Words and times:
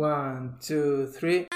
One, 0.00 0.54
two, 0.62 1.08
three. 1.08 1.48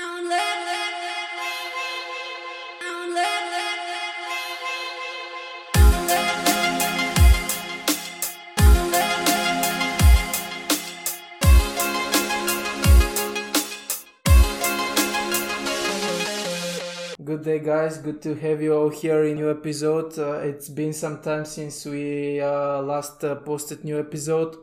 Good 17.24 17.44
day, 17.44 17.60
guys. 17.60 17.96
Good 17.96 18.20
to 18.20 18.34
have 18.34 18.60
you 18.60 18.74
all 18.74 18.90
here 18.90 19.24
in 19.24 19.36
new 19.36 19.50
episode. 19.50 20.18
Uh, 20.18 20.32
it's 20.40 20.68
been 20.68 20.92
some 20.92 21.22
time 21.22 21.46
since 21.46 21.86
we 21.86 22.42
uh, 22.42 22.82
last 22.82 23.24
uh, 23.24 23.36
posted 23.36 23.84
new 23.84 23.98
episode, 23.98 24.58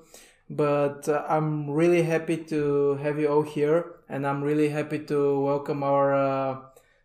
but 0.51 1.07
uh, 1.07 1.23
I'm 1.29 1.69
really 1.69 2.03
happy 2.03 2.35
to 2.51 2.95
have 2.95 3.17
you 3.17 3.27
all 3.27 3.41
here, 3.41 3.95
and 4.09 4.27
I'm 4.27 4.43
really 4.43 4.67
happy 4.67 4.99
to 5.05 5.39
welcome 5.39 5.81
our 5.81 6.13
uh, 6.13 6.57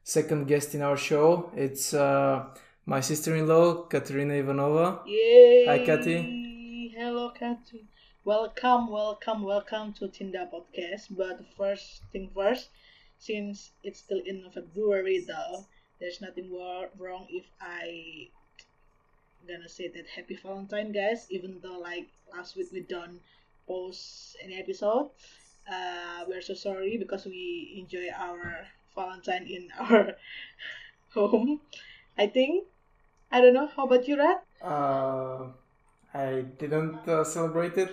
second 0.03 0.49
guest 0.49 0.75
in 0.75 0.83
our 0.83 0.97
show. 0.97 1.51
It's 1.55 1.95
uh, 1.95 2.47
my 2.87 3.01
sister-in-law, 3.01 3.87
Katerina 3.87 4.35
Ivanova. 4.35 5.07
Yay! 5.07 5.65
Hi, 5.67 5.79
Kathy. 5.87 6.93
Hello, 6.97 7.31
Kathy. 7.31 7.85
Welcome, 8.25 8.91
welcome, 8.91 9.45
welcome 9.45 9.93
to 9.95 10.09
Tinda 10.09 10.49
Podcast. 10.53 11.07
But 11.11 11.39
first 11.57 12.03
thing 12.13 12.31
first, 12.35 12.71
since 13.21 13.71
it's 13.85 14.01
still 14.01 14.23
in 14.27 14.43
February 14.53 15.25
though, 15.27 15.67
there's 16.01 16.21
nothing 16.21 16.51
wrong 16.51 17.27
if 17.31 17.45
I 17.61 18.29
gonna 19.47 19.69
say 19.69 19.87
that 19.87 20.07
Happy 20.09 20.37
Valentine, 20.43 20.91
guys. 20.91 21.29
Even 21.31 21.61
though 21.63 21.79
like 21.79 22.09
last 22.35 22.57
week 22.57 22.67
we 22.73 22.81
don't 22.81 23.21
post 23.67 24.37
any 24.43 24.59
episode, 24.59 25.11
uh, 25.71 26.25
we're 26.29 26.43
so 26.43 26.55
sorry 26.55 26.97
because 26.99 27.25
we 27.27 27.77
enjoy 27.83 28.09
our 28.17 28.67
Valentine 28.95 29.47
in 29.47 29.69
our 29.79 30.17
home. 31.15 31.61
I 32.19 32.27
think. 32.27 32.65
I 33.31 33.41
don't 33.41 33.55
know. 33.55 33.67
How 33.67 33.85
about 33.87 34.07
you, 34.09 34.17
Rat? 34.19 34.43
Uh, 34.63 35.49
I 36.15 36.45
didn't 36.59 37.07
uh, 37.09 37.25
celebrate 37.25 37.77
it, 37.79 37.91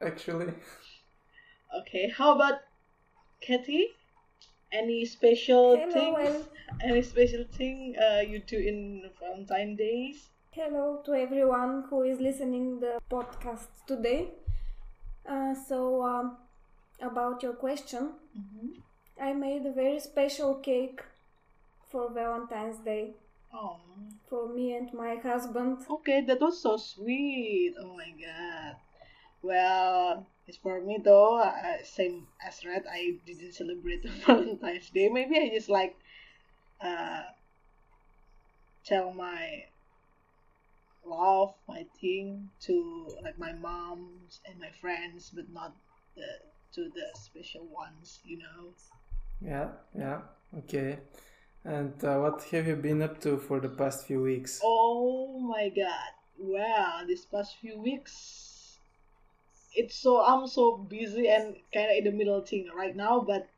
actually. 0.00 0.52
Okay, 1.80 2.08
how 2.08 2.34
about 2.34 2.60
Kathy? 3.40 3.88
Any 4.72 5.04
special 5.04 5.76
Hello, 5.76 5.92
thing? 5.92 6.12
well, 6.14 6.44
Any 6.82 7.02
special 7.02 7.44
thing 7.52 7.94
uh, 7.98 8.20
you 8.20 8.40
do 8.40 8.58
in 8.58 9.10
Valentine 9.20 9.76
days? 9.76 10.28
hello 10.50 11.02
to 11.04 11.12
everyone 11.14 11.84
who 11.90 12.02
is 12.02 12.18
listening 12.20 12.80
the 12.80 12.98
podcast 13.10 13.68
today. 13.86 14.30
Uh, 15.28 15.54
so 15.54 16.02
um, 16.02 16.36
about 17.00 17.42
your 17.42 17.54
question, 17.54 18.12
Mm-hmm. 18.36 18.80
I 19.20 19.32
made 19.34 19.66
a 19.66 19.72
very 19.72 19.98
special 20.00 20.54
cake 20.56 21.02
for 21.90 22.10
Valentine's 22.12 22.78
Day 22.78 23.14
Oh, 23.52 23.80
for 24.28 24.48
me 24.48 24.74
and 24.76 24.92
my 24.92 25.16
husband. 25.16 25.78
okay, 25.90 26.20
that 26.22 26.40
was 26.40 26.62
so 26.62 26.76
sweet. 26.76 27.74
Oh 27.80 27.96
my 27.96 28.10
god. 28.20 28.76
Well, 29.42 30.26
it's 30.46 30.58
for 30.58 30.80
me 30.80 30.98
though. 31.02 31.38
Uh, 31.38 31.82
same 31.84 32.28
as 32.46 32.64
Red, 32.64 32.84
I 32.90 33.18
didn't 33.26 33.52
celebrate 33.54 34.04
Valentine's 34.26 34.90
Day. 34.90 35.08
Maybe 35.08 35.38
I 35.38 35.48
just 35.54 35.68
like 35.68 35.96
uh, 36.80 37.22
tell 38.84 39.12
my 39.12 39.64
love, 41.06 41.54
my 41.68 41.86
thing 42.00 42.48
to 42.60 43.08
like 43.22 43.38
my 43.38 43.52
moms 43.52 44.40
and 44.46 44.58
my 44.58 44.70
friends, 44.70 45.30
but 45.34 45.48
not 45.52 45.74
the 46.16 46.26
to 46.74 46.90
the 46.90 47.06
special 47.14 47.66
ones. 47.66 48.20
You 48.24 48.38
know. 48.38 48.74
Yeah, 49.40 49.68
yeah, 49.96 50.20
okay. 50.58 50.98
And 51.64 52.02
uh, 52.04 52.18
what 52.18 52.42
have 52.52 52.66
you 52.66 52.76
been 52.76 53.02
up 53.02 53.20
to 53.22 53.38
for 53.38 53.60
the 53.60 53.68
past 53.68 54.06
few 54.06 54.22
weeks? 54.22 54.60
Oh 54.62 55.38
my 55.40 55.68
god. 55.68 56.12
Wow, 56.38 57.02
this 57.06 57.24
past 57.24 57.56
few 57.60 57.80
weeks 57.80 58.56
it's 59.76 59.94
so 59.94 60.24
I'm 60.24 60.46
so 60.48 60.76
busy 60.76 61.28
and 61.28 61.54
kinda 61.72 61.98
in 61.98 62.04
the 62.04 62.10
middle 62.10 62.40
thing 62.40 62.68
right 62.74 62.96
now, 62.96 63.20
but 63.20 63.48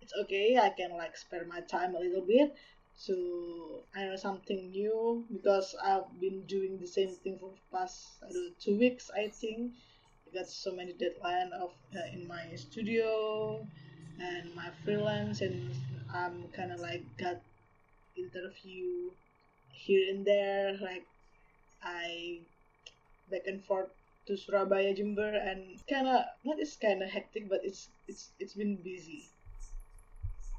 it's 0.00 0.12
okay. 0.22 0.56
I 0.56 0.70
can 0.70 0.96
like 0.96 1.16
spare 1.16 1.44
my 1.44 1.60
time 1.60 1.94
a 1.94 1.98
little 1.98 2.24
bit 2.24 2.54
to 3.04 3.82
I 3.94 4.04
know 4.04 4.16
something 4.16 4.70
new 4.70 5.24
because 5.32 5.74
I've 5.82 6.08
been 6.20 6.42
doing 6.46 6.78
the 6.78 6.86
same 6.86 7.14
thing 7.22 7.38
for 7.38 7.52
past 7.72 8.06
know, 8.32 8.50
two 8.60 8.78
weeks 8.78 9.10
I 9.14 9.28
think. 9.28 9.72
I 10.26 10.38
got 10.38 10.48
so 10.48 10.74
many 10.74 10.92
deadline 10.92 11.52
of 11.52 11.70
uh, 11.94 12.00
in 12.12 12.26
my 12.26 12.54
studio 12.56 13.66
and 14.20 14.54
my 14.54 14.70
freelance 14.84 15.40
and 15.40 15.70
I'm 16.12 16.48
kind 16.56 16.72
of 16.72 16.80
like 16.80 17.04
got 17.18 17.40
interview 18.16 19.10
here 19.72 20.10
and 20.10 20.26
there 20.26 20.78
like 20.80 21.06
I 21.82 22.40
back 23.30 23.46
and 23.46 23.62
forth 23.64 23.90
to 24.26 24.36
Surabaya 24.36 24.94
Jember 24.94 25.36
and 25.36 25.78
kind 25.88 26.08
of 26.08 26.24
not 26.44 26.58
it's 26.58 26.76
kind 26.76 27.02
of 27.02 27.10
hectic 27.10 27.48
but 27.48 27.60
it's 27.62 27.88
it's 28.08 28.30
it's 28.40 28.54
been 28.54 28.76
busy 28.82 29.28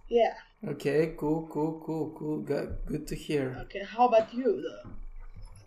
yeah 0.09 0.34
Okay, 0.68 1.13
cool, 1.18 1.47
cool, 1.53 1.79
cool, 1.85 2.16
cool. 2.18 2.40
Good, 2.41 2.69
good 2.88 3.06
to 3.07 3.16
hear. 3.16 3.56
okay 3.69 3.84
how 3.85 4.07
about 4.07 4.34
you 4.34 4.57
though 4.66 4.90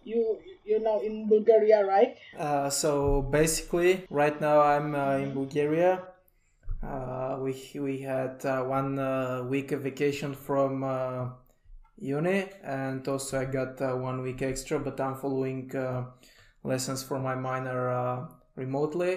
you 0.05 0.39
you're 0.67 0.81
now 0.83 0.99
in 1.01 1.29
Bulgaria 1.29 1.85
right 1.87 2.17
Uh, 2.37 2.69
so 2.71 3.23
basically, 3.23 4.05
right 4.11 4.41
now 4.41 4.61
I'm 4.61 4.95
uh, 4.95 5.19
in 5.25 5.31
Bulgaria. 5.35 6.03
Uh, 6.83 7.37
we 7.45 7.53
we 7.79 8.01
had 8.01 8.41
uh, 8.45 8.65
one 8.65 8.99
uh, 8.99 9.45
week 9.53 9.73
of 9.73 9.83
vacation 9.83 10.33
from 10.35 10.83
uh, 10.83 11.29
uni, 11.99 12.49
and 12.65 13.07
also 13.07 13.41
I 13.41 13.45
got 13.45 13.81
uh, 13.83 13.93
one 14.09 14.23
week 14.23 14.41
extra. 14.43 14.79
But 14.81 14.97
I'm 15.01 15.17
following 15.17 15.69
uh, 15.77 16.05
lessons 16.65 17.03
for 17.03 17.19
my 17.21 17.35
minor 17.35 17.91
uh, 17.91 18.17
remotely. 18.57 19.13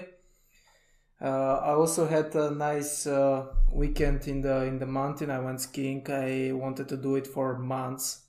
Uh, 1.23 1.61
I 1.63 1.71
also 1.71 2.05
had 2.05 2.35
a 2.35 2.51
nice 2.51 3.07
uh, 3.07 3.45
weekend 3.71 4.27
in 4.27 4.41
the 4.41 4.63
in 4.65 4.77
the 4.79 4.85
mountain. 4.85 5.31
I 5.31 5.39
went 5.39 5.61
skiing. 5.61 6.05
I 6.09 6.51
wanted 6.53 6.89
to 6.89 6.97
do 6.97 7.15
it 7.15 7.27
for 7.27 7.57
months. 7.57 8.23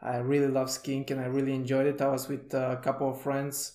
I 0.00 0.18
really 0.18 0.48
love 0.48 0.70
skiing 0.70 1.04
and 1.10 1.20
I 1.20 1.26
really 1.26 1.54
enjoyed 1.54 1.86
it. 1.86 2.00
I 2.00 2.08
was 2.08 2.28
with 2.28 2.54
a 2.54 2.80
couple 2.82 3.10
of 3.10 3.20
friends. 3.20 3.72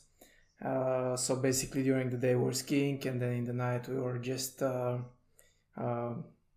Uh, 0.64 1.16
so 1.18 1.36
basically, 1.36 1.84
during 1.84 2.10
the 2.10 2.18
day 2.18 2.36
we 2.36 2.44
were 2.44 2.54
skiing, 2.54 3.06
and 3.08 3.22
then 3.22 3.34
in 3.34 3.44
the 3.46 3.54
night 3.54 3.88
we 3.90 3.98
were 4.00 4.18
just 4.18 4.62
uh, 4.64 4.98
uh, 5.78 6.14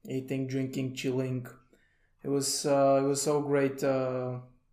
eating, 0.09 0.47
drinking, 0.47 0.95
chilling. 0.95 1.47
It 2.25 2.29
was 2.29 2.67
uh, 2.67 3.01
it 3.05 3.09
was 3.09 3.23
so 3.23 3.41
great 3.43 3.83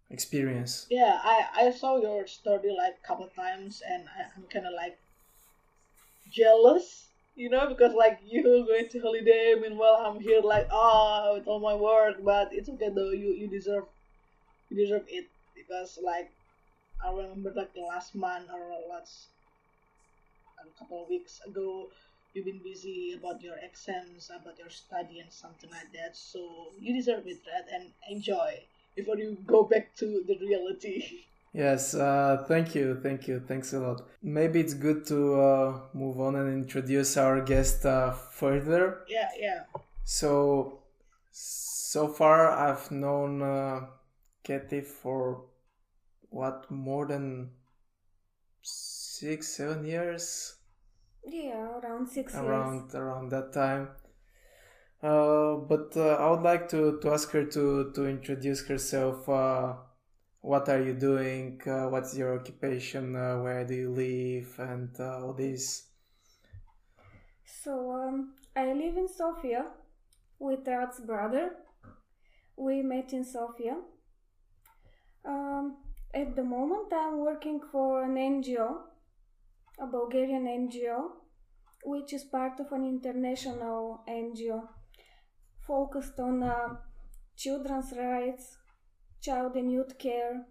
experience. 0.09 0.87
yeah 0.89 1.19
I 1.23 1.37
I 1.55 1.71
saw 1.71 1.97
your 1.97 2.27
story 2.27 2.71
like 2.77 3.01
couple 3.03 3.27
times 3.35 3.81
and 3.87 4.03
I, 4.17 4.21
I'm 4.35 4.43
kind 4.53 4.65
of 4.67 4.73
like 4.73 4.97
jealous 6.33 7.09
you 7.35 7.49
know 7.49 7.67
because 7.67 7.93
like 7.93 8.19
you 8.25 8.43
going 8.43 8.87
to 8.89 8.99
holiday 8.99 9.55
meanwhile 9.59 9.97
I'm 10.05 10.19
here 10.19 10.41
like 10.41 10.67
ah 10.71 11.33
with 11.33 11.47
all 11.47 11.59
my 11.59 11.75
work 11.75 12.15
but 12.23 12.49
it's 12.53 12.69
okay 12.69 12.89
though. 12.89 13.11
You 13.11 13.29
you 13.41 13.47
deserve 13.47 13.85
you 14.69 14.77
deserve 14.77 15.05
it 15.09 15.27
because 15.55 15.99
like 16.03 16.31
I 17.03 17.11
remember 17.11 17.53
like 17.55 17.73
the 17.73 17.81
last 17.81 18.15
month 18.15 18.49
or 18.53 18.63
last 18.89 19.29
a 20.59 20.79
couple 20.79 21.03
of 21.03 21.09
weeks 21.09 21.39
ago 21.45 21.89
you've 22.33 22.45
been 22.45 22.61
busy 22.63 23.13
about 23.13 23.41
your 23.43 23.57
exams 23.57 24.31
about 24.35 24.57
your 24.57 24.69
study 24.69 25.19
and 25.19 25.31
something 25.31 25.69
like 25.69 25.91
that. 25.93 26.15
So 26.17 26.73
you 26.79 26.93
deserve 26.93 27.27
it 27.27 27.39
right? 27.51 27.67
And 27.71 27.91
enjoy 28.09 28.63
before 28.95 29.17
you 29.17 29.37
go 29.45 29.63
back 29.63 29.95
to 29.97 30.23
the 30.27 30.35
reality 30.37 31.25
Yes, 31.53 31.93
uh, 31.93 32.43
thank 32.47 32.73
you, 32.73 32.99
thank 33.03 33.27
you, 33.27 33.39
thanks 33.47 33.73
a 33.73 33.79
lot. 33.79 34.01
Maybe 34.23 34.59
it's 34.59 34.73
good 34.73 35.05
to 35.07 35.39
uh, 35.39 35.79
move 35.93 36.19
on 36.19 36.35
and 36.35 36.51
introduce 36.63 37.15
our 37.15 37.41
guest 37.41 37.85
uh, 37.85 38.11
further. 38.11 39.05
yeah 39.07 39.29
yeah 39.39 39.63
So, 40.03 40.79
so 41.31 42.07
far 42.07 42.49
I've 42.49 42.89
known 42.91 43.41
uh, 43.43 43.81
Katie 44.43 44.81
for 44.81 45.45
what 46.29 46.69
more 46.71 47.05
than 47.05 47.51
six, 48.63 49.47
seven 49.49 49.85
years, 49.85 50.55
Yeah, 51.25 51.79
around 51.79 52.07
six 52.07 52.33
years. 52.33 52.43
around 52.45 52.95
around 52.95 53.29
that 53.29 53.53
time. 53.53 53.89
Uh, 55.03 55.55
but 55.69 55.95
uh, 55.95 56.15
I 56.15 56.31
would 56.31 56.41
like 56.41 56.67
to, 56.69 56.99
to 57.01 57.11
ask 57.11 57.29
her 57.31 57.45
to 57.45 57.91
to 57.93 58.05
introduce 58.07 58.65
herself. 58.67 59.29
What 60.43 60.69
are 60.69 60.83
you 60.83 60.93
doing? 60.93 61.59
Uh, 61.65 61.87
what's 61.87 62.15
your 62.15 62.37
occupation? 62.37 63.15
Uh, 63.15 63.41
where 63.41 63.65
do 63.65 63.73
you 63.73 63.89
live? 63.89 64.53
And 64.59 64.89
uh, 64.99 65.25
all 65.25 65.33
this. 65.33 65.87
So 67.63 67.73
um, 67.93 68.33
I 68.55 68.73
live 68.73 68.97
in 68.97 69.07
Sofia 69.07 69.65
with 70.37 70.67
Rad's 70.67 70.99
brother. 70.99 71.45
We 72.55 72.83
met 72.83 73.13
in 73.13 73.23
Sofia. 73.23 73.77
Um, 75.25 75.77
at 76.13 76.35
the 76.35 76.43
moment, 76.43 76.93
I'm 76.93 77.17
working 77.19 77.59
for 77.71 78.03
an 78.03 78.15
NGO, 78.15 78.81
a 79.79 79.87
Bulgarian 79.87 80.45
NGO 80.45 81.23
which 81.83 82.13
is 82.13 82.23
part 82.23 82.59
of 82.59 82.71
an 82.71 82.85
international 82.85 84.01
NGO 84.07 84.67
focused 85.67 86.19
on 86.19 86.43
uh, 86.43 86.75
children's 87.35 87.93
rights, 87.97 88.57
child 89.23 89.55
and 89.55 89.71
youth 89.71 89.97
care, 89.97 90.45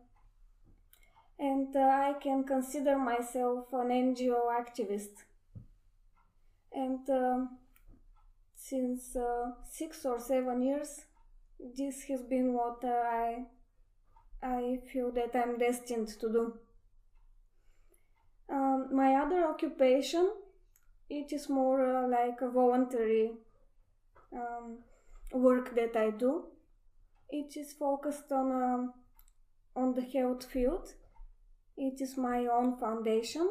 and 1.39 1.77
uh, 1.77 1.81
I 1.81 2.15
can 2.21 2.45
consider 2.45 2.99
myself 2.99 3.73
an 3.73 3.89
NGO 3.89 4.49
activist. 4.51 5.25
And 6.73 7.09
uh, 7.11 7.47
since 8.55 9.15
uh, 9.15 9.51
six 9.71 10.07
or 10.07 10.19
seven 10.19 10.63
years, 10.63 11.03
this 11.77 12.05
has 12.05 12.23
been 12.23 12.55
what 12.55 12.83
I 12.85 13.45
I 14.43 14.81
feel 14.93 15.13
that 15.13 15.37
I'm 15.37 15.59
destined 15.59 16.09
to 16.21 16.33
do. 16.33 16.55
Um, 18.49 18.89
my 18.93 19.15
other 19.15 19.47
occupation, 19.47 20.31
it 21.09 21.33
is 21.33 21.49
more 21.49 21.97
uh, 21.97 22.09
like 22.09 22.41
a 22.41 22.51
voluntary 22.51 23.33
um, 24.33 24.79
work 25.33 25.75
that 25.77 25.97
I 25.97 26.11
do. 26.11 26.52
It 27.33 27.57
is 27.57 27.73
focused 27.73 28.31
on 28.31 28.53
um, 28.53 28.93
on 29.75 29.95
the 29.95 30.03
health 30.03 30.45
field. 30.45 30.93
It 31.77 32.01
is 32.01 32.17
my 32.19 32.47
own 32.47 32.77
foundation 32.79 33.49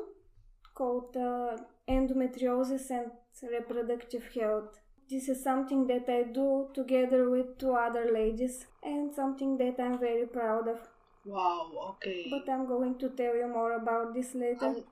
called 0.76 1.18
uh, 1.18 1.58
Endometriosis 1.90 2.92
and 2.92 3.12
Reproductive 3.42 4.30
Health. 4.36 4.80
This 5.10 5.28
is 5.28 5.44
something 5.44 5.88
that 5.88 6.08
I 6.08 6.32
do 6.32 6.70
together 6.74 7.30
with 7.30 7.58
two 7.58 7.74
other 7.74 8.06
ladies 8.14 8.66
and 8.84 9.14
something 9.14 9.58
that 9.58 9.80
I'm 9.80 9.98
very 10.00 10.28
proud 10.28 10.68
of. 10.68 10.80
Wow, 11.26 11.72
okay. 11.90 12.28
But 12.30 12.52
I'm 12.52 12.68
going 12.68 12.98
to 13.00 13.10
tell 13.10 13.36
you 13.36 13.48
more 13.48 13.74
about 13.74 14.14
this 14.14 14.34
later. 14.36 14.68
I'm, 14.68 14.84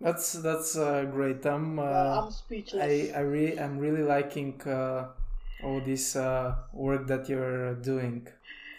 That's 0.00 0.32
that's 0.34 0.76
uh, 0.76 1.04
great. 1.04 1.44
I'm 1.46 1.76
well, 1.76 1.88
uh, 1.88 2.22
I'm 2.22 2.30
speechless. 2.30 2.82
I 2.82 3.18
I 3.18 3.20
really 3.20 3.58
I'm 3.58 3.78
really 3.78 4.02
liking 4.02 4.60
uh, 4.62 5.08
all 5.64 5.80
this 5.80 6.16
uh, 6.16 6.54
work 6.72 7.06
that 7.06 7.28
you're 7.28 7.74
doing. 7.74 8.26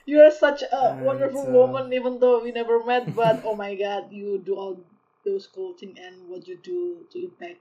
You 0.05 0.21
are 0.21 0.31
such 0.31 0.61
a 0.63 0.91
And, 0.91 1.05
wonderful 1.05 1.47
uh, 1.47 1.51
woman, 1.51 1.91
even 1.93 2.19
though 2.19 2.41
we 2.41 2.51
never 2.51 2.83
met. 2.83 3.13
But 3.15 3.41
oh 3.43 3.55
my 3.55 3.75
God, 3.75 4.11
you 4.11 4.37
do 4.39 4.55
all 4.55 4.79
those 5.25 5.47
cool 5.47 5.73
things 5.73 5.99
and 6.01 6.29
what 6.29 6.47
you 6.47 6.57
do 6.57 7.05
to 7.11 7.19
impact 7.23 7.59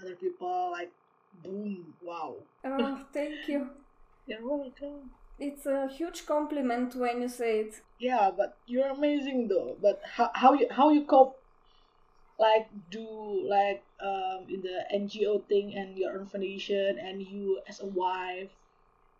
other 0.00 0.16
people. 0.16 0.70
Like, 0.72 0.90
boom, 1.42 1.94
wow. 2.02 2.34
Oh, 2.64 3.00
thank 3.12 3.46
you. 3.48 3.70
You're 4.26 4.46
welcome. 4.46 5.10
It's 5.38 5.66
a 5.66 5.88
huge 5.88 6.26
compliment 6.26 6.94
when 6.94 7.22
you 7.22 7.28
say 7.28 7.60
it. 7.60 7.74
Yeah, 7.98 8.30
but 8.36 8.56
you're 8.66 8.88
amazing 8.88 9.48
though. 9.48 9.76
But 9.80 10.00
how 10.04 10.30
how 10.34 10.52
you 10.54 10.68
how 10.70 10.90
you 10.90 11.04
cope? 11.04 11.38
Like 12.38 12.68
do 12.90 13.46
like 13.48 13.82
um 14.00 14.46
in 14.48 14.60
the 14.60 14.84
NGO 14.92 15.46
thing 15.48 15.74
and 15.74 15.96
your 15.96 16.18
own 16.18 16.26
foundation 16.26 16.98
and 16.98 17.22
you 17.22 17.60
as 17.68 17.80
a 17.80 17.86
wife, 17.86 18.50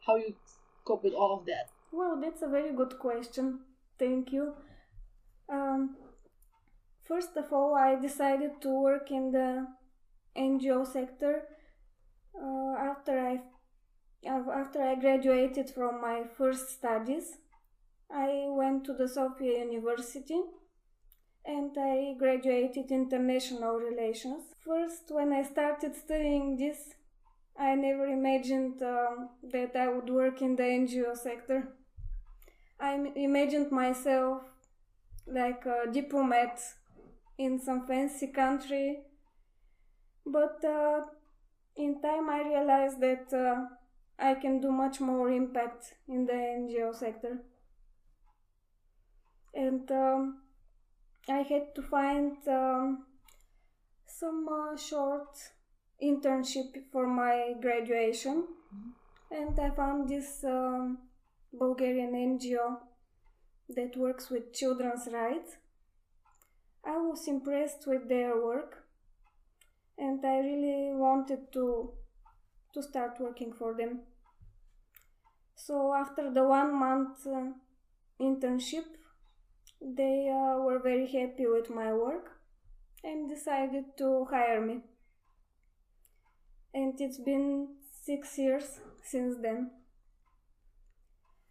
how 0.06 0.16
you 0.16 0.34
cope 0.84 1.04
with 1.04 1.14
all 1.14 1.38
of 1.38 1.46
that? 1.46 1.70
Well, 1.92 2.20
that's 2.20 2.42
a 2.42 2.48
very 2.48 2.72
good 2.72 2.98
question. 2.98 3.60
Thank 3.98 4.32
you. 4.32 4.54
Um, 5.48 5.96
first 7.04 7.36
of 7.36 7.52
all, 7.52 7.74
I 7.74 7.94
decided 7.94 8.60
to 8.62 8.68
work 8.68 9.10
in 9.10 9.30
the 9.30 9.66
NGO 10.36 10.86
sector 10.86 11.42
uh, 12.34 12.74
after 12.78 13.18
I 13.18 13.40
after 14.26 14.82
I 14.82 14.94
graduated 14.94 15.70
from 15.70 16.00
my 16.00 16.24
first 16.36 16.70
studies. 16.70 17.38
I 18.10 18.46
went 18.48 18.84
to 18.86 18.94
the 18.94 19.06
Sofia 19.08 19.58
University 19.64 20.40
and 21.46 21.76
I 21.76 22.14
graduated 22.18 22.90
international 22.90 23.76
relations. 23.76 24.44
First, 24.64 25.10
when 25.10 25.32
I 25.32 25.42
started 25.42 25.94
studying 25.94 26.56
this, 26.56 26.94
I 27.58 27.74
never 27.74 28.06
imagined 28.06 28.82
um, 28.82 29.28
that 29.52 29.76
I 29.76 29.88
would 29.88 30.08
work 30.08 30.42
in 30.42 30.56
the 30.56 30.62
NGO 30.62 31.16
sector. 31.16 31.68
I 32.80 32.94
imagined 33.14 33.70
myself 33.70 34.42
like 35.26 35.64
a 35.66 35.90
diplomat 35.90 36.60
in 37.38 37.60
some 37.60 37.86
fancy 37.86 38.28
country, 38.28 39.00
but 40.26 40.64
uh, 40.64 41.02
in 41.76 42.00
time 42.00 42.28
I 42.28 42.42
realized 42.42 43.00
that 43.00 43.32
uh, 43.32 43.66
I 44.18 44.34
can 44.34 44.60
do 44.60 44.72
much 44.72 45.00
more 45.00 45.30
impact 45.30 45.94
in 46.08 46.26
the 46.26 46.32
NGO 46.32 46.94
sector. 46.94 47.38
And 49.54 49.88
um, 49.92 50.43
I 51.28 51.38
had 51.38 51.74
to 51.74 51.82
find 51.82 52.36
um, 52.46 53.06
some 54.06 54.46
uh, 54.46 54.76
short 54.76 55.38
internship 56.02 56.74
for 56.92 57.06
my 57.06 57.54
graduation, 57.62 58.44
and 59.30 59.58
I 59.58 59.70
found 59.70 60.08
this 60.08 60.44
um, 60.44 60.98
Bulgarian 61.52 62.12
NGO 62.12 62.76
that 63.70 63.96
works 63.96 64.28
with 64.30 64.52
children's 64.52 65.08
rights. 65.10 65.56
I 66.84 66.98
was 66.98 67.26
impressed 67.26 67.86
with 67.86 68.06
their 68.06 68.36
work, 68.36 68.84
and 69.96 70.24
I 70.24 70.38
really 70.40 70.94
wanted 70.94 71.50
to 71.54 71.94
to 72.74 72.82
start 72.82 73.16
working 73.18 73.52
for 73.52 73.74
them. 73.74 74.00
So 75.54 75.94
after 75.94 76.30
the 76.30 76.44
one 76.44 76.74
month 76.78 77.26
uh, 77.26 77.52
internship, 78.20 78.84
they 79.84 80.30
uh, 80.30 80.58
were 80.58 80.78
very 80.78 81.06
happy 81.06 81.46
with 81.46 81.68
my 81.68 81.92
work 81.92 82.32
and 83.02 83.28
decided 83.28 83.84
to 83.98 84.26
hire 84.30 84.64
me. 84.64 84.80
And 86.72 86.98
it's 87.00 87.18
been 87.18 87.68
six 88.02 88.38
years 88.38 88.80
since 89.02 89.36
then. 89.42 89.70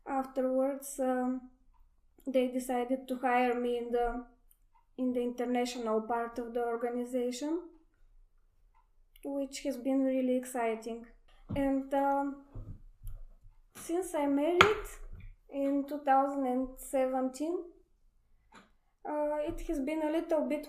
Afterwards, 0.07 0.99
um, 0.99 1.41
they 2.25 2.47
decided 2.47 3.07
to 3.07 3.17
hire 3.17 3.59
me 3.59 3.77
in 3.77 3.91
the 3.91 4.25
in 4.97 5.13
the 5.13 5.21
international 5.21 6.01
part 6.01 6.37
of 6.37 6.53
the 6.53 6.63
organization, 6.63 7.61
which 9.23 9.61
has 9.63 9.77
been 9.77 10.03
really 10.03 10.35
exciting. 10.35 11.05
And 11.55 11.91
um, 11.93 12.43
since 13.75 14.13
I 14.13 14.27
married 14.27 14.87
in 15.51 15.85
2017, 15.87 17.57
uh, 19.07 19.37
it 19.47 19.61
has 19.67 19.79
been 19.79 20.01
a 20.03 20.11
little 20.11 20.47
bit 20.47 20.67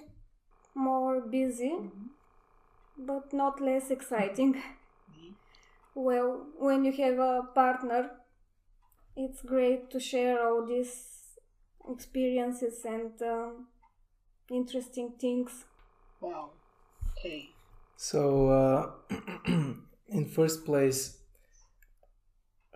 more 0.74 1.20
busy, 1.20 1.74
but 2.98 3.32
not 3.32 3.60
less 3.60 3.90
exciting. 3.90 4.62
Well, 5.94 6.46
when 6.58 6.84
you 6.84 6.92
have 6.92 7.18
a 7.18 7.42
partner, 7.54 8.10
it's 9.16 9.42
great 9.42 9.90
to 9.90 10.00
share 10.00 10.44
all 10.44 10.66
these 10.66 11.14
experiences 11.88 12.84
and 12.84 13.12
um, 13.22 13.66
interesting 14.50 15.12
things. 15.20 15.64
Wow. 16.20 16.50
Okay. 17.12 17.50
So, 17.96 18.48
uh, 18.48 18.90
in 20.08 20.26
first 20.34 20.64
place, 20.64 21.18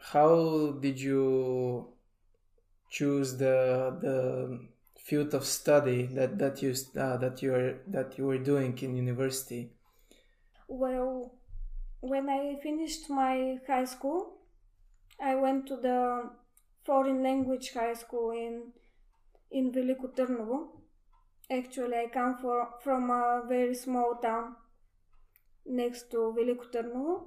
how 0.00 0.76
did 0.80 1.00
you 1.00 1.88
choose 2.88 3.36
the 3.36 3.98
the 4.00 4.68
field 5.08 5.32
of 5.34 5.44
study 5.44 6.06
that 6.18 6.38
that 6.38 6.62
you 6.62 6.74
uh, 7.04 7.16
that 7.16 7.42
you 7.42 7.54
are 7.54 7.80
that 7.86 8.18
you 8.18 8.26
were 8.26 8.38
doing 8.38 8.78
in 8.82 8.96
university? 8.96 9.72
Well, 10.68 11.32
when 12.00 12.28
I 12.28 12.56
finished 12.62 13.08
my 13.08 13.58
high 13.66 13.86
school, 13.86 14.20
I 15.20 15.34
went 15.34 15.66
to 15.68 15.76
the 15.76 16.30
foreign 16.84 17.22
language 17.22 17.72
high 17.72 17.94
school 17.94 18.30
in 18.30 18.72
in 19.50 19.72
Veliko. 19.72 20.08
Actually, 21.50 21.96
I 21.96 22.06
come 22.12 22.36
for, 22.36 22.68
from 22.82 23.10
a 23.10 23.42
very 23.48 23.74
small 23.74 24.16
town 24.22 24.56
next 25.64 26.10
to 26.10 26.34
Veliko. 26.36 27.22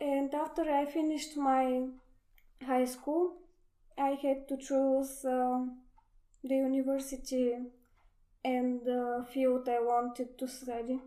And 0.00 0.34
after 0.34 0.62
I 0.62 0.86
finished 0.86 1.36
my 1.36 1.88
high 2.66 2.86
school, 2.86 3.34
I 3.98 4.16
had 4.22 4.48
to 4.48 4.56
choose 4.56 5.24
uh, 5.24 5.66
the 6.42 6.56
university 6.56 7.54
and 8.44 8.80
the 8.84 9.24
field 9.32 9.68
I 9.68 9.78
wanted 9.80 10.38
to 10.38 10.48
study. 10.48 11.00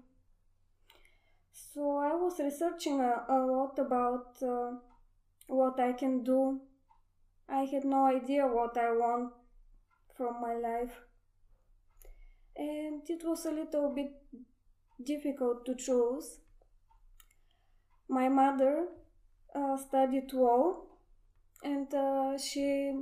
So 1.51 1.97
I 1.97 2.13
was 2.15 2.39
researching 2.39 3.01
a, 3.01 3.25
a 3.29 3.39
lot 3.45 3.77
about 3.79 4.37
uh, 4.41 4.71
what 5.47 5.79
I 5.79 5.93
can 5.93 6.23
do. 6.23 6.61
I 7.49 7.63
had 7.63 7.83
no 7.85 8.05
idea 8.05 8.47
what 8.47 8.77
I 8.77 8.91
want 8.91 9.33
from 10.15 10.41
my 10.41 10.55
life. 10.55 11.01
And 12.55 13.01
it 13.09 13.23
was 13.25 13.45
a 13.45 13.51
little 13.51 13.93
bit 13.93 14.13
difficult 15.03 15.65
to 15.65 15.75
choose. 15.75 16.39
My 18.07 18.29
mother 18.29 18.87
uh, 19.53 19.77
studied 19.77 20.31
law 20.31 20.83
and 21.63 21.93
uh, 21.93 22.37
she 22.37 22.93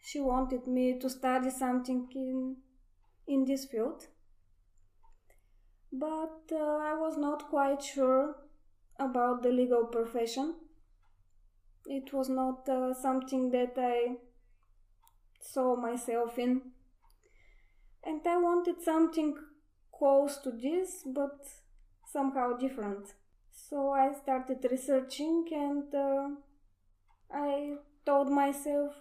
she 0.00 0.20
wanted 0.20 0.66
me 0.66 0.98
to 0.98 1.08
study 1.08 1.50
something 1.50 2.08
in 2.14 2.56
in 3.26 3.44
this 3.44 3.66
field 3.66 4.06
but 5.92 6.52
uh, 6.52 6.76
I 6.82 6.94
was 6.94 7.16
not 7.16 7.48
quite 7.48 7.82
sure 7.82 8.36
about 8.98 9.42
the 9.42 9.50
legal 9.50 9.84
profession. 9.86 10.54
It 11.86 12.12
was 12.12 12.28
not 12.28 12.68
uh, 12.68 12.92
something 12.92 13.50
that 13.52 13.72
I 13.76 14.16
saw 15.40 15.76
myself 15.76 16.38
in. 16.38 16.60
And 18.04 18.20
I 18.26 18.36
wanted 18.36 18.82
something 18.82 19.36
close 19.96 20.38
to 20.38 20.50
this, 20.50 21.02
but 21.06 21.38
somehow 22.12 22.56
different. 22.56 23.14
So 23.50 23.90
I 23.90 24.12
started 24.12 24.66
researching 24.70 25.46
and 25.50 25.94
uh, 25.94 26.28
I 27.32 27.76
told 28.04 28.30
myself, 28.30 28.92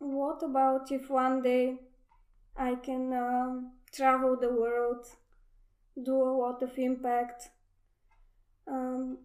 what 0.00 0.42
about 0.42 0.90
if 0.90 1.08
one 1.10 1.42
day 1.42 1.76
I 2.56 2.74
can 2.74 3.12
uh, 3.12 3.60
travel 3.94 4.36
the 4.36 4.48
world, 4.48 5.06
do 6.02 6.14
a 6.14 6.36
lot 6.36 6.62
of 6.62 6.76
impact, 6.78 7.50
um, 8.66 9.18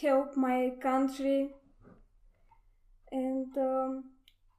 help 0.00 0.36
my 0.36 0.72
country, 0.80 1.50
and 3.10 3.56
um, 3.56 4.04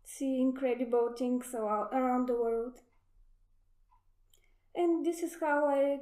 see 0.03 0.41
incredible 0.41 1.13
things 1.17 1.53
around 1.53 2.27
the 2.27 2.33
world. 2.33 2.79
And 4.75 5.05
this 5.05 5.21
is 5.21 5.37
how 5.39 5.67
I 5.67 5.99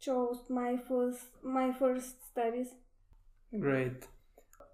chose 0.00 0.42
my 0.48 0.76
first 0.76 1.26
my 1.42 1.72
first 1.72 2.26
studies. 2.26 2.68
Great. 3.58 4.06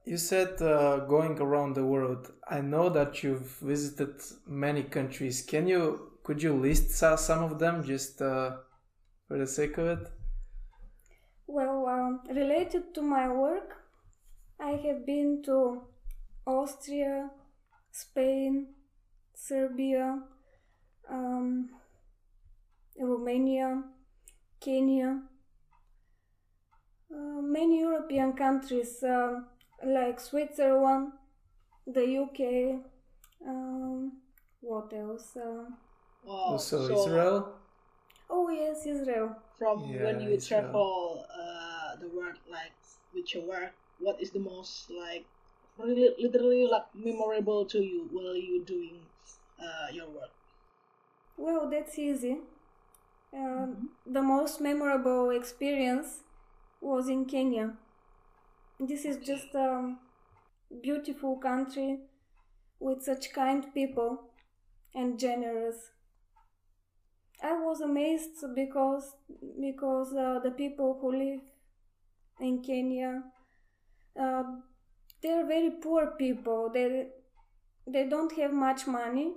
You 0.06 0.18
said 0.18 0.62
uh, 0.62 0.98
going 0.98 1.36
around 1.40 1.74
the 1.74 1.84
world. 1.84 2.30
I 2.48 2.60
know 2.60 2.88
that 2.90 3.24
you've 3.24 3.58
visited 3.60 4.14
many 4.46 4.84
countries. 4.84 5.42
Can 5.42 5.66
you 5.66 6.12
could 6.22 6.40
you 6.40 6.54
list 6.54 6.90
some 6.92 7.42
of 7.42 7.58
them 7.58 7.82
just 7.82 8.22
uh, 8.22 8.56
for 9.26 9.36
the 9.36 9.48
sake 9.48 9.78
of 9.78 9.86
it? 9.86 10.08
Well, 11.48 11.86
um, 11.88 12.20
related 12.28 12.94
to 12.94 13.02
my 13.02 13.28
work, 13.28 13.74
I 14.60 14.70
have 14.86 15.04
been 15.04 15.42
to 15.46 15.82
Austria, 16.46 17.30
Spain, 17.90 18.74
Serbia, 19.34 20.22
um, 21.10 21.70
Romania, 22.96 23.82
Kenya, 24.60 25.22
uh, 27.12 27.40
many 27.42 27.80
European 27.80 28.34
countries 28.34 29.02
uh, 29.02 29.40
like 29.84 30.20
Switzerland, 30.20 31.12
the 31.86 32.18
UK, 32.18 32.82
um, 33.46 34.12
what 34.60 34.92
else? 34.92 35.36
Uh, 35.36 35.64
also 36.26 36.88
so 36.88 37.02
Israel. 37.02 37.48
Oh 38.28 38.48
yes, 38.50 38.86
Israel. 38.86 39.36
From 39.58 39.84
yeah, 39.84 40.04
when 40.04 40.20
you 40.20 40.30
Israel. 40.30 40.62
travel 40.62 41.26
uh, 41.30 41.96
the 42.00 42.08
world, 42.08 42.38
like 42.50 42.72
with 43.14 43.32
your 43.34 43.44
work, 43.44 43.72
what 44.00 44.20
is 44.20 44.30
the 44.30 44.40
most 44.40 44.90
like 44.90 45.24
really, 45.78 46.14
literally 46.18 46.66
like 46.66 46.86
memorable 46.94 47.64
to 47.66 47.78
you 47.78 48.08
while 48.12 48.36
you 48.36 48.64
doing 48.64 48.98
uh, 49.60 49.92
your 49.92 50.06
work? 50.06 50.30
Well, 51.36 51.68
that's 51.70 51.98
easy. 51.98 52.38
Uh, 53.32 53.36
mm-hmm. 53.36 54.12
The 54.12 54.22
most 54.22 54.60
memorable 54.60 55.30
experience 55.30 56.22
was 56.80 57.08
in 57.08 57.26
Kenya. 57.26 57.74
This 58.78 59.04
is 59.04 59.24
just 59.26 59.54
a 59.54 59.94
beautiful 60.82 61.36
country 61.36 61.98
with 62.78 63.02
such 63.02 63.32
kind 63.32 63.64
people 63.72 64.20
and 64.94 65.18
generous. 65.18 65.90
I 67.42 67.52
was 67.52 67.80
amazed 67.80 68.44
because 68.54 69.14
because 69.60 70.12
uh, 70.14 70.40
the 70.42 70.50
people 70.50 70.98
who 71.00 71.12
live 71.16 71.40
in 72.40 72.62
Kenya 72.62 73.22
uh, 74.18 74.44
they're 75.22 75.46
very 75.46 75.70
poor 75.70 76.06
people. 76.18 76.70
They 76.72 77.08
they 77.86 78.04
don't 78.08 78.32
have 78.36 78.52
much 78.52 78.86
money, 78.86 79.32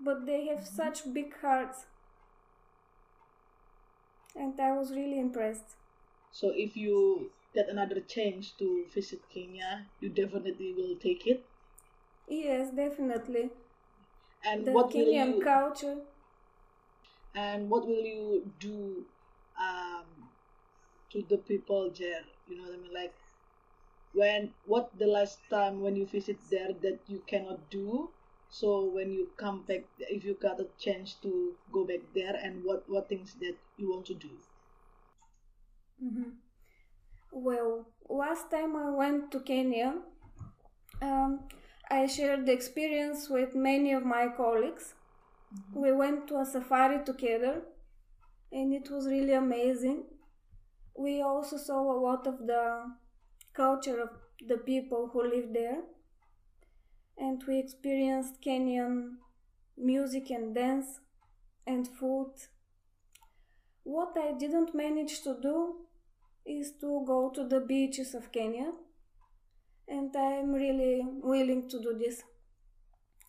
but 0.00 0.26
they 0.26 0.46
have 0.46 0.60
mm-hmm. 0.60 0.76
such 0.76 1.12
big 1.12 1.34
hearts, 1.40 1.86
and 4.34 4.58
I 4.60 4.72
was 4.72 4.90
really 4.90 5.18
impressed. 5.18 5.76
So 6.32 6.52
if 6.54 6.76
you 6.76 7.30
get 7.54 7.68
another 7.68 8.00
chance 8.00 8.50
to 8.58 8.84
visit 8.94 9.20
Kenya, 9.32 9.86
you 10.00 10.08
definitely 10.08 10.74
will 10.76 10.96
take 10.96 11.26
it. 11.26 11.44
Yes, 12.28 12.70
definitely. 12.70 13.50
And 14.44 14.64
the 14.64 14.72
what 14.72 14.90
Kenyan 14.90 15.32
will 15.32 15.38
you, 15.38 15.44
culture 15.44 15.96
and 17.34 17.70
what 17.70 17.86
will 17.86 18.04
you 18.04 18.50
do 18.58 19.04
um, 19.58 20.04
to 21.10 21.22
the 21.28 21.36
people 21.36 21.92
there 21.98 22.22
you 22.48 22.56
know 22.56 22.64
what 22.64 22.74
i 22.74 22.76
mean 22.76 22.94
like 22.94 23.14
when 24.12 24.50
what 24.66 24.90
the 24.98 25.06
last 25.06 25.38
time 25.48 25.80
when 25.80 25.94
you 25.94 26.06
visit 26.06 26.36
there 26.50 26.72
that 26.82 26.98
you 27.06 27.22
cannot 27.26 27.70
do 27.70 28.08
so 28.50 28.84
when 28.84 29.12
you 29.12 29.28
come 29.36 29.62
back 29.68 29.82
if 29.98 30.24
you 30.24 30.34
got 30.34 30.58
a 30.58 30.66
chance 30.78 31.14
to 31.22 31.52
go 31.72 31.84
back 31.84 32.00
there 32.14 32.34
and 32.42 32.64
what 32.64 32.82
what 32.88 33.08
things 33.08 33.34
that 33.34 33.54
you 33.76 33.90
want 33.90 34.04
to 34.04 34.14
do 34.14 34.30
mm-hmm. 36.02 36.30
Well 37.32 37.86
last 38.08 38.50
time 38.50 38.76
i 38.76 38.90
went 38.90 39.30
to 39.30 39.40
kenya 39.40 39.94
um, 41.02 41.40
i 41.90 42.06
shared 42.06 42.46
the 42.46 42.52
experience 42.52 43.28
with 43.28 43.54
many 43.54 43.92
of 43.92 44.04
my 44.04 44.28
colleagues 44.36 44.94
Mm-hmm. 45.54 45.80
We 45.80 45.92
went 45.92 46.28
to 46.28 46.38
a 46.38 46.44
safari 46.44 47.04
together 47.04 47.62
and 48.52 48.72
it 48.72 48.90
was 48.90 49.06
really 49.06 49.32
amazing. 49.32 50.04
We 50.96 51.22
also 51.22 51.56
saw 51.56 51.80
a 51.80 51.98
lot 51.98 52.26
of 52.26 52.38
the 52.46 52.84
culture 53.52 54.00
of 54.00 54.10
the 54.46 54.58
people 54.58 55.10
who 55.12 55.22
live 55.22 55.52
there 55.52 55.82
and 57.18 57.42
we 57.46 57.58
experienced 57.58 58.40
Kenyan 58.44 59.16
music 59.76 60.30
and 60.30 60.54
dance 60.54 61.00
and 61.66 61.88
food. 61.88 62.32
What 63.82 64.16
I 64.16 64.32
didn't 64.38 64.74
manage 64.74 65.22
to 65.22 65.36
do 65.40 65.86
is 66.46 66.72
to 66.80 67.04
go 67.06 67.30
to 67.30 67.44
the 67.46 67.60
beaches 67.60 68.14
of 68.14 68.32
Kenya, 68.32 68.72
and 69.88 70.14
I'm 70.16 70.52
really 70.52 71.02
willing 71.22 71.68
to 71.68 71.80
do 71.80 71.94
this. 71.98 72.22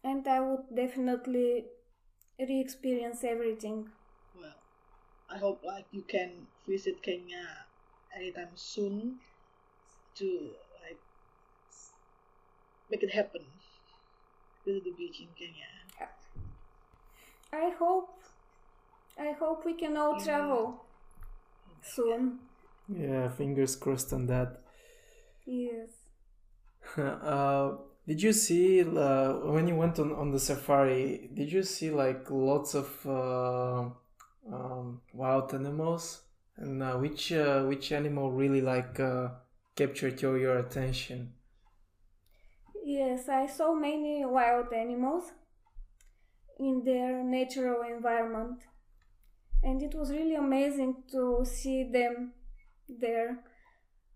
And 0.03 0.27
I 0.27 0.39
would 0.39 0.75
definitely 0.75 1.65
re-experience 2.39 3.23
everything. 3.23 3.89
Well, 4.35 4.55
I 5.29 5.37
hope 5.37 5.63
like 5.63 5.85
you 5.91 6.01
can 6.01 6.47
visit 6.67 7.03
Kenya 7.03 7.65
anytime 8.15 8.49
soon 8.55 9.19
to 10.15 10.49
like 10.83 10.97
make 12.89 13.03
it 13.03 13.13
happen. 13.13 13.41
Visit 14.65 14.83
the 14.85 14.91
beach 14.91 15.19
in 15.19 15.27
Kenya. 15.37 15.67
I 17.53 17.69
hope. 17.77 18.17
I 19.19 19.33
hope 19.33 19.65
we 19.65 19.73
can 19.73 19.97
all 19.97 20.19
travel 20.19 20.85
soon. 21.83 22.39
Yeah, 22.97 23.29
fingers 23.29 23.75
crossed 23.75 24.13
on 24.13 24.25
that. 24.27 24.61
Yes. 25.45 25.89
uh, 26.97 27.73
did 28.07 28.21
you 28.21 28.33
see 28.33 28.81
uh, 28.81 29.33
when 29.51 29.67
you 29.67 29.75
went 29.75 29.99
on, 29.99 30.11
on 30.13 30.31
the 30.31 30.39
safari? 30.39 31.29
Did 31.33 31.51
you 31.51 31.63
see 31.63 31.91
like 31.91 32.29
lots 32.29 32.73
of 32.73 33.05
uh, 33.05 33.89
um, 34.51 35.01
wild 35.13 35.53
animals? 35.53 36.21
And 36.57 36.83
uh, 36.83 36.93
which 36.97 37.31
uh, 37.31 37.63
which 37.63 37.91
animal 37.91 38.31
really 38.31 38.61
like 38.61 38.99
uh, 38.99 39.29
captured 39.75 40.21
your 40.21 40.37
your 40.37 40.59
attention? 40.59 41.33
Yes, 42.83 43.29
I 43.29 43.47
saw 43.47 43.73
many 43.73 44.25
wild 44.25 44.73
animals 44.73 45.31
in 46.59 46.83
their 46.83 47.23
natural 47.23 47.83
environment, 47.83 48.59
and 49.63 49.81
it 49.81 49.95
was 49.95 50.11
really 50.11 50.35
amazing 50.35 51.03
to 51.11 51.45
see 51.45 51.83
them 51.83 52.33
there. 52.99 53.43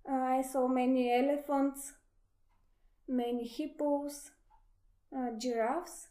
Uh, 0.09 0.15
I 0.15 0.41
saw 0.41 0.67
many 0.67 1.11
elephants 1.11 1.93
many 3.07 3.47
hippos, 3.47 4.31
uh, 5.15 5.31
giraffes, 5.37 6.07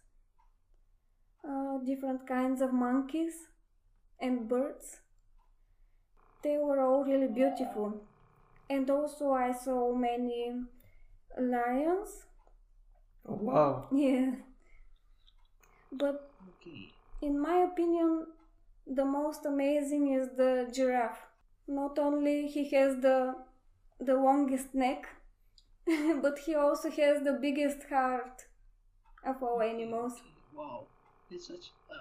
uh, 1.49 1.79
different 1.85 2.27
kinds 2.27 2.61
of 2.61 2.73
monkeys 2.73 3.35
and 4.21 4.49
birds. 4.49 5.01
They 6.43 6.59
were 6.59 6.81
all 6.81 7.05
really 7.05 7.29
beautiful. 7.29 8.03
And 8.69 8.89
also 8.91 9.33
I 9.33 9.53
saw 9.53 9.95
many 9.95 10.53
lions. 11.39 12.27
Oh, 13.27 13.35
wow. 13.35 13.89
Yeah. 13.93 14.33
But 15.93 16.31
in 17.23 17.39
my 17.39 17.67
opinion, 17.71 18.27
the 18.87 19.05
most 19.05 19.47
amazing 19.47 20.13
is 20.13 20.29
the 20.37 20.71
giraffe. 20.73 21.27
Not 21.67 21.99
only 21.99 22.47
he 22.47 22.71
has 22.71 23.01
the 23.01 23.35
the 23.99 24.15
longest 24.15 24.75
neck, 24.75 25.07
but 26.23 26.39
he 26.41 26.55
also 26.55 26.91
has 26.91 27.23
the 27.23 27.39
biggest 27.41 27.89
heart 27.89 28.47
of 29.25 29.43
all 29.43 29.63
animals. 29.63 30.21
Wow, 30.55 30.87
it's 31.31 31.47
such 31.49 31.73
a 31.91 31.99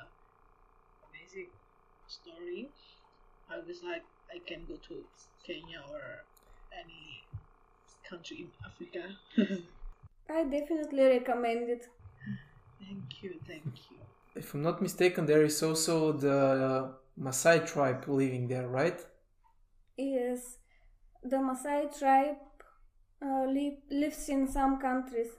amazing 1.09 1.49
story. 2.07 2.69
I 3.49 3.57
was 3.67 3.83
like, 3.83 4.03
I 4.33 4.39
can 4.47 4.65
go 4.67 4.75
to 4.75 5.05
Kenya 5.45 5.81
or 5.91 6.23
any 6.73 7.23
country 8.09 8.45
in 8.45 8.49
Africa. 8.65 9.03
I 10.29 10.43
definitely 10.43 11.03
recommend 11.03 11.69
it. 11.69 11.85
thank 12.79 13.23
you, 13.23 13.35
thank 13.47 13.65
you. 13.91 13.97
If 14.35 14.53
I'm 14.53 14.63
not 14.63 14.81
mistaken, 14.81 15.25
there 15.25 15.43
is 15.43 15.61
also 15.61 16.11
the 16.13 16.93
Maasai 17.19 17.65
tribe 17.67 18.05
living 18.07 18.47
there, 18.47 18.67
right? 18.67 18.99
Yes, 19.97 20.57
the 21.23 21.37
Maasai 21.37 21.97
tribe 21.97 22.37
uh, 23.21 23.45
li- 23.45 23.83
lives 23.91 24.27
in 24.29 24.47
some 24.47 24.79
countries 24.79 25.29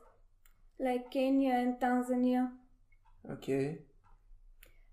like 0.78 1.10
Kenya 1.10 1.54
and 1.54 1.80
Tanzania. 1.80 2.50
Okay. 3.30 3.78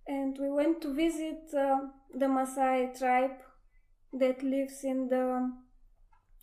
And 0.08 0.38
we 0.40 0.50
went 0.50 0.82
to 0.82 0.94
visit 0.94 1.54
uh, 1.56 1.82
the 2.14 2.26
Maasai 2.26 2.98
tribe 2.98 3.38
that 4.14 4.44
lives 4.44 4.84
in 4.84 5.08
the 5.08 5.52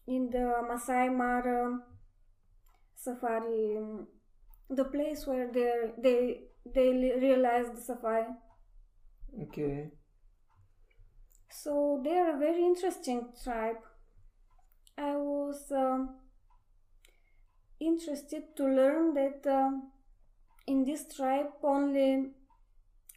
in 0.07 0.31
the 0.31 0.63
Masai 0.67 1.09
Mara 1.11 1.79
safari, 2.95 3.77
the 4.71 4.85
place 4.85 5.27
where 5.27 5.51
they 5.53 5.93
they 5.99 6.41
they 6.75 6.93
li- 6.93 7.19
realized 7.21 7.77
the 7.77 7.81
safari. 7.81 8.27
Okay. 9.43 9.91
So 11.51 12.01
they 12.05 12.17
are 12.17 12.37
a 12.37 12.39
very 12.39 12.65
interesting 12.65 13.29
tribe. 13.43 13.77
I 14.97 15.17
was 15.17 15.71
um, 15.73 16.17
interested 17.81 18.57
to 18.57 18.65
learn 18.65 19.15
that 19.15 19.47
um, 19.47 19.91
in 20.67 20.85
this 20.85 21.05
tribe 21.15 21.53
only 21.63 22.31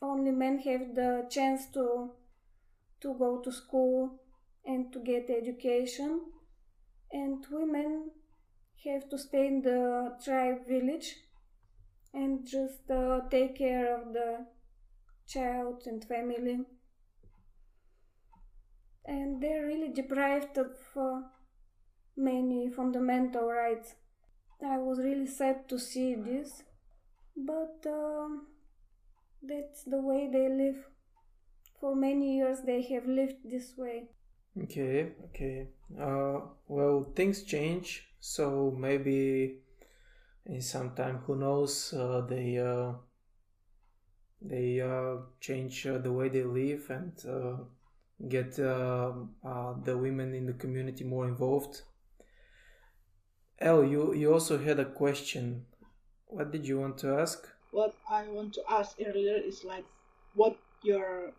only 0.02 0.32
men 0.32 0.60
have 0.60 0.96
the 0.96 1.28
chance 1.30 1.68
to 1.74 2.12
to 3.02 3.14
go 3.16 3.40
to 3.42 3.52
school 3.52 4.20
and 4.66 4.94
to 4.94 5.00
get 5.00 5.30
education, 5.30 6.22
and 7.12 7.46
women 7.52 8.12
have 8.86 9.10
to 9.10 9.18
stay 9.18 9.48
in 9.48 9.62
the 9.62 10.16
tribe 10.24 10.68
village 10.68 11.16
and 12.14 12.46
just 12.46 12.90
uh, 12.92 13.22
take 13.30 13.58
care 13.58 13.96
of 14.00 14.14
the 14.14 14.46
child 15.28 15.84
and 15.88 16.04
family 16.06 16.60
and 19.06 19.42
they're 19.42 19.66
really 19.66 19.90
deprived 19.90 20.58
of 20.58 20.76
uh, 20.96 21.22
many 22.16 22.70
fundamental 22.70 23.48
rights. 23.48 23.96
I 24.66 24.78
was 24.78 25.00
really 25.00 25.28
sad 25.28 25.68
to 25.70 25.80
see 25.80 26.14
this, 26.16 26.64
but 27.36 27.86
um 27.88 28.48
that's 29.42 29.84
the 29.84 30.00
way 30.00 30.30
they 30.32 30.48
live. 30.50 30.88
For 31.80 31.96
many 31.96 32.38
years, 32.38 32.60
they 32.64 32.84
have 32.94 33.08
lived 33.08 33.38
this 33.44 33.74
way. 33.76 34.10
Okay, 34.64 35.14
okay. 35.26 35.70
Uh, 36.00 36.42
well, 36.68 37.12
things 37.16 37.42
change, 37.44 38.08
so 38.20 38.72
maybe 38.78 39.62
in 40.46 40.62
some 40.62 40.92
time, 40.92 41.18
who 41.26 41.38
knows, 41.38 41.92
uh, 41.94 42.22
they 42.30 42.60
uh, 42.60 42.94
they 44.42 44.82
uh, 44.82 45.18
change 45.40 45.88
uh, 45.88 45.98
the 45.98 46.12
way 46.12 46.30
they 46.30 46.44
live 46.44 46.90
and 46.90 47.14
uh, 47.28 47.64
get 48.30 48.60
uh, 48.60 49.14
uh, 49.44 49.74
the 49.84 49.98
women 49.98 50.34
in 50.36 50.46
the 50.46 50.54
community 50.54 51.04
more 51.04 51.28
involved. 51.28 51.82
El, 53.60 53.84
you 53.86 54.14
you 54.14 54.34
also 54.34 54.58
had 54.58 54.80
a 54.80 54.86
question. 54.86 55.66
What 56.28 56.52
did 56.52 56.66
you 56.66 56.80
want 56.80 56.98
to 57.00 57.20
ask? 57.20 57.48
What 57.72 57.94
I 58.10 58.28
want 58.28 58.54
to 58.56 58.62
ask 58.70 58.98
earlier 59.00 59.36
is 59.36 59.64
like, 59.64 59.86
what 60.34 60.58
your, 60.82 61.32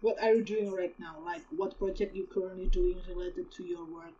what 0.00 0.22
are 0.22 0.34
you 0.34 0.44
doing 0.44 0.72
right 0.72 0.94
now? 0.98 1.16
Like, 1.24 1.42
what 1.56 1.78
project 1.78 2.14
you 2.14 2.26
currently 2.32 2.66
doing 2.66 2.98
related 3.08 3.50
to 3.52 3.64
your 3.64 3.84
work? 3.84 4.14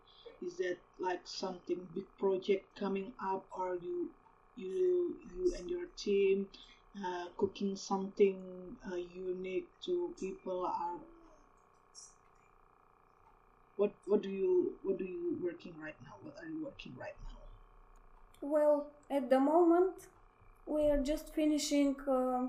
Is 0.45 0.57
that 0.59 0.79
like 0.99 1.21
something 1.25 1.87
big 1.95 2.05
project 2.19 2.67
coming 2.79 3.13
up, 3.23 3.45
or 3.57 3.77
you, 3.77 4.11
you, 4.57 5.17
you 5.37 5.55
and 5.59 5.71
your 5.71 5.87
team, 5.97 6.49
uh, 6.97 7.27
cooking 7.37 7.77
something 7.77 8.77
uh, 8.91 8.97
unique 8.97 9.69
to 9.85 10.15
people? 10.19 10.67
Are 10.67 10.99
what 13.77 13.93
what 14.07 14.23
do 14.23 14.31
you 14.31 14.73
what 14.83 14.99
do 14.99 15.05
you 15.05 15.37
working 15.43 15.75
right 15.83 15.97
now? 16.05 16.15
What 16.23 16.37
are 16.43 16.49
you 16.49 16.65
working 16.65 16.95
right 16.99 17.17
now? 17.25 17.39
Well, 18.41 18.87
at 19.11 19.31
the 19.31 19.41
moment, 19.41 20.09
we 20.67 20.91
are 20.91 21.03
just 21.03 21.35
finishing 21.35 21.97
uh, 22.09 22.47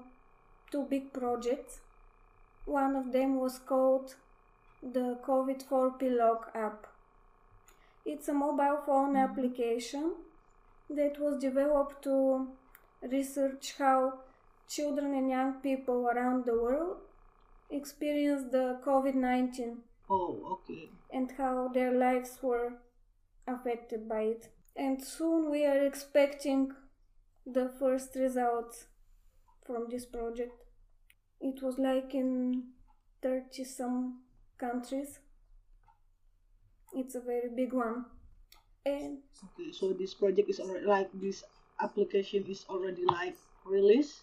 two 0.71 0.83
big 0.89 1.13
projects. 1.13 1.79
One 2.65 2.95
of 2.95 3.11
them 3.11 3.39
was 3.39 3.59
called 3.59 4.15
the 4.81 5.17
COVID 5.25 5.63
4 5.63 5.91
Pilog 5.91 6.55
app. 6.55 6.87
It's 8.05 8.27
a 8.27 8.33
mobile 8.33 8.79
phone 8.85 9.15
application 9.15 10.13
that 10.89 11.19
was 11.19 11.39
developed 11.39 12.03
to 12.03 12.47
research 13.01 13.73
how 13.77 14.13
children 14.67 15.13
and 15.13 15.29
young 15.29 15.53
people 15.53 16.07
around 16.07 16.45
the 16.45 16.53
world 16.53 16.97
experience 17.69 18.51
the 18.51 18.79
COVID 18.85 19.15
19 19.15 19.77
Oh, 20.09 20.59
okay. 20.59 20.89
and 21.11 21.31
how 21.37 21.67
their 21.69 21.91
lives 21.91 22.39
were 22.41 22.73
affected 23.47 24.07
by 24.09 24.21
it. 24.21 24.49
And 24.75 25.01
soon 25.03 25.49
we 25.51 25.65
are 25.65 25.83
expecting 25.85 26.73
the 27.45 27.69
first 27.79 28.15
results 28.15 28.87
from 29.65 29.87
this 29.89 30.05
project. 30.05 30.53
It 31.41 31.61
was 31.63 31.77
like 31.79 32.13
in 32.15 32.71
30 33.21 33.63
some 33.63 34.21
countries. 34.57 35.19
It's 36.93 37.15
a 37.15 37.19
very 37.21 37.49
big 37.49 37.73
one. 37.73 38.05
And 38.85 39.19
Okay, 39.43 39.71
so 39.71 39.93
this 39.93 40.13
project 40.13 40.49
is 40.49 40.59
already 40.59 40.85
like 40.85 41.09
this 41.13 41.43
application 41.81 42.45
is 42.47 42.65
already 42.69 43.03
like 43.05 43.35
released. 43.65 44.21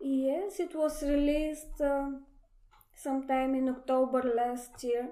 yes, 0.00 0.60
it 0.60 0.74
was 0.74 1.02
released 1.02 1.80
um 1.80 2.26
sometime 3.02 3.54
in 3.54 3.68
October 3.68 4.22
last 4.36 4.82
year. 4.84 5.10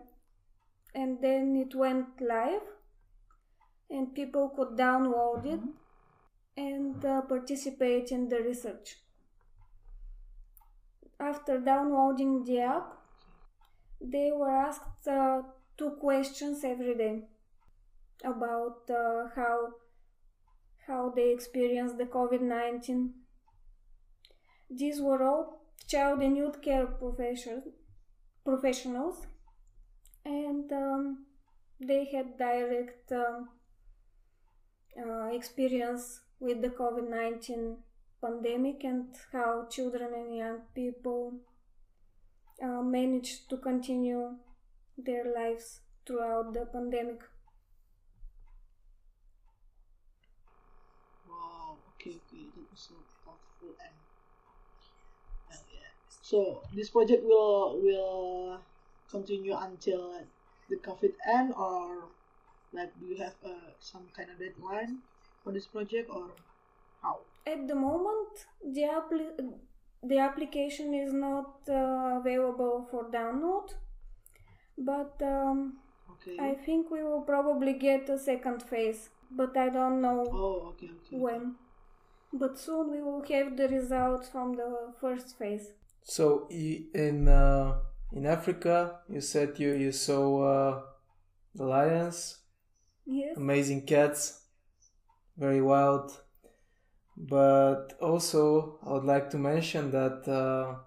And 0.94 1.20
then 1.20 1.56
it 1.56 1.74
went 1.74 2.20
live, 2.20 2.62
and 3.88 4.14
people 4.14 4.48
could 4.48 4.76
download 4.76 5.46
it 5.46 5.60
and 6.56 7.04
uh, 7.04 7.20
participate 7.22 8.10
in 8.10 8.28
the 8.28 8.40
research. 8.40 8.96
After 11.20 11.60
downloading 11.60 12.44
the 12.44 12.60
app, 12.60 12.92
they 14.00 14.30
were 14.32 14.50
asked 14.50 15.06
uh, 15.06 15.42
two 15.76 15.90
questions 16.00 16.64
every 16.64 16.94
day 16.96 17.22
about 18.24 18.90
uh, 18.90 19.28
how 19.36 19.68
how 20.86 21.12
they 21.14 21.30
experienced 21.30 21.98
the 21.98 22.06
COVID-19. 22.06 23.10
These 24.70 25.00
were 25.00 25.22
all 25.22 25.60
child 25.86 26.20
and 26.20 26.36
youth 26.36 26.60
care 26.62 26.86
profession, 26.86 27.62
professionals, 28.44 29.26
and 30.24 30.70
um, 30.72 31.26
they 31.80 32.04
had 32.06 32.36
direct 32.38 33.12
um, 33.12 33.48
uh, 34.98 35.26
experience 35.32 36.20
with 36.38 36.62
the 36.62 36.68
COVID 36.70 37.08
19 37.08 37.76
pandemic 38.22 38.84
and 38.84 39.14
how 39.32 39.66
children 39.70 40.12
and 40.14 40.36
young 40.36 40.60
people 40.74 41.34
uh, 42.62 42.82
managed 42.82 43.48
to 43.48 43.56
continue 43.56 44.36
their 44.98 45.24
lives 45.34 45.80
throughout 46.06 46.52
the 46.52 46.66
pandemic. 46.66 47.20
Wow. 51.28 51.78
Okay, 51.94 52.20
okay, 52.20 52.44
that 52.54 52.70
was 52.70 52.80
so 52.88 52.94
thoughtful 53.24 53.74
and 53.80 53.96
uh, 55.50 55.56
yeah. 55.72 55.88
So 56.30 56.62
this 56.76 56.90
project 56.90 57.24
will 57.24 57.80
will 57.84 58.60
continue 59.10 59.54
until 59.56 60.02
the 60.68 60.76
COVID 60.76 61.14
end, 61.36 61.52
or 61.56 62.04
like 62.72 62.92
do 63.00 63.06
you 63.06 63.16
have 63.22 63.34
uh, 63.44 63.70
some 63.80 64.04
kind 64.16 64.30
of 64.30 64.38
deadline 64.38 64.98
for 65.42 65.52
this 65.52 65.66
project, 65.66 66.08
or 66.18 66.26
how? 67.02 67.14
At 67.46 67.66
the 67.66 67.74
moment, 67.74 68.46
the, 68.62 68.82
appli- 68.82 69.54
the 70.02 70.18
application 70.18 70.94
is 70.94 71.12
not 71.12 71.68
uh, 71.68 72.18
available 72.20 72.86
for 72.90 73.04
download, 73.10 73.74
but 74.78 75.20
um, 75.22 75.78
Okay. 76.12 76.36
I 76.38 76.54
think 76.54 76.90
we 76.90 77.02
will 77.02 77.22
probably 77.22 77.72
get 77.72 78.08
a 78.10 78.18
second 78.18 78.62
phase, 78.62 79.08
but 79.30 79.56
I 79.56 79.68
don't 79.70 80.00
know 80.02 80.26
Oh, 80.30 80.68
okay, 80.70 80.90
okay. 81.06 81.16
when. 81.16 81.54
But 82.32 82.58
soon 82.58 82.90
we 82.92 83.02
will 83.02 83.24
have 83.30 83.56
the 83.56 83.68
results 83.68 84.28
from 84.28 84.54
the 84.54 84.92
first 85.00 85.36
phase. 85.38 85.72
So 86.04 86.48
in 86.50 87.28
uh, 87.28 87.78
in 88.12 88.26
Africa, 88.26 89.00
you 89.08 89.20
said 89.20 89.58
you 89.58 89.72
you 89.74 89.92
saw 89.92 90.42
uh, 90.42 90.82
the 91.54 91.64
lions, 91.64 92.38
Yes. 93.06 93.36
amazing 93.36 93.86
cats, 93.86 94.42
very 95.36 95.62
wild. 95.62 96.12
But 97.16 97.94
also, 98.00 98.78
I 98.84 98.92
would 98.94 99.04
like 99.04 99.30
to 99.30 99.38
mention 99.38 99.90
that 99.92 100.26
uh, 100.28 100.80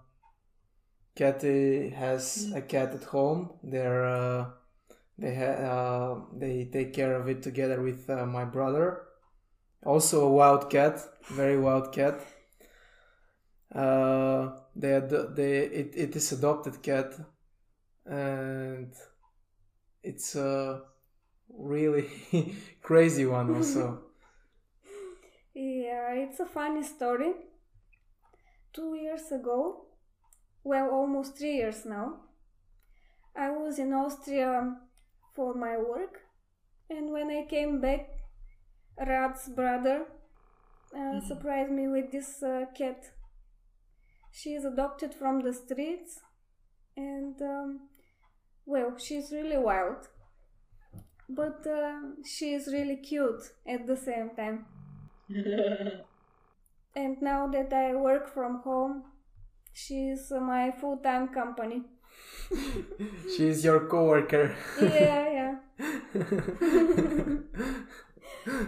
Kathy 1.16 1.90
has 1.90 2.52
a 2.54 2.60
cat 2.60 2.92
at 2.94 3.04
home. 3.04 3.58
They're 3.62 4.04
uh, 4.04 4.50
they 5.18 5.34
ha- 5.34 5.62
uh, 5.72 6.20
they 6.36 6.66
take 6.66 6.92
care 6.92 7.14
of 7.14 7.28
it 7.28 7.42
together 7.42 7.80
with 7.82 8.08
uh, 8.10 8.26
my 8.26 8.44
brother. 8.44 9.02
Also 9.84 10.26
a 10.26 10.32
wild 10.32 10.70
cat, 10.70 11.00
very 11.30 11.58
wild 11.58 11.92
cat. 11.92 12.20
Uh, 13.74 14.50
they 14.76 14.94
ad- 14.94 15.36
they 15.36 15.58
it, 15.58 15.92
it 15.96 16.16
is 16.16 16.32
adopted 16.32 16.82
cat, 16.82 17.14
and 18.06 18.92
it's 20.02 20.36
a 20.36 20.82
really 21.50 22.08
crazy 22.82 23.26
one 23.26 23.50
also. 23.54 24.00
Yeah, 25.54 26.12
it's 26.12 26.40
a 26.40 26.46
funny 26.46 26.82
story. 26.82 27.32
Two 28.74 28.94
years 28.94 29.32
ago, 29.32 29.86
well, 30.64 30.90
almost 30.90 31.36
three 31.38 31.56
years 31.56 31.86
now, 31.86 32.20
I 33.36 33.50
was 33.50 33.78
in 33.78 33.92
Austria 33.92 34.76
for 35.34 35.54
my 35.54 35.76
work, 35.76 36.22
and 36.90 37.12
when 37.12 37.30
I 37.30 37.46
came 37.46 37.80
back, 37.80 38.08
Rad's 38.98 39.48
brother 39.48 40.06
uh, 40.96 41.20
surprised 41.20 41.72
me 41.72 41.88
with 41.88 42.12
this 42.12 42.42
uh, 42.42 42.66
cat. 42.76 43.13
She 44.36 44.54
is 44.54 44.64
adopted 44.64 45.14
from 45.14 45.42
the 45.42 45.52
streets, 45.52 46.18
and 46.96 47.40
um, 47.40 47.80
well, 48.66 48.98
she's 48.98 49.30
really 49.30 49.56
wild, 49.56 50.08
but 51.28 51.64
uh, 51.66 52.00
she 52.24 52.52
is 52.52 52.66
really 52.66 52.96
cute 52.96 53.52
at 53.66 53.86
the 53.86 53.96
same 53.96 54.30
time. 54.36 54.66
And 56.96 57.20
now 57.20 57.48
that 57.48 57.72
I 57.72 57.94
work 57.94 58.32
from 58.32 58.60
home, 58.62 59.02
she's 59.72 60.30
my 60.30 60.70
full 60.70 60.98
time 60.98 61.28
company. 61.28 61.82
She's 63.36 63.64
your 63.64 63.88
coworker. 63.88 64.54
Yeah, 64.80 65.32
yeah. 65.38 65.54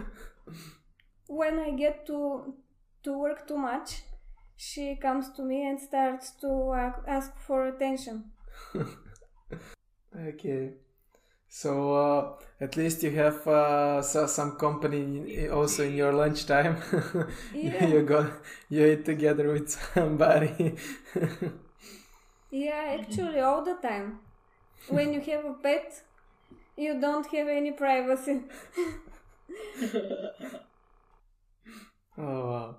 when 1.27 1.59
I 1.59 1.71
get 1.71 2.05
to 2.07 2.53
to 3.03 3.17
work 3.17 3.47
too 3.47 3.57
much, 3.57 4.01
she 4.57 4.95
comes 4.95 5.29
to 5.31 5.43
me 5.43 5.65
and 5.67 5.79
starts 5.79 6.31
to 6.41 6.73
ask 7.07 7.31
for 7.39 7.67
attention. 7.67 8.31
Okay. 10.19 10.71
So 11.49 11.93
uh, 11.93 12.33
at 12.59 12.75
least 12.75 13.03
you 13.03 13.11
have 13.11 13.47
uh, 13.47 14.01
some 14.01 14.57
company 14.57 15.47
also 15.47 15.83
in 15.83 15.95
your 15.95 16.13
lunchtime. 16.13 16.77
Yeah. 17.53 17.85
you 17.85 18.01
go 18.03 18.31
you 18.69 18.85
eat 18.85 19.05
together 19.05 19.51
with 19.53 19.69
somebody. 19.69 20.75
Yeah, 22.51 22.97
actually, 22.99 23.39
all 23.41 23.63
the 23.63 23.75
time. 23.75 24.19
When 24.89 25.13
you 25.13 25.19
have 25.21 25.45
a 25.45 25.53
pet, 25.53 26.01
you 26.77 26.99
don't 26.99 27.25
have 27.27 27.47
any 27.49 27.71
privacy. 27.71 28.41
oh 32.17 32.47
wow. 32.49 32.75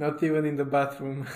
Not 0.00 0.22
even 0.22 0.46
in 0.46 0.56
the 0.56 0.64
bathroom. 0.64 1.26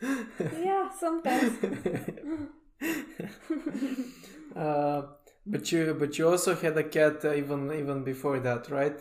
yeah, 0.00 0.88
sometimes. 0.96 1.58
uh, 4.56 5.02
but 5.44 5.72
you 5.72 5.96
but 5.98 6.16
you 6.16 6.28
also 6.28 6.54
had 6.54 6.78
a 6.78 6.84
cat 6.84 7.24
uh, 7.24 7.34
even 7.34 7.72
even 7.72 8.04
before 8.04 8.38
that, 8.38 8.70
right? 8.70 8.96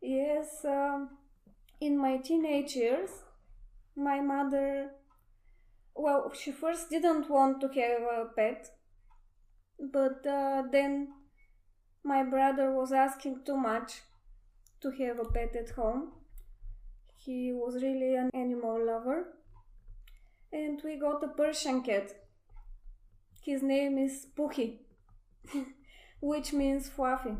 Yes, 0.00 0.64
um, 0.64 1.10
in 1.78 1.98
my 1.98 2.16
teenage 2.16 2.74
years, 2.74 3.10
my 3.94 4.22
mother, 4.22 4.92
well, 5.94 6.32
she 6.32 6.52
first 6.52 6.88
didn't 6.88 7.28
want 7.28 7.60
to 7.60 7.68
have 7.68 8.00
a 8.00 8.30
pet, 8.34 8.70
but 9.92 10.26
uh, 10.26 10.62
then 10.72 11.08
my 12.02 12.22
brother 12.22 12.72
was 12.72 12.92
asking 12.92 13.44
too 13.44 13.58
much 13.58 14.00
to 14.80 14.90
have 14.92 15.18
a 15.18 15.26
pet 15.26 15.54
at 15.54 15.68
home. 15.76 16.12
He 17.26 17.52
was 17.52 17.82
really 17.82 18.14
an 18.14 18.30
animal 18.32 18.86
lover, 18.86 19.34
and 20.52 20.82
we 20.82 20.96
got 20.98 21.22
a 21.22 21.28
Persian 21.28 21.82
cat. 21.82 22.12
His 23.40 23.62
name 23.62 23.96
is 23.96 24.26
Puhi, 24.36 24.80
which 26.20 26.52
means 26.52 26.88
fluffy. 26.90 27.36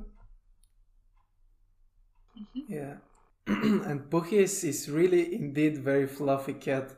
Yeah. 2.69 2.99
and 3.47 4.11
Puhi 4.11 4.39
is, 4.43 4.65
is 4.65 4.91
really 4.91 5.35
indeed 5.35 5.79
very 5.79 6.07
fluffy 6.07 6.55
cat. 6.55 6.93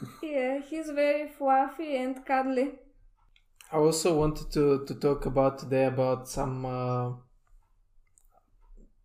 Yeah, 0.22 0.60
he's 0.60 0.90
very 0.90 1.26
fluffy 1.26 1.96
and 1.96 2.24
cuddly. 2.24 2.78
I 3.72 3.76
also 3.78 4.14
wanted 4.18 4.50
to, 4.52 4.84
to 4.84 4.94
talk 4.94 5.24
about 5.24 5.58
today 5.58 5.86
about 5.86 6.28
some 6.28 6.66
uh, 6.66 7.12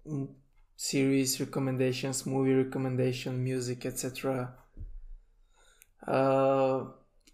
m- 0.05 0.35
series 0.83 1.39
recommendations, 1.39 2.25
movie 2.25 2.53
recommendation, 2.53 3.41
music, 3.41 3.85
etc. 3.85 4.53
Uh, 6.05 6.83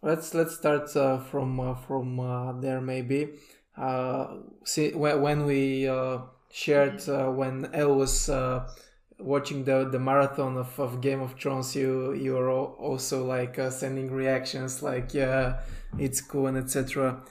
let's 0.03 0.35
let's 0.35 0.55
start 0.55 0.95
uh, 0.95 1.17
from 1.17 1.59
uh, 1.59 1.73
from 1.73 2.19
uh, 2.19 2.53
there 2.59 2.79
maybe. 2.79 3.29
Uh, 3.75 4.35
see, 4.63 4.91
when, 4.91 5.45
we 5.45 5.87
uh, 5.87 6.19
shared 6.51 7.01
uh, 7.09 7.31
when 7.31 7.67
Elle 7.73 7.95
was 7.95 8.29
uh, 8.29 8.69
watching 9.17 9.63
the 9.63 9.89
the 9.89 9.97
marathon 9.97 10.55
of, 10.55 10.79
of 10.79 11.01
Game 11.01 11.21
of 11.21 11.33
Thrones, 11.33 11.75
you 11.75 12.13
you 12.13 12.33
were 12.33 12.51
also 12.51 13.25
like 13.25 13.57
uh, 13.57 13.71
sending 13.71 14.11
reactions 14.11 14.83
like 14.83 15.15
yeah, 15.15 15.61
it's 15.97 16.21
cool 16.21 16.45
and 16.45 16.57
etc. 16.57 17.23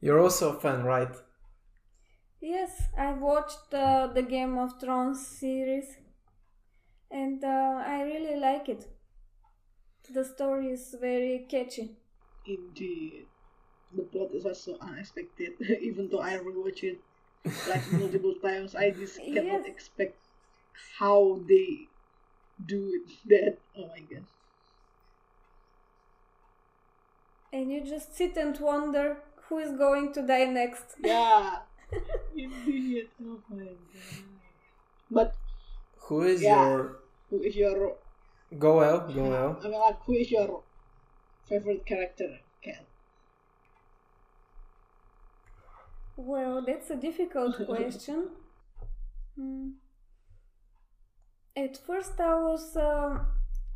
You're 0.00 0.18
also 0.18 0.56
a 0.56 0.60
fan, 0.60 0.82
right? 0.82 1.14
Yes, 2.40 2.88
I 2.98 3.12
watched 3.12 3.72
uh, 3.72 4.08
the 4.08 4.22
Game 4.22 4.58
of 4.58 4.80
Thrones 4.80 5.24
series 5.26 5.96
and 7.10 7.42
uh, 7.44 7.82
I 7.86 8.02
really 8.02 8.36
like 8.36 8.68
it. 8.68 8.86
The 10.12 10.24
story 10.24 10.72
is 10.72 10.94
very 11.00 11.46
catchy. 11.48 11.96
Indeed. 12.46 13.26
The 13.94 14.02
plot 14.02 14.32
is 14.34 14.44
also 14.46 14.76
unexpected, 14.80 15.54
even 15.80 16.08
though 16.08 16.20
I 16.20 16.38
rewatched 16.38 16.84
it 16.84 17.00
like 17.68 17.90
multiple 17.92 18.34
times. 18.36 18.74
I 18.74 18.90
just 18.90 19.18
cannot 19.18 19.44
Yes. 19.44 19.66
expect 19.66 20.16
how 20.98 21.40
they 21.48 21.88
do 22.66 22.80
it. 22.98 23.12
That 23.28 23.58
oh 23.76 23.88
my 23.88 24.00
god. 24.00 24.24
And 27.52 27.70
you 27.72 27.80
just 27.82 28.14
sit 28.16 28.36
and 28.36 28.58
wonder 28.58 29.22
who 29.48 29.58
is 29.58 29.72
going 29.72 30.12
to 30.14 30.22
die 30.22 30.44
next. 30.46 30.96
Yeah. 31.02 31.58
Indeed. 32.36 33.08
Oh 33.22 33.40
my 33.48 33.64
god. 33.64 34.24
But 35.10 35.34
Who 36.08 36.22
is 36.24 36.42
Yeah. 36.42 36.56
your 36.56 36.96
who 37.30 37.42
is 37.42 37.56
your 37.56 37.96
go 38.58 38.76
well 38.78 39.00
go 39.12 39.24
well? 39.30 39.58
I 39.64 39.68
mean 39.68 39.80
like 39.80 40.00
who 40.06 40.14
is 40.14 40.30
your 40.30 40.62
favorite 41.48 41.86
character, 41.86 42.40
Kat? 42.62 42.86
Well, 46.16 46.62
that's 46.64 46.90
a 46.90 46.96
difficult 46.96 47.56
question. 47.66 48.30
Hmm. 49.36 49.70
At 51.56 51.76
first, 51.76 52.18
I 52.20 52.34
was 52.40 52.76
uh, 52.76 53.24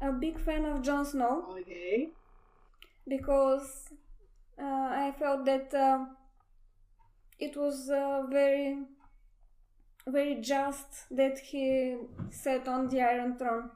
a 0.01 0.13
big 0.13 0.41
fan 0.41 0.65
of 0.65 0.83
Jon 0.83 1.05
Snow. 1.05 1.55
Okay. 1.59 2.11
because 3.09 3.93
uh, 4.59 4.63
I 4.65 5.15
felt 5.19 5.45
that 5.47 5.75
uh, 5.75 6.07
it 7.39 7.57
was 7.57 7.91
uh, 7.91 8.23
very, 8.31 8.79
very 10.07 10.41
just 10.41 11.09
that 11.11 11.39
he 11.39 11.97
sat 12.31 12.69
on 12.69 12.89
the 12.89 13.01
Iron 13.01 13.37
Throne. 13.37 13.71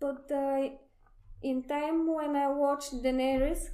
But 0.00 0.30
uh, 0.30 0.68
in 1.42 1.62
time 1.64 2.12
when 2.12 2.36
I 2.36 2.48
watched 2.48 3.02
Daenerys, 3.02 3.70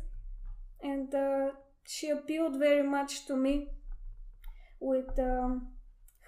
and 0.83 1.14
uh, 1.14 1.51
she 1.85 2.09
appealed 2.11 2.59
very 2.59 2.83
much 2.83 3.27
to 3.27 3.37
me 3.37 3.68
with 4.81 5.18
um, 5.18 5.68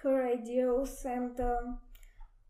her 0.03 0.27
ideals 0.27 1.05
and 1.05 1.39
um, 1.39 1.79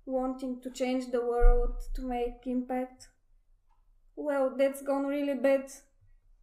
wanting 0.06 0.62
to 0.62 0.70
change 0.72 1.12
the 1.12 1.22
world 1.22 1.76
to 1.96 2.02
make 2.04 2.46
impact 2.46 3.08
well, 4.16 4.54
that's 4.58 4.82
gone 4.82 5.06
really 5.06 5.36
bad 5.36 5.72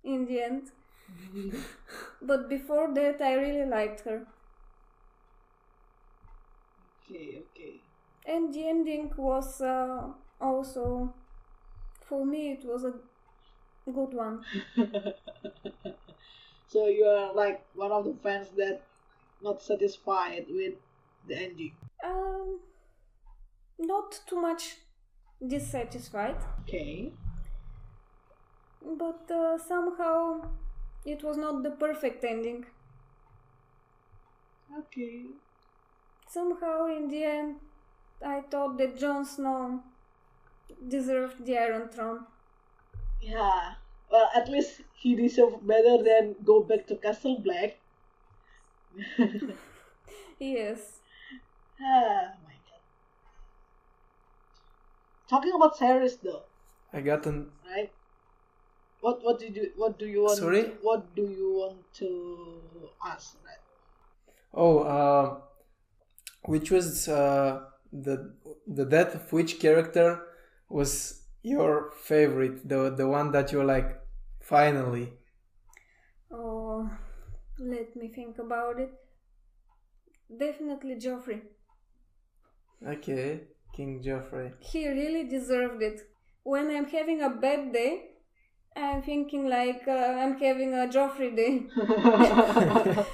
in 0.04 0.26
the 0.26 0.42
end. 0.42 0.70
but 2.22 2.48
before 2.48 2.92
that, 2.94 3.20
I 3.20 3.34
really 3.34 3.66
liked 3.68 4.00
her. 4.02 4.26
Okay, 7.04 7.42
okay. 7.50 7.80
And 8.24 8.52
the 8.54 8.68
ending 8.68 9.12
was 9.16 9.60
uh, 9.60 10.12
also, 10.40 11.14
for 12.06 12.24
me, 12.24 12.52
it 12.52 12.64
was 12.64 12.84
a 12.84 12.94
good 13.92 14.14
one. 14.14 14.44
so 16.68 16.86
you 16.86 17.04
are 17.04 17.34
like 17.34 17.64
one 17.74 17.92
of 17.92 18.04
the 18.04 18.14
fans 18.22 18.48
that 18.56 18.82
not 19.42 19.62
satisfied 19.62 20.46
with 20.48 20.74
the 21.26 21.36
ending. 21.36 21.72
Um, 22.04 22.60
not 23.78 24.20
too 24.26 24.40
much 24.40 24.76
dissatisfied. 25.46 26.36
Okay. 26.62 27.12
but 28.98 29.30
uh, 29.30 29.58
somehow 29.58 30.42
it 31.04 31.22
was 31.22 31.36
not 31.36 31.62
the 31.62 31.70
perfect 31.70 32.24
ending. 32.24 32.66
Okay. 34.76 35.26
Somehow, 36.26 36.86
in 36.86 37.08
the 37.08 37.22
end, 37.24 37.56
I 38.24 38.40
thought 38.40 38.76
that 38.78 38.98
Jon 38.98 39.24
Snow 39.24 39.82
deserved 40.88 41.44
the 41.46 41.58
Iron 41.58 41.88
Throne. 41.88 42.26
Yeah. 43.22 43.74
Well, 44.10 44.30
at 44.34 44.48
least 44.48 44.82
he 44.94 45.14
deserved 45.14 45.66
better 45.66 46.02
than 46.02 46.36
go 46.44 46.62
back 46.62 46.86
to 46.88 46.96
Castle 46.96 47.38
Black. 47.38 47.78
Yes. 50.38 51.00
ah, 51.80 52.34
my 52.44 52.54
god. 52.68 52.82
Talking 55.28 55.52
about 55.54 55.76
series 55.76 56.16
though, 56.18 56.44
I 56.92 57.00
got 57.00 57.26
an 57.26 57.50
right? 57.68 57.90
What 59.02 59.24
what 59.24 59.40
did 59.40 59.56
you 59.56 59.70
what 59.76 59.98
do 59.98 60.06
you 60.06 60.22
want? 60.22 60.38
Sorry? 60.38 60.62
To, 60.62 60.72
what 60.80 61.14
do 61.16 61.22
you 61.22 61.54
want 61.60 61.92
to 61.94 62.08
ask? 63.04 63.36
Right? 63.44 63.58
oh, 64.54 64.78
uh, 64.78 65.40
which 66.44 66.70
was 66.70 67.08
uh, 67.08 67.62
the 67.92 68.34
the 68.66 68.84
death 68.84 69.16
of 69.16 69.32
which 69.32 69.58
character 69.58 70.22
was 70.68 71.22
your 71.42 71.90
favorite? 71.90 72.68
The 72.68 72.90
the 72.90 73.08
one 73.08 73.32
that 73.32 73.50
you're 73.50 73.64
like 73.64 73.98
finally. 74.40 75.14
Oh, 76.30 76.88
let 77.58 77.96
me 77.96 78.06
think 78.06 78.38
about 78.38 78.78
it. 78.78 78.92
Definitely 80.44 80.94
Joffrey. 80.94 81.40
Okay, 82.86 83.40
King 83.74 84.00
Joffrey. 84.00 84.52
He 84.60 84.88
really 84.88 85.24
deserved 85.28 85.82
it. 85.82 86.02
When 86.44 86.70
I'm 86.70 86.86
having 86.86 87.20
a 87.20 87.30
bad 87.30 87.72
day, 87.72 88.11
I'm 88.76 89.02
thinking 89.02 89.48
like 89.48 89.82
uh, 89.88 89.92
I'm 89.92 90.38
having 90.38 90.74
a 90.74 90.86
Joffrey 90.86 91.34
day. 91.36 91.64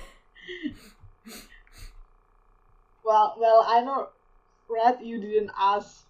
well, 3.04 3.34
well, 3.38 3.64
I 3.66 3.80
know, 3.82 4.08
Red, 4.68 4.98
you 5.02 5.20
didn't 5.20 5.50
ask 5.58 6.04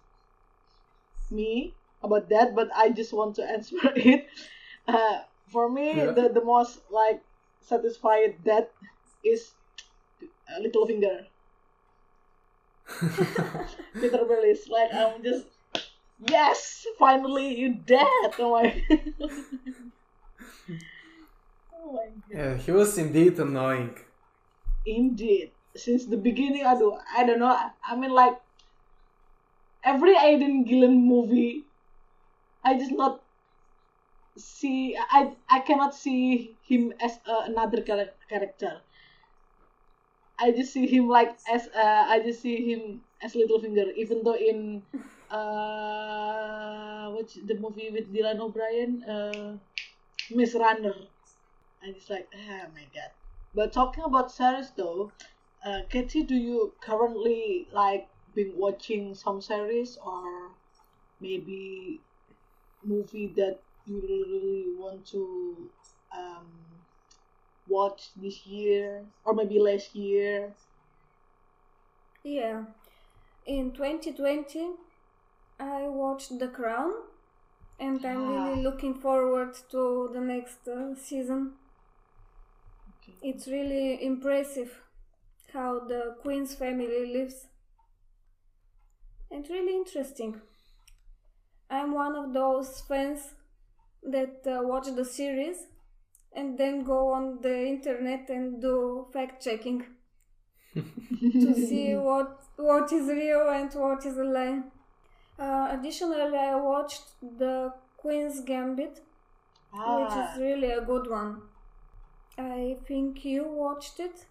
me 1.31 1.73
about 2.03 2.29
that, 2.29 2.55
but 2.55 2.69
I 2.75 2.89
just 2.89 3.13
want 3.13 3.35
to 3.35 3.43
answer 3.55 3.77
it. 3.95 4.27
Uh, 4.87 5.19
for 5.51 5.69
me, 5.69 6.05
Yeah. 6.05 6.11
the, 6.11 6.29
the 6.29 6.43
most 6.43 6.79
like 6.91 7.21
satisfied 7.61 8.43
death 8.43 8.67
is 9.23 9.51
uh, 10.23 10.59
Littlefinger. 10.61 11.25
Petyr 14.01 14.25
Baelish. 14.29 14.69
Like 14.69 14.93
I'm 14.93 15.23
just 15.23 15.45
yes, 16.19 16.85
finally 16.97 17.55
you 17.57 17.73
dead. 17.75 18.35
Oh 18.39 18.51
my. 18.51 18.83
oh 21.73 21.93
my 21.93 22.09
god. 22.29 22.39
Yeah, 22.39 22.57
he 22.57 22.71
was 22.71 22.97
indeed 22.97 23.37
annoying. 23.39 23.99
Indeed. 24.85 25.53
Since 25.77 26.07
the 26.07 26.17
beginning, 26.17 26.65
aduh, 26.65 27.01
I 27.15 27.23
don't 27.25 27.39
know. 27.39 27.45
I, 27.47 27.71
I 27.81 27.95
mean, 27.95 28.11
like 28.11 28.41
every 29.83 30.15
Aidan 30.15 30.63
Gillen 30.63 31.05
movie, 31.05 31.67
I 32.63 32.77
just 32.77 32.91
not 32.91 33.23
see. 34.37 34.97
I 34.97 35.37
I 35.47 35.59
cannot 35.59 35.93
see 35.93 36.57
him 36.63 36.93
as 36.99 37.19
uh, 37.27 37.41
another 37.45 37.83
char- 37.83 38.15
character. 38.27 38.81
I 40.39 40.51
just 40.51 40.73
see 40.73 40.87
him 40.87 41.07
like 41.07 41.37
as 41.47 41.67
uh, 41.67 42.05
I 42.07 42.19
just 42.21 42.41
see 42.41 42.71
him 42.73 43.03
as 43.21 43.35
Littlefinger, 43.35 43.93
even 43.95 44.23
though 44.23 44.35
in 44.35 44.87
uh 45.31 47.09
what's 47.11 47.35
the 47.35 47.55
movie 47.55 47.89
with 47.91 48.13
Dylan 48.13 48.39
O'Brien, 48.39 49.03
uh, 49.03 49.57
Maze 50.31 50.55
Runner. 50.55 50.95
I 51.83 51.91
just 51.91 52.09
like, 52.09 52.27
oh 52.35 52.67
my 52.73 52.85
god. 52.93 53.11
But 53.55 53.73
talking 53.73 54.03
about 54.03 54.31
series 54.31 54.71
though, 54.71 55.11
uh, 55.65 55.81
Katie, 55.89 56.23
do 56.23 56.35
you 56.35 56.73
currently 56.81 57.67
like 57.71 58.07
been 58.35 58.53
watching 58.55 59.15
some 59.15 59.41
series 59.41 59.97
or 60.05 60.51
maybe 61.19 61.99
movie 62.83 63.27
that 63.35 63.59
you 63.85 64.01
really 64.01 64.65
want 64.77 65.05
to 65.07 65.69
um, 66.15 66.47
watch 67.67 68.09
this 68.15 68.45
year 68.45 69.05
or 69.25 69.33
maybe 69.33 69.59
last 69.59 69.95
year? 69.95 70.53
Yeah. 72.23 72.63
In 73.45 73.71
2020, 73.71 74.69
I 75.59 75.87
watched 75.87 76.39
The 76.39 76.47
Crown, 76.47 76.91
and 77.79 78.05
I'm 78.05 78.27
really 78.29 78.59
Ah. 78.59 78.63
looking 78.67 78.95
forward 78.95 79.55
to 79.71 80.09
the 80.13 80.21
next 80.21 80.67
uh, 80.67 80.95
season. 80.95 81.57
Okay. 82.89 83.17
It's 83.21 83.47
really 83.47 84.03
impressive 84.05 84.81
how 85.53 85.79
the 85.79 86.15
Queen's 86.21 86.55
family 86.55 87.05
lives, 87.13 87.47
and 89.31 89.47
really 89.49 89.75
interesting. 89.75 90.41
I'm 91.69 91.93
one 91.93 92.15
of 92.17 92.33
those 92.33 92.81
fans 92.81 93.33
that 94.03 94.45
uh, 94.47 94.61
watch 94.67 94.87
the 94.95 95.05
series 95.05 95.67
and 96.33 96.57
then 96.57 96.83
go 96.83 97.13
on 97.13 97.41
the 97.41 97.67
internet 97.67 98.29
and 98.29 98.61
do 98.61 99.07
fact 99.13 99.43
checking 99.43 99.85
to 100.75 101.53
see 101.55 101.95
what 101.95 102.43
what 102.57 102.91
is 102.91 103.07
real 103.07 103.49
and 103.49 103.71
what 103.73 104.05
is 104.05 104.17
a 104.17 104.23
lie. 104.23 104.61
Uh, 105.39 105.69
additionally, 105.71 106.37
I 106.37 106.55
watched 106.55 107.19
the 107.21 107.73
Queen's 107.97 108.41
Gambit, 108.41 108.99
which 109.85 110.15
Ah, 110.15 110.15
is 110.15 110.37
really 110.37 110.71
a 110.71 110.81
good 110.81 111.09
one. 111.09 111.43
I 112.37 112.77
think 112.87 113.25
you 113.25 113.45
watched 113.47 113.99
it. 113.99 114.27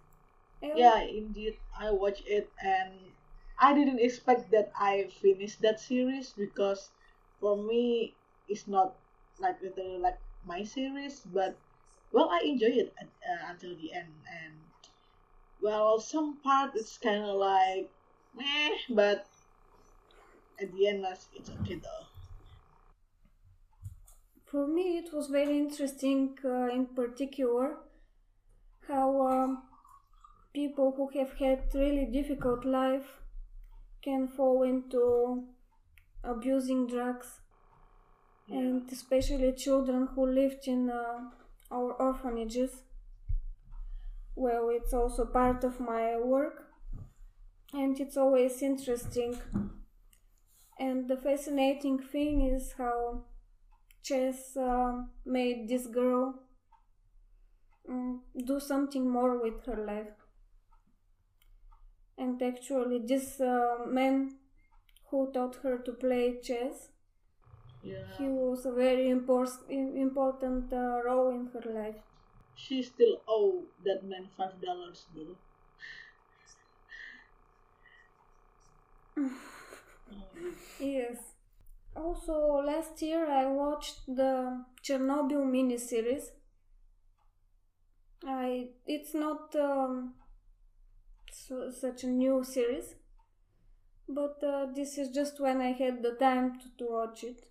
Ellen? 0.62 0.75
yeah, 0.79 1.01
indeed, 1.03 1.59
I 1.79 1.90
watched 1.90 2.27
it 2.27 2.51
and 2.62 3.12
I 3.59 3.75
didn't 3.75 4.01
expect 4.01 4.51
that 4.53 4.73
I 4.79 5.09
finished 5.21 5.61
that 5.62 5.81
series 5.81 6.33
because 6.33 6.90
for 7.40 7.57
me 7.57 8.14
it's 8.49 8.66
not 8.68 8.97
like 9.38 9.61
literally 9.62 9.99
like 9.99 10.18
my 10.47 10.64
series, 10.64 11.21
but 11.21 11.57
well, 12.12 12.31
I 12.31 12.40
enjoy 12.44 12.68
it 12.83 12.94
at, 12.99 13.09
uh, 13.29 13.51
until 13.51 13.77
the 13.77 13.92
end 13.92 14.14
and 14.31 14.55
well, 15.61 16.01
some 16.01 16.38
part 16.38 16.75
it's 16.75 16.99
kind 16.99 17.23
of 17.25 17.37
like 17.37 17.90
meh, 18.35 18.71
but 18.90 19.27
at 20.61 20.73
the 20.73 20.87
end, 20.88 21.05
that's- 21.05 21.29
it's 21.35 21.51
okay 21.51 21.77
though. 21.77 22.05
For 24.47 24.66
me, 24.66 24.99
it 24.99 25.12
was 25.12 25.29
very 25.29 25.57
interesting, 25.57 26.37
uh, 26.44 26.66
in 26.71 26.87
particular, 26.87 27.79
how 28.88 29.23
um, 29.29 29.62
people 30.55 30.92
who 30.97 31.09
have 31.18 31.35
had 31.35 31.75
really 31.75 32.07
difficult 32.07 32.64
life 32.64 33.23
can 34.03 34.29
fall 34.29 34.62
into 34.64 35.47
abusing 36.25 36.87
drugs, 36.88 37.40
and 38.51 38.90
especially 38.90 39.53
children 39.53 40.09
who 40.09 40.27
lived 40.27 40.66
in 40.66 40.90
uh, 40.90 41.31
our 41.71 41.92
orphanages. 41.92 42.83
Well, 44.35 44.71
it's 44.71 44.94
also 44.94 45.27
part 45.27 45.64
of 45.64 45.81
my 45.81 46.16
work, 46.16 46.73
and 47.73 47.99
it's 48.01 48.16
always 48.16 48.62
interesting. 48.62 49.38
And 50.79 51.09
the 51.09 51.17
fascinating 51.19 51.99
thing 51.99 52.41
is 52.41 52.73
how 52.79 53.25
chess 54.03 54.57
uh, 54.57 55.05
made 55.25 55.69
this 55.69 55.87
girl 55.87 56.41
um, 57.88 58.23
do 58.45 58.61
something 58.61 59.11
more 59.11 59.37
with 59.43 59.64
her 59.67 59.85
life. 59.85 60.14
And 62.19 62.43
actually, 62.43 62.99
this 62.99 63.41
uh, 63.41 63.87
man 63.87 64.37
who 65.11 65.33
taught 65.33 65.57
her 65.62 65.79
to 65.79 65.93
play 65.93 66.41
chess, 66.41 66.91
Yeah, 67.83 68.05
he 68.09 68.29
was 68.29 68.67
a 68.67 68.73
very 68.73 69.07
impor- 69.07 69.71
important 69.71 70.73
uh, 70.73 71.01
role 71.05 71.31
in 71.31 71.47
her 71.47 71.62
life. 71.73 72.03
she 72.55 72.83
still 72.83 73.23
owe 73.27 73.69
that 73.85 74.05
man 74.05 74.29
five 74.37 74.61
dollars 74.61 75.07
though. 75.14 75.38
Yes. 80.81 81.18
Also, 81.96 82.62
last 82.64 83.03
year 83.03 83.31
I 83.31 83.46
watched 83.46 84.07
the 84.07 84.64
Chernobyl 84.83 85.44
miniseries. 85.44 86.31
I 88.24 88.70
it's 88.87 89.12
not 89.12 89.57
um, 89.57 90.14
such 91.70 92.05
a 92.05 92.07
new 92.09 92.44
series, 92.44 92.94
but 94.09 94.42
uh, 94.42 94.66
this 94.74 94.98
is 94.98 95.11
just 95.14 95.38
when 95.38 95.61
I 95.61 95.70
had 95.70 96.03
the 96.03 96.11
time 96.16 96.59
to, 96.59 96.68
to 96.79 96.90
watch 96.90 97.22
it, 97.22 97.46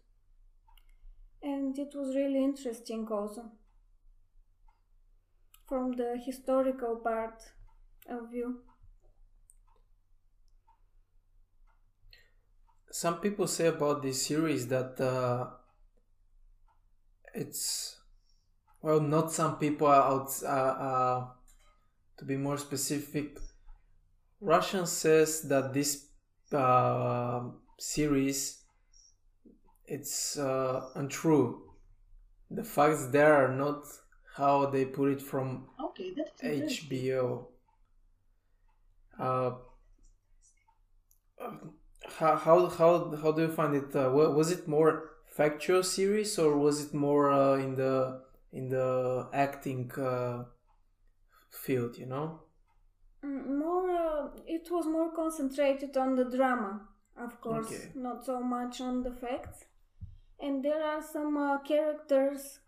and 1.41 1.79
it 1.79 1.95
was 1.95 2.15
really 2.15 2.43
interesting 2.43 3.07
also 3.11 3.51
from 5.67 5.91
the 5.91 6.17
historical 6.25 6.95
part 6.95 7.43
of 8.09 8.31
view. 8.31 8.61
Some 12.97 13.19
people 13.19 13.45
say 13.45 13.67
about 13.67 14.01
this 14.01 14.25
series 14.25 14.69
that 14.69 14.99
uh, 14.99 15.51
it's 17.35 17.95
well, 18.81 18.99
not 18.99 19.31
some 19.31 19.59
people 19.59 19.87
out. 19.87 20.31
Uh, 20.41 20.47
uh, 20.47 21.27
to 22.17 22.25
be 22.25 22.37
more 22.37 22.57
specific, 22.57 23.37
Russian 24.41 24.87
says 24.87 25.43
that 25.43 25.75
this 25.75 26.07
uh, 26.51 27.41
series 27.77 28.63
it's 29.85 30.39
uh, 30.39 30.89
untrue. 30.95 31.69
The 32.49 32.63
facts 32.63 33.09
there 33.11 33.35
are 33.35 33.53
not 33.53 33.85
how 34.37 34.71
they 34.71 34.85
put 34.85 35.11
it 35.11 35.21
from 35.21 35.67
Okay, 35.79 36.15
HBO. 36.43 37.45
Uh, 39.19 39.51
how, 42.17 42.35
how 42.35 42.67
how 42.69 43.15
how 43.21 43.31
do 43.31 43.41
you 43.43 43.51
find 43.51 43.75
it? 43.75 43.95
Uh, 43.95 44.09
was 44.09 44.51
it 44.51 44.67
more 44.67 45.11
factual 45.25 45.83
series 45.83 46.37
or 46.39 46.57
was 46.57 46.81
it 46.85 46.93
more 46.93 47.31
uh, 47.31 47.55
in 47.57 47.75
the 47.75 48.21
in 48.51 48.69
the 48.69 49.27
acting 49.33 49.91
uh, 49.93 50.45
field? 51.51 51.97
You 51.97 52.05
know. 52.07 52.41
Mm, 53.23 53.57
More, 53.59 53.89
uh, 53.91 54.29
it 54.47 54.69
was 54.71 54.85
more 54.85 55.11
concentrated 55.11 55.97
on 55.97 56.15
the 56.15 56.25
drama, 56.25 56.87
of 57.15 57.39
course, 57.41 57.67
Okay. 57.67 57.91
not 57.95 58.25
so 58.25 58.41
much 58.41 58.81
on 58.81 59.03
the 59.03 59.11
facts. 59.11 59.65
And 60.39 60.63
there 60.63 60.83
are 60.83 61.01
some 61.03 61.37
uh, 61.37 61.59
characters 61.59 62.59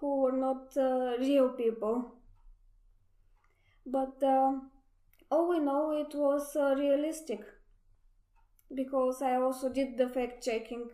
who 0.00 0.22
were 0.22 0.32
not 0.32 0.76
uh, 0.76 1.16
real 1.18 1.50
people. 1.50 2.14
But 3.86 4.22
uh, 4.22 4.60
all 5.30 5.48
we 5.48 5.60
know, 5.60 5.92
it 5.92 6.14
was 6.14 6.54
uh, 6.56 6.74
realistic. 6.76 7.40
Because 8.74 9.22
I 9.22 9.36
also 9.36 9.68
did 9.72 9.96
the 9.96 10.08
fact 10.08 10.44
checking 10.44 10.90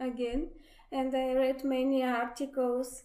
again, 0.00 0.50
and 0.92 1.14
I 1.14 1.32
read 1.32 1.64
many 1.64 2.04
articles. 2.04 3.04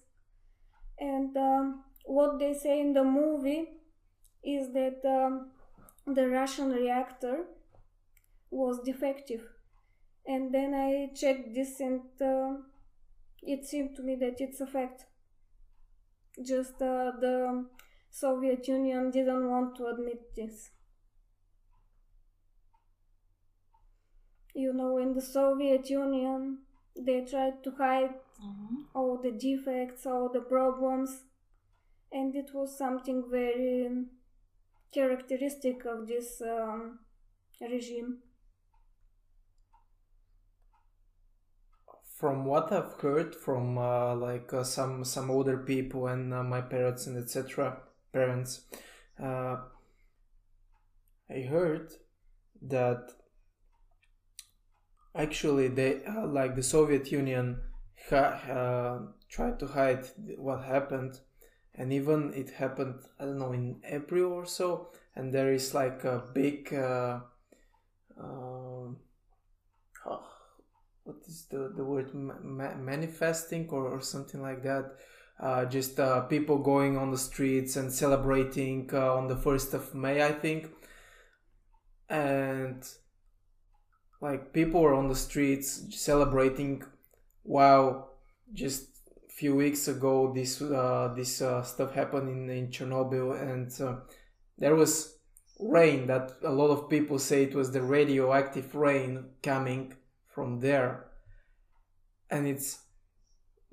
And 1.00 1.36
um, 1.38 1.84
what 2.06 2.39
they 2.39 2.54
say 2.54 2.80
in 2.80 2.94
the 2.94 3.04
movie 3.04 3.70
is 4.44 4.74
that 4.74 5.02
um, 5.06 5.52
the 6.06 6.28
Russian 6.28 6.72
reactor 6.72 7.46
was 8.52 8.80
defective. 8.84 9.48
And 10.26 10.54
then 10.54 10.74
I 10.74 11.10
checked 11.16 11.54
this 11.54 11.80
and 11.80 12.02
uh, 12.22 12.58
it 13.42 13.66
seemed 13.66 13.96
to 13.96 14.04
me 14.04 14.16
that 14.16 14.39
it's 14.39 14.62
a 14.62 14.68
fact. 14.68 15.06
Just 16.46 16.82
uh, 16.82 17.12
the 17.20 17.66
Soviet 18.10 18.68
Union 18.68 19.12
didn't 19.12 19.50
want 19.50 19.76
to 19.78 19.88
admit 19.88 20.36
this. 20.36 20.70
You 24.54 24.74
know, 24.74 24.98
in 24.98 25.13
the 25.13 25.22
Soviet 25.22 25.89
Union, 25.89 26.60
they 26.96 27.22
tried 27.22 27.63
to 27.63 27.72
hide 27.72 28.13
all 28.94 29.18
the 29.18 29.32
defects, 29.32 30.06
all 30.06 30.30
the 30.30 30.42
problems, 30.42 31.24
and 32.12 32.36
it 32.36 32.52
was 32.54 32.78
something 32.78 33.24
very 33.30 33.89
characteristic 34.94 35.86
of 35.86 36.08
this 36.08 36.42
um, 36.42 37.00
regime. 37.60 38.20
From 42.18 42.46
what 42.46 42.72
I've 42.72 42.94
heard 43.02 43.36
from 43.36 43.78
uh, 43.78 44.16
like 44.16 44.54
uh, 44.54 44.63
some 44.63 45.04
some 45.04 45.30
older 45.30 45.58
people 45.58 46.08
and 46.08 46.34
uh, 46.34 46.44
my 46.44 46.62
parents 46.62 47.08
and 47.08 47.18
etc. 47.18 47.78
Parents, 48.13 48.62
uh, 49.22 49.58
I 51.30 51.42
heard 51.50 51.92
that 52.62 53.12
actually 55.15 55.67
they 55.67 56.04
uh, 56.06 56.28
like 56.28 56.56
the 56.56 56.63
Soviet 56.63 57.12
Union 57.12 57.60
uh, 58.12 58.99
tried 59.30 59.60
to 59.60 59.67
hide 59.67 60.06
what 60.38 60.63
happened, 60.63 61.19
and 61.76 61.93
even 61.93 62.34
it 62.34 62.49
happened 62.52 62.95
I 63.19 63.26
don't 63.26 63.39
know 63.39 63.54
in 63.54 63.82
April 63.84 64.34
or 64.34 64.45
so, 64.45 64.89
and 65.15 65.34
there 65.34 65.54
is 65.54 65.73
like 65.73 66.04
a 66.04 66.23
big. 66.34 66.73
Uh, 66.73 67.19
um, 68.19 68.97
oh, 70.06 70.28
what 71.04 71.17
is 71.28 71.45
the, 71.49 71.73
the 71.76 71.84
word 71.84 72.13
ma- 72.13 72.76
manifesting 72.76 73.67
or, 73.69 73.88
or 73.88 74.02
something 74.02 74.41
like 74.41 74.63
that 74.63 74.95
uh, 75.39 75.65
just 75.65 75.99
uh, 75.99 76.21
people 76.21 76.58
going 76.58 76.97
on 76.97 77.12
the 77.12 77.17
streets 77.17 77.76
and 77.76 77.91
celebrating 77.91 78.89
uh, 78.93 79.13
on 79.15 79.28
the 79.28 79.36
1st 79.36 79.73
of 79.73 79.93
may 79.95 80.23
i 80.23 80.32
think 80.32 80.69
and 82.10 82.88
like 84.24 84.54
people 84.54 84.82
were 84.82 84.94
on 84.94 85.10
the 85.10 85.16
streets 85.16 85.68
celebrating 85.90 86.82
while 87.44 88.14
just 88.54 88.84
a 89.30 89.34
few 89.34 89.54
weeks 89.54 89.90
ago 89.90 90.32
this 90.34 90.62
uh, 90.62 91.14
this 91.16 91.42
uh, 91.42 91.62
stuff 91.62 91.94
happened 91.94 92.30
in, 92.30 92.50
in 92.50 92.68
chernobyl 92.70 93.30
and 93.40 93.70
uh, 93.82 94.00
there 94.58 94.76
was 94.76 95.18
rain 95.60 96.08
that 96.08 96.32
a 96.44 96.52
lot 96.52 96.70
of 96.70 96.90
people 96.90 97.20
say 97.20 97.44
it 97.44 97.54
was 97.54 97.72
the 97.72 97.82
radioactive 97.82 98.74
rain 98.76 99.26
coming 99.42 99.94
from 100.34 100.60
there. 100.60 101.06
And 102.30 102.48
it's 102.48 102.80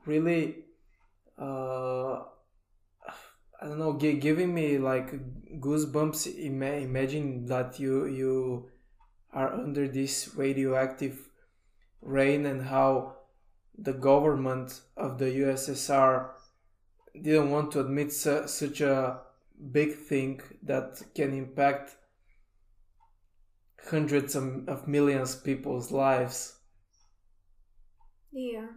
really 0.06 0.64
uh 1.38 2.22
i 3.60 3.66
don't 3.66 3.78
know 3.78 3.96
gi- 3.98 4.18
giving 4.18 4.52
me 4.54 4.78
like 4.78 5.12
goosebumps 5.60 6.26
Ima- 6.38 6.80
imagine 6.88 7.46
that 7.46 7.78
you 7.78 8.06
you 8.06 8.68
are 9.32 9.52
under 9.52 9.86
this 9.88 10.34
radioactive 10.36 11.28
rain 12.02 12.46
and 12.46 12.62
how 12.62 13.16
the 13.78 13.92
government 13.92 14.80
of 14.96 15.18
the 15.18 15.26
ussr 15.26 16.30
didn't 17.22 17.50
want 17.50 17.72
to 17.72 17.80
admit 17.80 18.12
su- 18.12 18.46
such 18.46 18.80
a 18.80 19.20
big 19.72 19.94
thing 19.94 20.40
that 20.62 21.02
can 21.14 21.32
impact 21.36 21.96
hundreds 23.90 24.34
of, 24.34 24.68
of 24.68 24.86
millions 24.88 25.34
of 25.34 25.44
people's 25.44 25.90
lives 25.90 26.56
Yeah. 28.32 28.68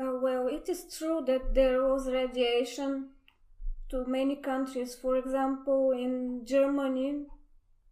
Uh, 0.00 0.18
well, 0.22 0.46
it 0.48 0.68
is 0.68 0.84
true 0.96 1.22
that 1.26 1.54
there 1.54 1.82
was 1.82 2.08
radiation 2.10 3.10
to 3.90 4.04
many 4.06 4.36
countries. 4.36 4.94
For 4.94 5.16
example, 5.16 5.92
in 5.92 6.44
Germany, 6.44 7.26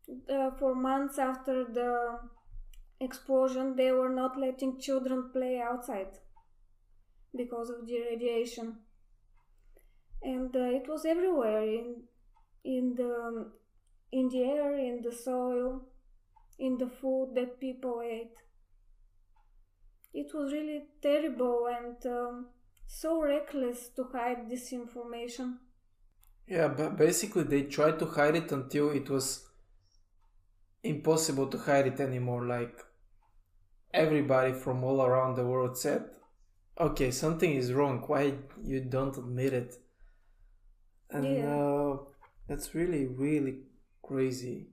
uh, 0.08 0.50
for 0.58 0.74
months 0.74 1.18
after 1.18 1.64
the 1.64 2.18
explosion, 3.00 3.76
they 3.76 3.92
were 3.92 4.08
not 4.08 4.38
letting 4.38 4.78
children 4.78 5.30
play 5.32 5.60
outside 5.60 6.18
because 7.36 7.70
of 7.70 7.86
the 7.86 8.00
radiation. 8.10 8.76
And 10.22 10.54
uh, 10.56 10.70
it 10.78 10.88
was 10.88 11.04
everywhere 11.04 11.62
in 11.62 12.02
in 12.64 12.94
the 12.96 13.52
in 14.12 14.28
the 14.28 14.42
air, 14.42 14.76
in 14.76 15.02
the 15.02 15.12
soil, 15.12 15.88
in 16.58 16.78
the 16.78 16.88
food 16.88 17.32
that 17.34 17.60
people 17.60 18.02
ate 18.02 18.36
it 20.16 20.32
was 20.34 20.50
really 20.52 20.82
terrible 21.02 21.68
and 21.68 22.06
um, 22.06 22.46
so 22.86 23.22
reckless 23.22 23.88
to 23.94 24.04
hide 24.12 24.48
this 24.48 24.72
information. 24.72 25.58
Yeah, 26.48 26.68
but 26.68 26.96
basically 26.96 27.42
they 27.42 27.62
tried 27.64 27.98
to 27.98 28.06
hide 28.06 28.36
it 28.36 28.50
until 28.50 28.90
it 28.90 29.10
was 29.10 29.46
impossible 30.86 31.48
to 31.48 31.58
hide 31.58 31.86
it 31.86 32.00
anymore. 32.00 32.46
Like 32.46 32.78
everybody 33.92 34.52
from 34.52 34.84
all 34.84 35.02
around 35.02 35.34
the 35.36 35.46
world 35.46 35.76
said, 35.76 36.10
"Okay, 36.78 37.10
something 37.10 37.52
is 37.52 37.72
wrong. 37.72 38.02
Why 38.06 38.34
you 38.62 38.80
don't 38.80 39.16
admit 39.18 39.52
it?" 39.52 39.76
And 41.10 41.24
Yeah. 41.24 41.44
uh, 41.44 41.98
that's 42.48 42.74
really, 42.74 43.06
really 43.06 43.62
crazy. 44.02 44.68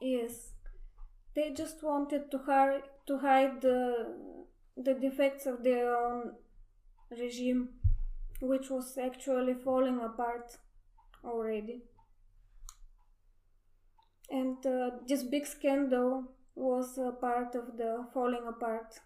Yes, 0.00 0.52
they 1.34 1.52
just 1.54 1.82
wanted 1.82 2.30
to 2.30 2.38
hide 2.38 2.82
to 3.06 3.18
hide 3.18 3.60
the 3.62 3.78
the 4.76 4.94
defects 4.94 5.46
of 5.46 5.62
their 5.64 5.96
own 5.96 6.34
regime, 7.10 7.68
which 8.40 8.70
was 8.70 8.98
actually 8.98 9.54
falling 9.54 10.00
apart 10.00 10.58
already. 11.24 11.82
And 14.32 14.66
uh, 14.66 14.98
this 15.06 15.22
big 15.22 15.46
scandal 15.46 16.34
was 16.56 16.98
a 16.98 17.12
part 17.12 17.54
of 17.54 17.76
the 17.76 18.08
falling 18.12 18.48
apart. 18.48 18.98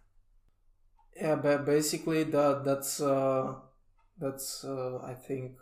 Yeah, 1.17 1.37
but 1.37 1.65
basically 1.65 2.25
that 2.25 2.63
that's 2.65 3.01
uh, 3.01 3.55
that's 4.19 4.65
uh, 4.65 4.99
I 5.03 5.15
think, 5.15 5.59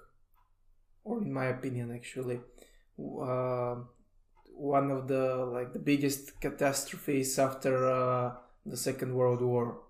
or 1.04 1.22
in 1.22 1.32
my 1.32 1.46
opinion, 1.46 1.90
actually, 1.94 2.40
uh, 2.98 3.76
one 4.44 4.90
of 4.90 5.08
the 5.08 5.36
like 5.46 5.72
the 5.72 5.78
biggest 5.78 6.40
catastrophes 6.40 7.38
after 7.38 7.86
uh, 7.90 8.36
the 8.66 8.76
Second 8.76 9.14
World 9.14 9.42
War. 9.42 9.82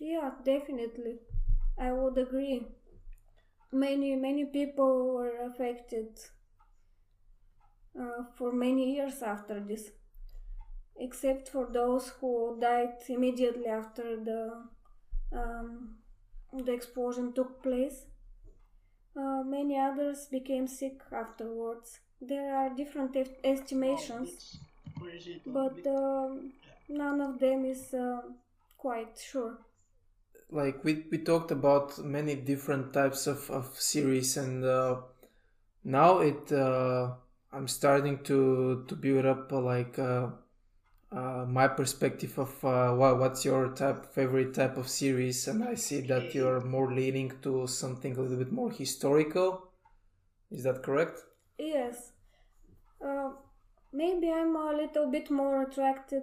Yeah, 0.00 0.30
definitely. 0.44 1.20
I 1.76 1.92
would 1.92 2.16
agree. 2.16 2.66
Many, 3.72 4.14
many 4.14 4.44
people 4.44 5.14
were 5.14 5.38
affected 5.40 6.20
uh, 8.00 8.24
for 8.36 8.52
many 8.52 8.94
years 8.94 9.22
after 9.22 9.60
this, 9.60 9.90
except 10.98 11.48
for 11.48 11.68
those 11.72 12.08
who 12.20 12.58
died 12.60 12.94
immediately 13.08 13.66
after 13.66 14.16
the 14.16 14.64
um, 15.32 15.96
the 16.52 16.72
explosion 16.72 17.32
took 17.32 17.62
place. 17.62 18.06
Uh, 19.16 19.42
many 19.44 19.78
others 19.78 20.26
became 20.30 20.66
sick 20.66 21.00
afterwards. 21.12 22.00
There 22.20 22.54
are 22.54 22.74
different 22.74 23.16
est- 23.16 23.40
estimations, 23.44 24.60
but 25.46 25.86
um, 25.86 26.52
none 26.88 27.20
of 27.20 27.38
them 27.38 27.64
is 27.64 27.92
uh, 27.94 28.20
quite 28.76 29.18
sure. 29.18 29.58
like 30.50 30.82
we 30.84 31.04
we 31.10 31.18
talked 31.18 31.50
about 31.50 31.98
many 31.98 32.34
different 32.34 32.92
types 32.92 33.26
of, 33.26 33.50
of 33.50 33.66
series 33.78 34.36
and 34.36 34.64
uh, 34.64 34.96
now 35.84 36.20
it 36.20 36.52
uh, 36.52 37.12
i'm 37.52 37.68
starting 37.68 38.18
to 38.22 38.84
to 38.88 38.94
build 38.96 39.26
up 39.26 39.52
uh, 39.52 39.60
like 39.60 39.98
uh, 39.98 40.28
uh, 41.10 41.46
my 41.48 41.66
perspective 41.66 42.38
of 42.38 42.64
uh, 42.64 42.92
what, 42.92 43.18
what's 43.18 43.44
your 43.44 43.68
type 43.74 44.04
favorite 44.14 44.52
type 44.54 44.76
of 44.76 44.88
series 44.88 45.48
and 45.48 45.64
i 45.64 45.74
see 45.74 46.00
that 46.00 46.34
you're 46.34 46.60
more 46.60 46.92
leaning 46.92 47.32
to 47.42 47.66
something 47.66 48.16
a 48.16 48.20
little 48.20 48.36
bit 48.36 48.52
more 48.52 48.70
historical 48.70 49.70
is 50.50 50.64
that 50.64 50.82
correct 50.82 51.20
Yes. 51.58 52.12
Uh, 53.04 53.30
maybe 53.92 54.30
I'm 54.30 54.54
a 54.54 54.72
little 54.72 55.10
bit 55.10 55.30
more 55.30 55.62
attracted 55.62 56.22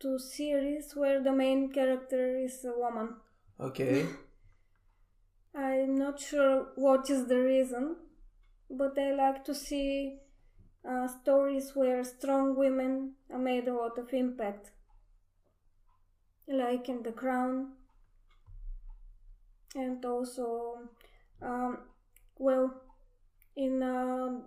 to 0.00 0.18
series 0.18 0.92
where 0.94 1.20
the 1.22 1.32
main 1.32 1.72
character 1.72 2.36
is 2.38 2.64
a 2.64 2.78
woman. 2.78 3.16
okay 3.60 4.06
I'm 5.54 5.96
not 5.96 6.20
sure 6.20 6.68
what 6.76 7.10
is 7.10 7.26
the 7.26 7.38
reason, 7.38 7.96
but 8.70 8.96
I 8.98 9.12
like 9.14 9.44
to 9.44 9.54
see 9.54 10.18
uh, 10.88 11.06
stories 11.08 11.72
where 11.74 12.02
strong 12.04 12.56
women 12.56 13.12
made 13.30 13.68
a 13.68 13.74
lot 13.74 13.98
of 13.98 14.12
impact. 14.12 14.70
Like 16.48 16.88
in 16.88 17.02
The 17.02 17.12
Crown, 17.12 17.72
and 19.74 20.04
also, 20.04 20.78
um, 21.40 21.78
well, 22.38 22.82
in 23.56 23.82
uh, 23.82 24.40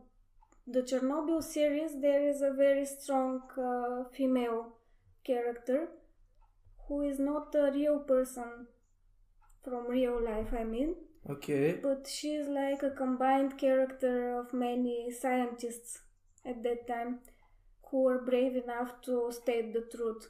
the 0.68 0.82
Chernobyl 0.82 1.44
series, 1.44 2.00
there 2.02 2.28
is 2.28 2.42
a 2.42 2.52
very 2.52 2.86
strong 2.86 3.42
uh, 3.58 4.10
female 4.16 4.74
character 5.24 5.88
who 6.88 7.02
is 7.02 7.20
not 7.20 7.56
a 7.56 7.72
real 7.72 8.00
person 8.00 8.68
from 9.64 9.88
real 9.88 10.24
life, 10.24 10.54
I 10.58 10.64
mean, 10.64 10.96
okay. 11.28 11.80
But 11.82 12.08
she 12.08 12.36
is 12.36 12.48
like 12.48 12.84
a 12.84 12.92
combined 12.92 13.58
character 13.58 14.38
of 14.38 14.54
many 14.54 15.10
scientists 15.12 16.02
at 16.46 16.64
that 16.64 16.88
time 16.88 17.20
who 17.90 18.04
were 18.04 18.20
brave 18.24 18.56
enough 18.56 19.02
to 19.04 19.32
state 19.32 19.74
the 19.74 19.82
truth. 19.96 20.28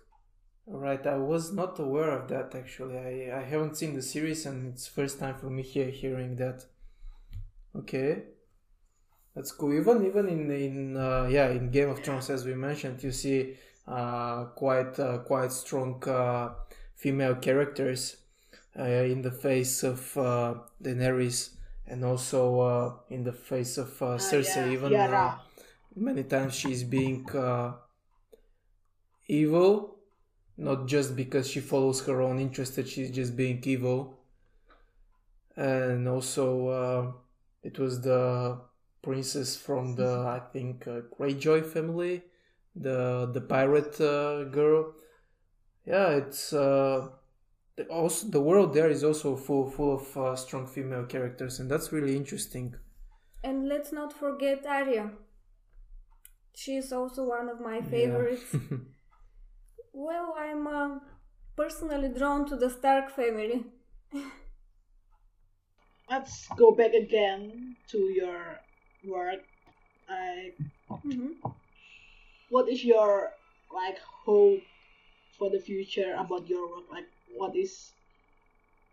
Right, 0.68 1.06
I 1.06 1.18
was 1.18 1.54
not 1.54 1.80
aware 1.80 2.10
of 2.12 2.28
that 2.30 2.56
actually. 2.56 2.98
I, 2.98 3.40
I 3.40 3.44
haven't 3.44 3.78
seen 3.78 3.94
the 3.94 4.02
series 4.02 4.46
and 4.46 4.74
it's 4.74 4.88
first 4.88 5.20
time 5.20 5.36
for 5.36 5.50
me 5.50 5.62
here 5.62 5.90
hearing 5.92 6.36
that. 6.38 6.66
Okay. 7.76 8.24
That's 9.36 9.52
cool. 9.52 9.74
Even 9.74 10.06
even 10.06 10.28
in 10.30 10.50
in 10.52 10.98
uh, 10.98 11.28
yeah 11.30 11.50
in 11.50 11.70
Game 11.70 11.90
of 11.90 12.00
Thrones 12.04 12.30
as 12.30 12.46
we 12.46 12.56
mentioned, 12.56 13.04
you 13.04 13.12
see 13.12 13.58
uh, 13.88 14.46
quite 14.56 14.98
uh, 15.00 15.20
quite 15.20 15.52
strong 15.52 16.02
uh, 16.08 16.54
female 16.96 17.36
characters 17.36 18.18
uh, 18.80 18.84
in 18.84 19.22
the 19.22 19.32
face 19.32 19.84
of 19.84 20.18
uh, 20.18 20.56
Daenerys 20.82 21.50
and 21.86 22.04
also 22.04 22.60
uh, 22.62 22.94
in 23.10 23.24
the 23.24 23.34
face 23.34 23.78
of 23.78 24.02
uh, 24.02 24.18
Cersei. 24.18 24.68
yeah, 24.68 24.72
Even 24.72 24.92
Yara. 24.92 25.42
Many 25.96 26.24
times 26.24 26.56
she's 26.56 26.84
being 26.84 27.30
uh, 27.32 27.74
evil, 29.28 29.98
not 30.58 30.88
just 30.88 31.16
because 31.16 31.50
she 31.50 31.60
follows 31.60 32.06
her 32.06 32.22
own 32.22 32.40
interest 32.40 32.76
that 32.76 32.88
she's 32.88 33.12
just 33.12 33.36
being 33.36 33.62
evil. 33.64 34.20
And 35.56 36.08
also, 36.08 36.68
uh, 36.68 37.12
it 37.64 37.80
was 37.80 38.02
the 38.02 38.60
princess 39.02 39.56
from 39.56 39.96
the 39.96 40.26
I 40.28 40.42
think 40.52 40.88
uh, 40.88 41.02
Greyjoy 41.18 41.66
family, 41.66 42.24
the 42.76 43.30
the 43.34 43.42
pirate 43.42 44.00
uh, 44.02 44.44
girl. 44.46 44.94
Yeah, 45.86 46.10
it's 46.10 46.52
uh, 46.52 47.10
also 47.90 48.28
the 48.28 48.42
world 48.42 48.74
there 48.74 48.90
is 48.90 49.04
also 49.04 49.36
full 49.36 49.70
full 49.70 49.96
of 49.96 50.18
uh, 50.18 50.36
strong 50.36 50.68
female 50.68 51.06
characters, 51.06 51.60
and 51.60 51.72
that's 51.72 51.92
really 51.92 52.16
interesting. 52.18 52.76
And 53.44 53.70
let's 53.70 53.92
not 53.92 54.12
forget 54.12 54.66
Arya. 54.66 55.12
She 56.56 56.78
is 56.78 56.92
also 56.92 57.24
one 57.26 57.50
of 57.50 57.60
my 57.62 57.82
favorites. 57.82 58.56
well, 59.94 60.36
I'm 60.38 60.68
uh, 60.68 61.00
personally 61.56 62.10
drawn 62.10 62.46
to 62.50 62.56
the 62.56 62.70
Stark 62.70 63.10
family. 63.12 63.66
Let's 66.10 66.48
go 66.58 66.72
back 66.72 66.94
again 66.94 67.76
to 67.90 67.98
your 67.98 68.60
work. 69.04 69.42
Like, 70.10 70.58
Mhm. 71.06 71.36
what 72.50 72.68
is 72.70 72.84
your 72.84 73.34
like 73.72 74.00
hope 74.00 74.62
for 75.38 75.50
the 75.50 75.60
future 75.60 76.16
about 76.18 76.48
your 76.48 76.68
work? 76.70 76.86
Like, 76.92 77.08
what 77.36 77.56
is 77.56 77.94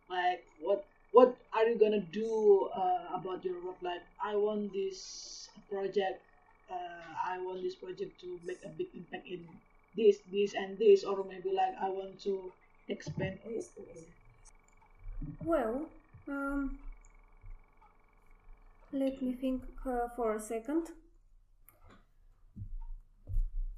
like 0.08 0.44
what 0.60 0.84
what 1.12 1.36
are 1.52 1.66
you 1.68 1.78
gonna 1.78 2.00
do 2.00 2.68
uh, 2.74 3.08
about 3.18 3.44
your 3.44 3.62
work? 3.64 3.76
Like, 3.82 4.02
I 4.22 4.34
want 4.36 4.72
this 4.72 5.48
project. 5.70 6.22
Uh, 6.70 7.32
I 7.32 7.38
want 7.38 7.62
this 7.62 7.74
project 7.74 8.20
to 8.20 8.38
make 8.44 8.60
a 8.64 8.68
big 8.68 8.88
impact 8.94 9.26
in 9.26 9.46
this, 9.96 10.18
this, 10.30 10.54
and 10.54 10.78
this, 10.78 11.04
or 11.04 11.24
maybe 11.24 11.52
like 11.54 11.74
I 11.80 11.88
want 11.88 12.20
to 12.22 12.52
expand. 12.88 13.38
Well, 15.44 15.86
um, 16.28 16.78
let 18.92 19.20
me 19.22 19.32
think 19.32 19.62
uh, 19.86 20.08
for 20.16 20.36
a 20.36 20.40
second. 20.40 20.88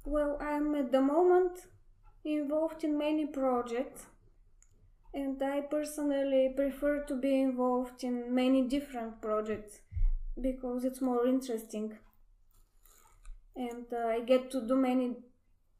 Well, 0.05 0.37
I'm 0.39 0.75
at 0.75 0.91
the 0.91 1.01
moment 1.01 1.65
involved 2.23 2.83
in 2.83 2.97
many 2.97 3.25
projects, 3.25 4.05
and 5.13 5.41
I 5.41 5.61
personally 5.61 6.53
prefer 6.55 7.03
to 7.05 7.15
be 7.15 7.41
involved 7.41 8.03
in 8.03 8.33
many 8.33 8.61
different 8.61 9.21
projects 9.21 9.79
because 10.39 10.83
it's 10.83 11.01
more 11.01 11.25
interesting, 11.25 11.97
and 13.55 13.85
uh, 13.93 14.07
I 14.07 14.21
get 14.21 14.51
to 14.51 14.67
do 14.67 14.75
many, 14.75 15.15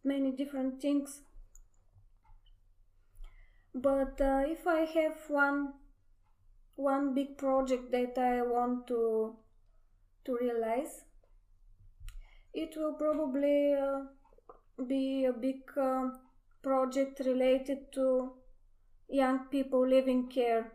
many 0.03 0.31
different 0.31 0.81
things. 0.81 1.21
But 3.73 4.21
uh, 4.21 4.43
if 4.47 4.65
I 4.67 4.85
have 4.85 5.17
one 5.27 5.73
one 6.77 7.13
big 7.13 7.37
project 7.37 7.91
that 7.91 8.17
I 8.17 8.41
want 8.41 8.87
to 8.87 9.35
to 10.25 10.37
realize, 10.39 11.03
it 12.53 12.75
will 12.77 12.93
probably 12.93 13.73
uh, 13.73 14.03
be 14.87 15.25
a 15.25 15.33
big 15.33 15.61
uh, 15.77 16.09
project 16.63 17.21
related 17.25 17.91
to 17.93 18.31
young 19.09 19.39
people 19.51 19.87
living 19.87 20.27
care. 20.27 20.71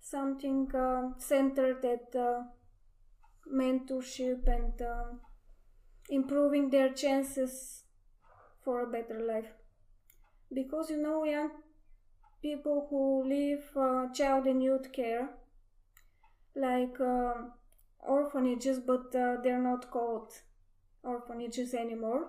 Something 0.00 0.68
uh, 0.74 1.18
centered 1.18 1.84
at 1.84 2.14
uh, 2.14 2.42
mentorship 3.52 4.46
and 4.46 4.80
uh, 4.80 5.04
improving 6.08 6.70
their 6.70 6.92
chances 6.92 7.84
for 8.62 8.82
a 8.82 8.86
better 8.86 9.20
life. 9.20 9.52
Because 10.52 10.90
you 10.90 10.98
know 10.98 11.24
young 11.24 11.50
people 12.42 12.86
who 12.90 13.26
live 13.26 13.64
uh, 13.76 14.12
child 14.12 14.46
and 14.46 14.62
youth 14.62 14.92
care 14.92 15.30
like 16.54 17.00
uh, 17.00 17.32
orphanages 18.00 18.78
but 18.80 19.14
uh, 19.16 19.36
they're 19.42 19.62
not 19.62 19.90
called 19.90 20.30
orphanages 21.02 21.72
anymore 21.74 22.28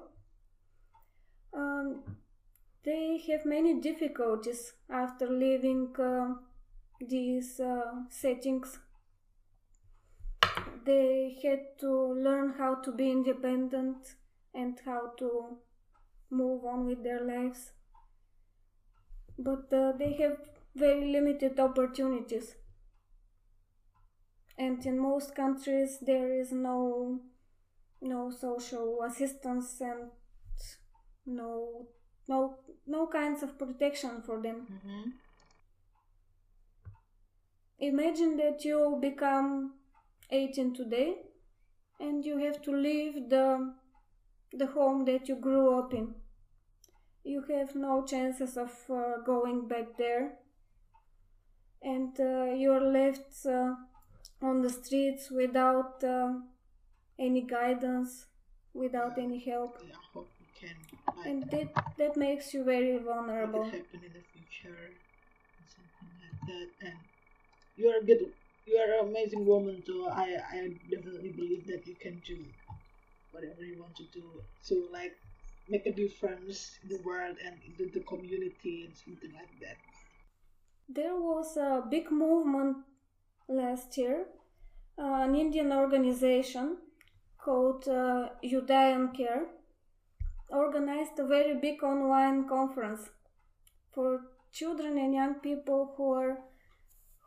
um, 1.53 2.01
they 2.84 3.21
have 3.28 3.45
many 3.45 3.80
difficulties 3.82 4.73
after 4.89 5.30
leaving 5.30 5.93
uh, 5.99 6.34
these 7.09 7.59
uh, 7.59 7.91
settings 8.09 8.80
they 10.86 11.38
had 11.43 11.59
to 11.79 11.91
learn 12.13 12.53
how 12.57 12.75
to 12.75 12.91
be 12.91 13.11
independent 13.11 14.15
and 14.53 14.79
how 14.86 15.11
to 15.17 15.57
move 16.29 16.65
on 16.65 16.86
with 16.86 17.03
their 17.03 17.21
lives. 17.21 17.71
But 19.38 19.73
uh, 19.73 19.93
they 19.97 20.13
have 20.13 20.38
very 20.75 21.11
limited 21.11 21.59
opportunities. 21.59 22.55
And 24.57 24.86
in 24.86 24.99
most 24.99 25.36
countries 25.36 25.97
there 26.01 26.33
is 26.39 26.51
no 26.51 27.19
no 28.01 28.29
social 28.29 29.01
assistance 29.03 29.81
and 29.81 30.11
no 31.25 31.88
no 32.27 32.57
no 32.88 33.07
kinds 33.07 33.43
of 33.43 33.57
protection 33.57 34.21
for 34.25 34.41
them. 34.41 34.67
Mm-hmm. 34.71 35.09
imagine 37.79 38.38
that 38.38 38.63
you 38.63 38.97
become 39.01 39.73
18 40.32 40.73
today 40.73 41.15
and 41.99 42.26
you 42.26 42.38
have 42.38 42.61
to 42.61 42.71
leave 42.71 43.30
the 43.30 43.73
the 44.53 44.67
home 44.67 45.05
that 45.05 45.28
you 45.28 45.36
grew 45.36 45.78
up 45.78 45.93
in 45.93 46.13
you 47.23 47.43
have 47.49 47.76
no 47.76 48.03
chances 48.05 48.55
of 48.57 48.71
uh, 48.89 49.17
going 49.26 49.67
back 49.67 49.97
there 49.97 50.38
and 51.82 52.19
uh, 52.19 52.45
you're 52.45 52.91
left 52.91 53.45
uh, 53.45 53.76
on 54.41 54.61
the 54.61 54.69
streets 54.69 55.30
without 55.32 56.03
uh, 56.03 56.34
any 57.17 57.41
guidance, 57.41 58.26
without 58.73 59.17
any 59.17 59.39
help, 59.39 59.78
I 59.82 59.95
hope 60.13 60.30
you 60.39 60.47
can 60.59 60.76
like 61.17 61.28
and 61.28 61.51
that 61.51 61.86
that 61.97 62.17
makes 62.17 62.53
you 62.53 62.63
very 62.63 62.97
vulnerable. 62.97 63.63
happen 63.63 64.01
in 64.07 64.13
the 64.19 64.26
future 64.34 64.91
and 65.57 65.67
something 65.76 66.09
like 66.21 66.39
that. 66.47 66.88
And 66.88 66.97
you 67.78 67.89
are 67.89 68.01
good. 68.03 68.32
You 68.66 68.78
are 68.78 68.99
an 68.99 69.09
amazing 69.09 69.45
woman, 69.45 69.84
so 69.86 70.09
I 70.09 70.28
I 70.51 70.59
definitely 70.89 71.32
believe 71.32 71.68
that 71.68 71.86
you 71.86 71.95
can 71.95 72.22
do 72.26 72.38
whatever 73.32 73.63
you 73.63 73.80
want 73.82 73.95
to 73.97 74.05
do. 74.20 74.26
to 74.70 74.88
like 74.91 75.16
make 75.70 75.86
a 75.86 75.91
difference 75.91 76.80
in 76.84 76.89
the 76.89 77.01
world 77.03 77.38
and 77.45 77.55
in 77.68 77.91
the, 77.93 77.99
community 78.01 78.86
and 78.86 78.95
something 78.95 79.32
like 79.34 79.53
that. 79.61 79.78
There 80.88 81.16
was 81.16 81.57
a 81.57 81.84
big 81.89 82.11
movement 82.11 82.78
last 83.47 83.97
year, 83.97 84.26
uh, 84.97 85.26
an 85.26 85.36
Indian 85.36 85.72
organization 85.72 86.78
called 87.38 87.88
uh, 87.88 88.30
Udayan 88.43 89.16
Care 89.16 89.45
organized 90.49 91.18
a 91.20 91.26
very 91.26 91.55
big 91.55 91.84
online 91.84 92.47
conference 92.47 93.09
for 93.91 94.22
children 94.51 94.97
and 94.97 95.13
young 95.13 95.36
people 95.36 95.93
who 95.97 96.13
are 96.13 96.38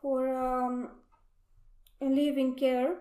who 0.01 0.15
are 0.15 0.65
um, 0.65 0.89
living 2.01 2.55
care 2.55 2.97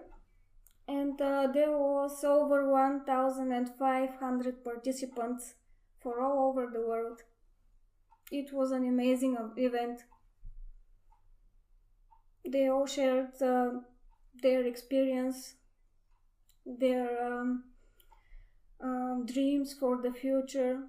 and 0.86 1.20
uh, 1.20 1.46
there 1.53 1.76
was 1.76 2.24
over 2.24 2.70
1500 2.70 4.64
participants 4.64 5.55
for 6.01 6.20
all 6.20 6.49
over 6.49 6.70
the 6.72 6.80
world. 6.80 7.22
It 8.30 8.53
was 8.53 8.72
an 8.72 8.86
amazing 8.86 9.36
event. 9.57 10.05
They 12.46 12.68
all 12.68 12.86
shared 12.86 13.40
uh, 13.42 13.80
their 14.42 14.64
experience 14.64 15.55
their 16.68 17.40
um, 17.40 17.64
um, 18.80 19.24
dreams 19.26 19.72
for 19.72 20.01
the 20.03 20.12
future 20.12 20.82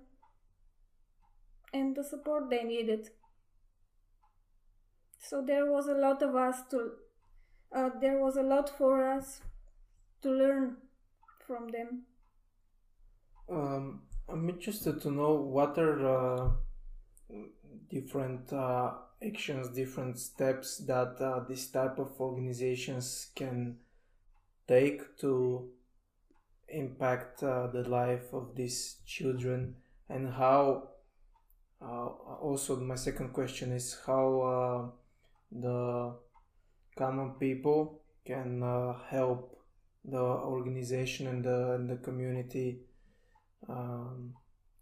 and 1.73 1.95
the 1.95 2.03
support 2.03 2.49
they 2.49 2.63
needed. 2.63 3.09
So 5.19 5.41
there 5.41 5.71
was 5.71 5.87
a 5.87 5.93
lot 5.93 6.21
of 6.21 6.35
us 6.35 6.61
to 6.71 6.91
uh, 7.75 7.89
there 8.01 8.19
was 8.19 8.37
a 8.37 8.43
lot 8.43 8.69
for 8.77 9.03
us 9.03 9.41
to 10.21 10.29
learn 10.29 10.77
from 11.45 11.67
them 11.69 12.05
Um, 13.49 14.03
I'm 14.27 14.47
interested 14.49 15.01
to 15.01 15.11
know 15.11 15.33
what 15.33 15.77
are 15.79 16.07
uh, 16.07 16.49
different 17.89 18.53
uh, 18.53 18.91
actions, 19.25 19.69
different 19.69 20.19
steps 20.19 20.77
that 20.85 21.19
uh, 21.19 21.43
this 21.47 21.69
type 21.71 21.97
of 21.97 22.11
organizations 22.19 23.31
can 23.35 23.77
take 24.67 25.17
to 25.17 25.71
impact 26.67 27.41
uh, 27.41 27.67
the 27.67 27.89
life 27.89 28.33
of 28.33 28.55
these 28.55 28.97
children, 29.05 29.75
and 30.09 30.29
how. 30.33 30.89
Uh, 31.81 32.07
also, 32.41 32.75
my 32.75 32.95
second 32.95 33.31
question 33.33 33.71
is 33.71 33.97
how 34.05 34.41
uh, 34.41 34.89
the 35.51 36.13
common 37.01 37.31
people 37.39 38.01
can 38.25 38.63
uh, 38.63 38.93
help 39.09 39.57
the 40.05 40.19
organization 40.19 41.27
and 41.27 41.43
the, 41.45 41.73
and 41.73 41.89
the 41.89 41.97
community 41.97 42.79
um, 43.69 44.33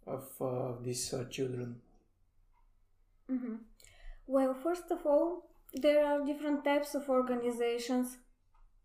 of 0.06 0.24
uh, 0.40 0.72
these 0.82 1.12
uh, 1.14 1.24
children. 1.30 1.80
hmm 3.28 3.56
Well, 4.26 4.54
first 4.54 4.90
of 4.90 5.06
all, 5.06 5.50
there 5.74 6.04
are 6.06 6.24
different 6.26 6.64
types 6.64 6.94
of 6.94 7.08
organizations 7.10 8.18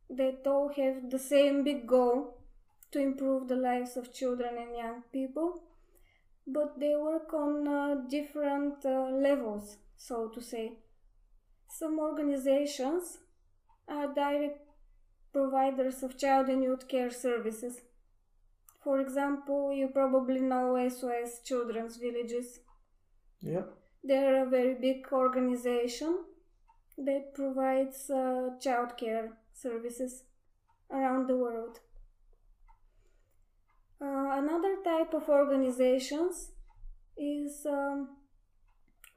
that 0.09 0.47
all 0.47 0.69
have 0.77 1.09
the 1.11 1.19
same 1.19 1.63
big 1.63 1.87
goal 1.87 2.37
to 2.91 2.99
improve 2.99 3.47
the 3.47 3.55
lives 3.57 3.97
of 3.97 4.13
children 4.13 4.57
and 4.57 4.77
young 4.77 5.03
people, 5.13 5.63
but 6.47 6.79
they 6.79 6.95
work 6.95 7.33
on 7.33 7.67
uh, 7.67 7.95
different 8.09 8.85
uh, 8.85 9.09
levels, 9.27 9.77
so 9.97 10.29
to 10.29 10.41
say. 10.41 10.73
Some 11.79 11.97
organizations 11.97 13.17
are 13.87 14.13
direct 14.13 14.59
providers 15.33 16.03
of 16.03 16.19
child 16.19 16.47
and 16.47 16.61
youth 16.61 16.87
care 16.87 17.09
services. 17.09 17.81
For 18.83 18.99
example, 18.99 19.73
you 19.73 19.87
probably 19.87 20.39
know 20.39 20.77
SOS 20.87 21.39
Children's 21.43 21.97
Villages. 21.97 22.59
Yeah. 23.41 23.63
They're 24.03 24.45
a 24.45 24.49
very 24.49 24.75
big 24.75 25.07
organization 25.11 26.19
that 26.95 27.33
provides 27.33 28.07
uh, 28.07 28.51
childcare 28.63 29.29
services 29.53 30.25
around 30.91 31.27
the 31.27 31.37
world. 31.37 31.79
Uh, 33.99 34.37
another 34.43 34.75
type 34.83 35.15
of 35.15 35.27
organizations 35.27 36.51
is 37.17 37.65
um, 37.65 38.09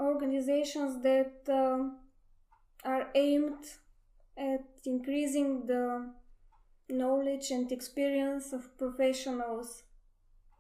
organizations 0.01 1.03
that 1.03 1.35
um, 1.51 1.99
are 2.87 3.09
aimed 3.15 3.67
at 4.37 4.65
increasing 4.85 5.67
the 5.67 6.09
knowledge 6.89 7.51
and 7.51 7.73
experience 7.73 8.53
of 8.53 8.79
professionals 8.79 9.83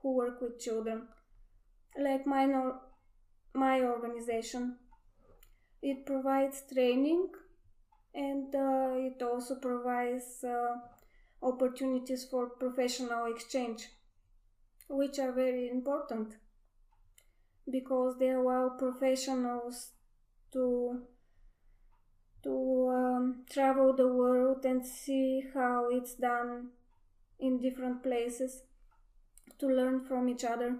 who 0.01 0.17
work 0.17 0.41
with 0.41 0.59
children, 0.59 1.07
like 1.99 2.27
or 2.27 2.81
my 3.55 3.81
organization. 3.81 4.77
It 5.83 6.05
provides 6.05 6.63
training 6.73 7.29
and 8.15 8.55
uh, 8.55 8.91
it 8.95 9.23
also 9.23 9.55
provides 9.57 10.43
uh, 10.43 10.77
opportunities 11.43 12.25
for 12.25 12.49
professional 12.49 13.27
exchange, 13.27 13.89
which 14.89 15.19
are 15.21 15.33
very 15.33 15.69
important 15.69 16.35
because 17.71 18.19
they 18.19 18.31
allow 18.31 18.71
professionals 18.71 19.91
to 20.53 21.03
to 22.47 22.89
um, 22.95 23.45
travel 23.51 23.93
the 23.93 24.07
world 24.07 24.65
and 24.65 24.87
see 24.87 25.43
how 25.53 25.89
it's 25.91 26.15
done 26.15 26.69
in 27.41 27.61
different 27.61 28.05
places 28.05 28.63
to 29.59 29.67
learn 29.67 30.05
from 30.05 30.29
each 30.29 30.45
other. 30.45 30.77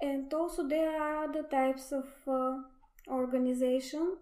And 0.00 0.32
also 0.32 0.66
there 0.66 0.90
are 0.90 1.24
other 1.24 1.42
types 1.42 1.92
of 1.92 2.06
uh, 2.26 2.62
organization 3.08 4.16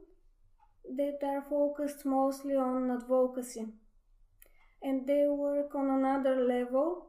that 0.97 1.19
are 1.23 1.43
focused 1.43 2.05
mostly 2.05 2.57
on 2.57 2.91
advocacy. 2.91 3.67
And 4.83 5.07
they 5.07 5.27
work 5.29 5.77
on 5.77 5.91
another 5.91 6.45
level. 6.45 7.07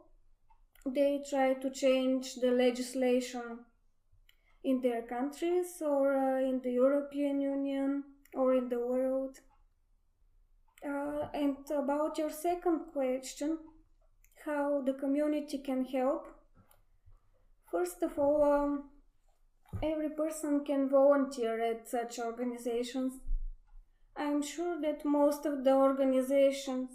They 0.86 1.24
try 1.28 1.56
to 1.56 1.72
change 1.72 2.36
the 2.36 2.52
legislation 2.52 3.66
in 4.66 4.82
their 4.82 5.04
countries 5.04 5.82
or 5.82 6.16
uh, 6.18 6.40
in 6.40 6.60
the 6.64 6.72
european 6.72 7.40
union 7.40 8.04
or 8.34 8.54
in 8.54 8.68
the 8.68 8.80
world. 8.80 9.40
Uh, 10.86 11.28
and 11.34 11.56
about 11.72 12.18
your 12.18 12.30
second 12.30 12.80
question 12.92 13.58
how 14.46 14.82
the 14.86 14.94
community 14.94 15.58
can 15.58 15.84
help. 15.86 16.28
First 17.72 18.04
of 18.04 18.20
all, 18.20 18.44
um, 18.44 18.90
every 19.82 20.10
person 20.10 20.64
can 20.64 20.88
volunteer 20.88 21.60
at 21.60 21.90
such 21.90 22.20
organizations. 22.20 23.14
I'm 24.16 24.42
sure 24.44 24.80
that 24.82 25.04
most 25.04 25.46
of 25.46 25.64
the 25.64 25.74
organizations 25.74 26.90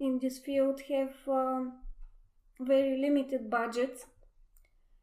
in 0.00 0.18
this 0.20 0.38
field 0.38 0.80
have 0.88 1.14
um, 1.28 1.80
very 2.58 2.98
limited 2.98 3.50
budgets 3.50 4.06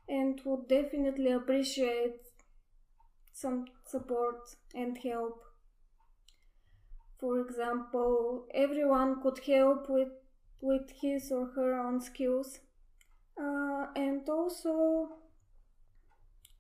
and 0.08 0.42
would 0.46 0.68
definitely 0.68 1.32
appreciate 1.32 2.16
some 3.34 3.66
support 3.86 4.56
and 4.74 4.98
help. 4.98 5.44
For 7.20 7.42
example, 7.42 8.46
everyone 8.54 9.22
could 9.22 9.40
help 9.40 9.90
with, 9.90 10.10
with 10.62 10.92
his 11.02 11.32
or 11.32 11.48
her 11.56 11.74
own 11.80 12.00
skills 12.02 12.60
uh, 13.40 13.88
and 13.96 14.28
also 14.28 15.18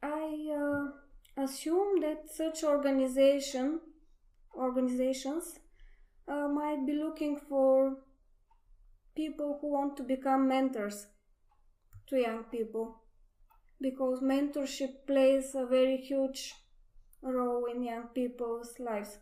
I 0.01 0.53
uh, 0.55 1.43
assume 1.43 2.01
that 2.01 2.29
such 2.31 2.63
organization 2.63 3.79
organizations 4.55 5.59
uh, 6.27 6.47
might 6.47 6.85
be 6.85 6.93
looking 6.93 7.39
for 7.49 7.97
people 9.15 9.57
who 9.61 9.71
want 9.71 9.97
to 9.97 10.03
become 10.03 10.47
mentors 10.47 11.07
to 12.07 12.17
young 12.17 12.43
people 12.43 13.01
because 13.81 14.21
mentorship 14.21 15.05
plays 15.05 15.55
a 15.55 15.65
very 15.65 15.97
huge 15.97 16.53
role 17.21 17.65
in 17.65 17.83
young 17.83 18.07
people's 18.13 18.73
lives 18.79 19.17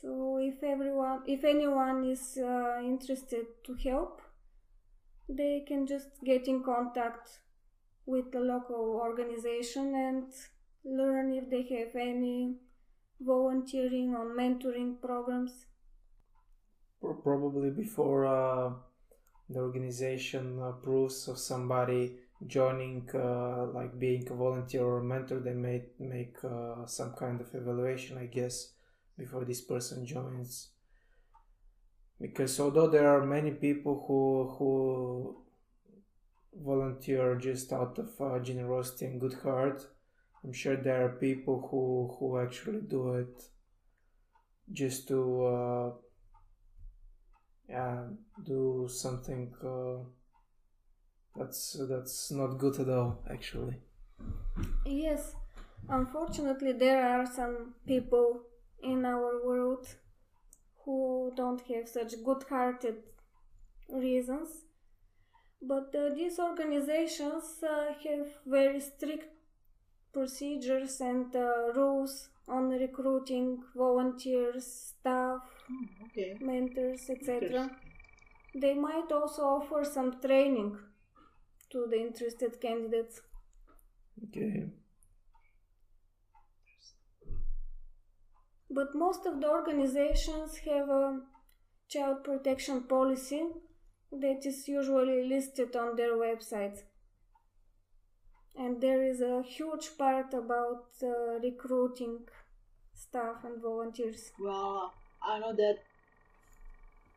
so 0.00 0.38
if 0.40 0.62
everyone 0.62 1.22
if 1.26 1.44
anyone 1.44 2.04
is 2.04 2.38
uh, 2.38 2.78
interested 2.82 3.46
to 3.64 3.74
help 3.74 4.20
they 5.28 5.64
can 5.66 5.86
just 5.86 6.08
get 6.24 6.46
in 6.46 6.62
contact 6.62 7.38
with 8.06 8.32
the 8.32 8.40
local 8.40 9.00
organization 9.00 9.94
and 9.94 10.24
learn 10.84 11.32
if 11.32 11.48
they 11.48 11.62
have 11.62 11.94
any 11.94 12.56
volunteering 13.20 14.14
or 14.14 14.34
mentoring 14.34 15.00
programs? 15.00 15.66
Probably 17.00 17.70
before 17.70 18.26
uh, 18.26 18.72
the 19.48 19.60
organization 19.60 20.60
approves 20.62 21.28
of 21.28 21.38
somebody 21.38 22.16
joining, 22.46 23.08
uh, 23.14 23.66
like 23.66 23.98
being 23.98 24.26
a 24.30 24.34
volunteer 24.34 24.84
or 24.84 24.98
a 24.98 25.04
mentor, 25.04 25.40
they 25.40 25.54
may 25.54 25.84
make 25.98 26.36
uh, 26.44 26.86
some 26.86 27.12
kind 27.12 27.40
of 27.40 27.54
evaluation, 27.54 28.18
I 28.18 28.26
guess, 28.26 28.72
before 29.18 29.44
this 29.44 29.60
person 29.60 30.06
joins. 30.06 30.68
Because 32.20 32.58
although 32.60 32.88
there 32.88 33.08
are 33.08 33.26
many 33.26 33.50
people 33.50 34.04
who 34.06 34.54
who 34.56 35.42
volunteer 36.54 37.34
just 37.36 37.72
out 37.72 37.98
of 37.98 38.20
uh, 38.20 38.38
generosity 38.38 39.06
and 39.06 39.20
good 39.20 39.34
heart, 39.34 39.86
I'm 40.44 40.52
sure 40.52 40.76
there 40.76 41.04
are 41.04 41.10
people 41.10 41.68
who 41.68 42.14
who 42.18 42.38
actually 42.38 42.82
do 42.82 43.14
it 43.14 43.42
just 44.72 45.08
to 45.08 45.44
uh, 45.44 45.90
yeah 47.68 48.04
do 48.44 48.88
something 48.88 49.52
uh, 49.64 50.04
that's 51.36 51.76
that's 51.88 52.30
not 52.30 52.58
good 52.58 52.78
at 52.80 52.88
all 52.88 53.18
actually 53.30 53.76
yes 54.84 55.34
unfortunately 55.88 56.72
there 56.72 57.02
are 57.06 57.26
some 57.26 57.74
people 57.86 58.40
in 58.82 59.04
our 59.04 59.44
world 59.46 59.86
who 60.84 61.32
don't 61.36 61.60
have 61.68 61.88
such 61.88 62.12
good-hearted 62.24 62.96
reasons 63.88 64.48
but 65.62 65.94
uh, 65.94 66.12
these 66.14 66.38
organizations 66.40 67.62
uh, 67.62 67.92
have 68.04 68.26
very 68.46 68.80
strict 68.80 69.28
procedures 70.12 71.00
and 71.00 71.34
uh, 71.36 71.72
rules 71.74 72.28
on 72.48 72.68
recruiting 72.70 73.62
volunteers, 73.76 74.66
staff, 74.66 75.40
Oh, 75.70 76.06
okay. 76.06 76.36
mentors, 76.40 77.08
etc. 77.08 77.70
They 78.54 78.74
might 78.74 79.10
also 79.12 79.42
offer 79.42 79.84
some 79.84 80.20
training 80.20 80.76
to 81.72 81.86
the 81.90 82.00
interested 82.00 82.60
candidates. 82.60 83.20
okay 84.24 84.70
But 88.74 88.94
most 88.94 89.26
of 89.26 89.40
the 89.40 89.48
organizations 89.50 90.56
have 90.68 90.88
a 90.88 91.20
child 91.88 92.24
protection 92.24 92.84
policy 92.84 93.42
that 94.10 94.46
is 94.46 94.66
usually 94.66 95.28
listed 95.28 95.76
on 95.76 95.94
their 95.96 96.14
website. 96.14 96.78
And 98.56 98.80
there 98.80 99.02
is 99.02 99.20
a 99.20 99.42
huge 99.42 99.90
part 99.98 100.32
about 100.32 100.86
uh, 101.02 101.38
recruiting 101.42 102.20
staff 102.94 103.44
and 103.44 103.60
volunteers. 103.60 104.30
Well, 104.38 104.94
I 105.22 105.38
know 105.38 105.52
that 105.54 105.78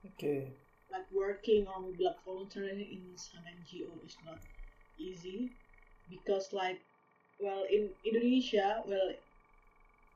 okay 0.08 0.52
like 0.92 1.06
working 1.12 1.68
on 1.68 1.94
blood 1.94 2.16
volunteering 2.26 2.80
in 2.80 3.18
some 3.18 3.42
NGO 3.46 3.90
is 4.06 4.16
not 4.26 4.40
easy 4.98 5.50
because 6.10 6.54
like 6.54 6.80
well 7.40 7.66
in 7.70 7.90
Indonesia 8.06 8.82
well 8.88 9.12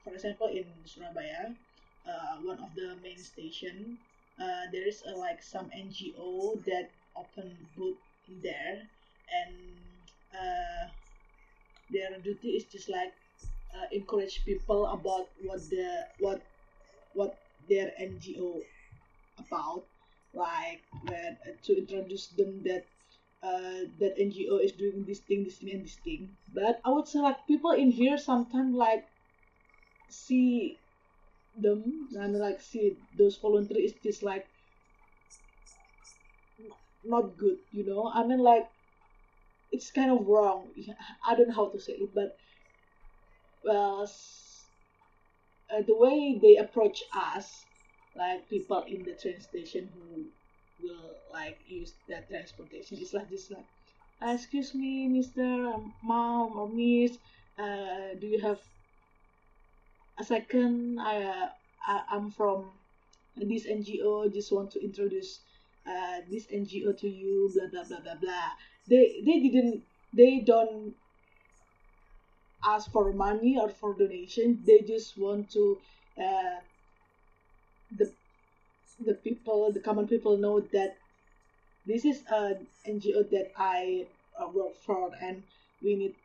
for 0.04 0.14
example 0.14 0.48
in 0.48 0.66
Surabaya 0.86 1.54
uh, 2.08 2.36
one 2.42 2.60
of 2.60 2.70
the 2.76 2.96
main 3.04 3.18
station 3.18 3.98
uh, 4.40 4.64
there 4.72 4.88
is 4.88 5.04
a, 5.08 5.14
like 5.16 5.42
some 5.44 5.70
NGO 5.76 6.56
that 6.66 6.90
open 7.16 7.68
booth 7.76 7.98
there 8.42 8.88
and 9.32 9.54
uh, 10.34 10.88
their 11.90 12.18
duty 12.20 12.50
is 12.50 12.64
just 12.66 12.90
like 12.90 13.14
uh, 13.76 13.86
encourage 13.92 14.44
people 14.46 14.86
about 14.88 15.28
what 15.44 15.60
the 15.70 16.06
what 16.20 16.42
what 17.14 17.38
their 17.68 17.92
NGO 18.00 18.62
about 19.38 19.84
like 20.40 20.82
uh, 21.08 21.52
to 21.64 21.78
introduce 21.78 22.28
them 22.30 22.64
that 22.64 22.86
uh, 23.44 23.88
that 24.00 24.18
NGO 24.20 24.58
is 24.64 24.72
doing 24.74 25.06
this 25.08 25.20
thing, 25.20 25.44
this 25.44 25.58
thing, 25.58 25.72
and 25.74 25.84
this 25.86 25.98
thing. 26.04 26.30
But 26.54 26.82
I 26.86 26.90
would 26.90 27.08
say 27.08 27.20
like 27.20 27.48
people 27.48 27.72
in 27.72 27.92
here 27.92 28.18
sometimes 28.18 28.76
like 28.76 29.06
see 30.10 30.80
them 31.58 32.10
and 32.18 32.38
like 32.40 32.62
see 32.62 32.98
those 33.18 33.38
volunteers 33.38 33.94
just 34.04 34.24
like 34.24 34.48
not 37.04 37.38
good, 37.38 37.58
you 37.72 37.86
know. 37.86 38.12
I 38.14 38.26
mean 38.26 38.40
like 38.40 38.68
it's 39.72 39.92
kind 39.92 40.12
of 40.12 40.26
wrong. 40.28 40.68
I 41.28 41.36
don't 41.36 41.50
know 41.50 41.56
how 41.56 41.70
to 41.70 41.80
say 41.80 41.94
it, 41.94 42.10
but 42.14 42.36
well, 43.64 44.10
uh, 45.72 45.82
the 45.86 45.96
way 45.96 46.40
they 46.42 46.58
approach 46.58 47.04
us 47.16 47.66
like 48.20 48.50
people 48.50 48.84
in 48.88 49.04
the 49.04 49.16
train 49.22 49.40
station 49.42 49.90
who 49.96 50.08
will 50.84 51.12
like 51.34 51.60
use 51.68 51.94
that 52.10 52.30
transportation. 52.30 52.98
It's 53.02 53.14
like 53.14 53.30
this 53.30 53.50
like 53.52 53.68
"Uh, 54.22 54.34
excuse 54.38 54.74
me 54.76 54.94
mr 55.18 55.74
um, 55.74 55.94
mom 56.04 56.58
or 56.60 56.70
miss 56.70 57.18
uh, 57.58 58.10
do 58.20 58.28
you 58.28 58.40
have 58.42 58.60
a 60.20 60.24
second? 60.24 61.00
I, 61.00 61.24
uh, 61.24 61.50
I 61.88 62.04
i'm 62.12 62.30
from 62.32 62.60
this 63.38 63.66
ngo 63.68 64.32
just 64.34 64.52
want 64.52 64.72
to 64.72 64.84
introduce 64.84 65.32
uh, 65.88 66.18
this 66.30 66.46
ngo 66.52 66.92
to 67.02 67.08
you 67.10 67.50
blah 67.54 67.68
blah 67.72 67.84
blah 67.90 68.02
blah 68.06 68.16
blah. 68.24 68.50
They 68.90 69.22
they 69.26 69.38
didn't 69.46 69.84
they 70.14 70.42
don't 70.42 70.96
ask 72.64 72.92
for 72.92 73.12
money 73.14 73.58
or 73.60 73.70
for 73.70 73.94
donation. 73.94 74.62
They 74.66 74.80
just 74.82 75.18
want 75.18 75.50
to 75.52 75.80
uh, 76.18 76.60
the 79.06 79.14
people 79.14 79.72
the 79.72 79.80
common 79.80 80.08
people 80.08 80.38
know 80.38 80.60
that 80.60 80.98
this 81.86 82.06
is 82.06 82.24
an 82.30 82.68
NGO 82.88 83.30
that 83.32 83.52
I 83.58 84.06
uh, 84.40 84.48
work 84.48 84.76
for 84.86 85.12
and 85.22 85.44
we 85.82 85.96
need 85.96 86.16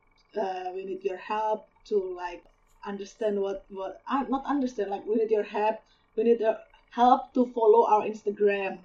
uh, 0.41 0.71
we 0.75 0.85
need 0.85 1.05
your 1.05 1.17
help 1.17 1.67
to 1.87 1.97
like 2.17 2.43
understand 2.87 3.41
what 3.41 3.65
what 3.71 4.01
uh, 4.09 4.25
not 4.29 4.45
understand 4.47 4.91
like 4.91 5.07
we 5.07 5.17
need 5.17 5.31
your 5.31 5.45
help 5.45 5.77
we 6.17 6.25
need 6.25 6.41
your 6.41 6.59
help 6.91 7.33
to 7.35 7.47
follow 7.55 7.87
our 7.87 8.03
Instagram 8.03 8.79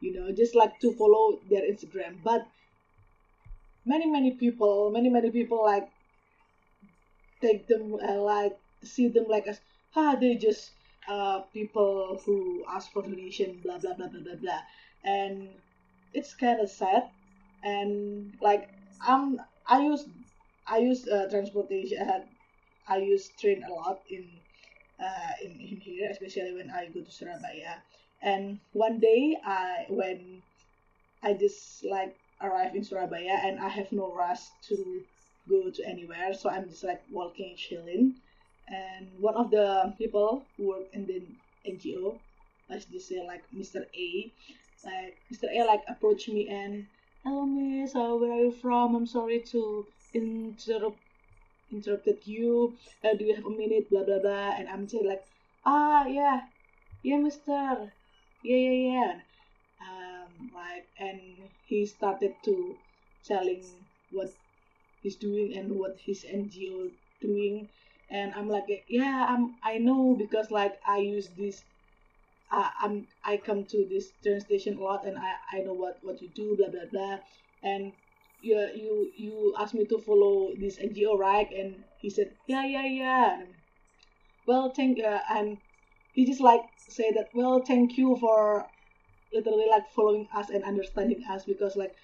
you 0.00 0.12
know 0.14 0.32
just 0.32 0.54
like 0.54 0.78
to 0.80 0.92
follow 0.92 1.38
their 1.50 1.62
Instagram. 1.62 2.16
But 2.22 2.46
many 3.84 4.06
many 4.06 4.32
people 4.32 4.90
many 4.90 5.08
many 5.08 5.30
people 5.30 5.62
like 5.64 5.88
take 7.40 7.66
them 7.68 7.94
uh, 7.94 8.20
like 8.20 8.58
see 8.82 9.08
them 9.08 9.26
like 9.28 9.46
as 9.46 9.60
ah 9.96 10.14
they 10.20 10.34
just 10.34 10.70
uh 11.08 11.40
people 11.52 12.20
who 12.24 12.64
ask 12.70 12.92
for 12.92 13.02
donation 13.02 13.60
blah 13.64 13.78
blah 13.78 13.94
blah 13.94 14.08
blah 14.08 14.20
blah 14.20 14.36
blah. 14.42 14.60
And 15.04 15.48
it's 16.12 16.34
kind 16.34 16.60
of 16.60 16.70
sad. 16.70 17.04
And 17.62 18.34
like 18.40 18.68
i'm 19.00 19.40
i 19.68 19.80
use 19.82 20.04
i 20.66 20.78
use 20.78 21.06
uh, 21.08 21.26
transportation 21.30 21.98
uh, 22.08 22.20
i 22.88 22.98
use 22.98 23.30
train 23.40 23.62
a 23.68 23.72
lot 23.72 24.00
in 24.10 24.28
uh 25.00 25.32
in, 25.44 25.52
in 25.52 25.80
here 25.80 26.08
especially 26.10 26.52
when 26.54 26.70
i 26.70 26.86
go 26.86 27.02
to 27.02 27.10
surabaya. 27.10 27.82
And 28.22 28.60
one 28.72 28.98
day 29.00 29.36
i 29.44 29.86
when 29.88 30.42
i 31.22 31.32
just 31.34 31.84
like 31.84 32.16
arrive 32.40 32.74
in 32.74 32.84
surabaya 32.84 33.38
and 33.44 33.60
i 33.60 33.68
have 33.68 33.90
no 33.92 34.12
rush 34.14 34.42
to 34.68 35.04
go 35.48 35.70
to 35.70 35.84
anywhere 35.86 36.34
so 36.34 36.50
i'm 36.50 36.68
just 36.68 36.84
like 36.84 37.02
walking 37.10 37.54
chilling 37.56 38.14
and 38.70 39.08
one 39.20 39.36
of 39.36 39.50
the 39.50 39.94
people 39.98 40.44
who 40.56 40.68
work 40.68 40.86
in 40.92 41.06
the 41.06 41.22
ngo 41.68 42.18
let's 42.68 42.84
just 42.86 43.08
say 43.08 43.20
like 43.26 43.42
mr 43.54 43.82
a 43.96 44.32
like 44.84 45.16
mr 45.32 45.46
a 45.54 45.64
like 45.64 45.82
approached 45.88 46.28
me 46.28 46.48
and 46.48 46.86
hello 47.24 47.44
miss 47.44 47.94
uh, 47.94 48.14
where 48.14 48.32
are 48.32 48.44
you 48.44 48.52
from? 48.52 48.94
I'm 48.94 49.06
sorry 49.06 49.40
to 49.52 49.86
interrupt 50.14 50.96
interrupted 51.70 52.26
you. 52.26 52.74
Uh, 53.04 53.14
do 53.14 53.24
you 53.24 53.34
have 53.34 53.44
a 53.44 53.50
minute? 53.50 53.90
Blah 53.90 54.04
blah 54.04 54.20
blah. 54.20 54.54
And 54.56 54.68
i'm 54.68 54.88
saying 54.88 55.06
like 55.06 55.24
ah 55.64 56.06
yeah. 56.06 56.40
Yeah 57.02 57.18
mister. 57.18 57.92
Yeah 58.42 58.56
yeah 58.56 58.92
yeah. 58.92 59.14
Um 59.82 60.50
like 60.54 60.86
and 60.98 61.20
he 61.66 61.86
started 61.86 62.32
to 62.44 62.76
telling 63.24 63.62
what 64.10 64.30
he's 65.02 65.16
doing 65.16 65.56
and 65.58 65.72
what 65.78 65.96
his 65.98 66.24
ngo 66.24 66.90
doing 67.20 67.68
and 68.10 68.32
i'm 68.34 68.48
like 68.48 68.64
yeah 68.88 69.26
i'm 69.28 69.54
i 69.62 69.78
know 69.78 70.16
because 70.18 70.50
like 70.50 70.74
i 70.86 70.98
use 70.98 71.28
this 71.36 71.64
uh, 72.50 72.68
i'm 72.82 73.06
i 73.24 73.36
come 73.36 73.64
to 73.64 73.86
this 73.90 74.12
train 74.22 74.40
station 74.40 74.76
a 74.78 74.80
lot 74.80 75.06
and 75.06 75.18
i 75.18 75.32
i 75.52 75.60
know 75.60 75.74
what 75.74 75.98
what 76.02 76.20
you 76.22 76.28
do 76.34 76.56
blah 76.56 76.68
blah 76.68 76.88
blah. 76.90 77.18
And 77.62 77.92
you 78.40 78.56
you 78.74 79.10
you 79.16 79.54
asked 79.58 79.74
me 79.74 79.84
to 79.86 79.98
follow 79.98 80.50
this 80.60 80.78
ngo 80.78 81.18
right? 81.18 81.48
And 81.50 81.84
he 82.00 82.08
said 82.10 82.28
yeah 82.46 82.64
yeah 82.64 82.86
yeah. 82.86 83.42
Well 84.46 84.72
thank 84.74 84.98
uh, 84.98 85.20
and 85.30 85.58
he 86.12 86.24
just 86.26 86.40
like 86.40 86.62
say 86.76 87.12
that 87.12 87.30
well 87.34 87.62
thank 87.64 87.96
you 87.98 88.16
for 88.16 88.66
literally 89.32 89.66
like 89.70 89.88
following 89.90 90.28
us 90.34 90.50
and 90.50 90.64
understanding 90.64 91.22
us 91.30 91.44
because 91.44 91.76
like 91.76 91.94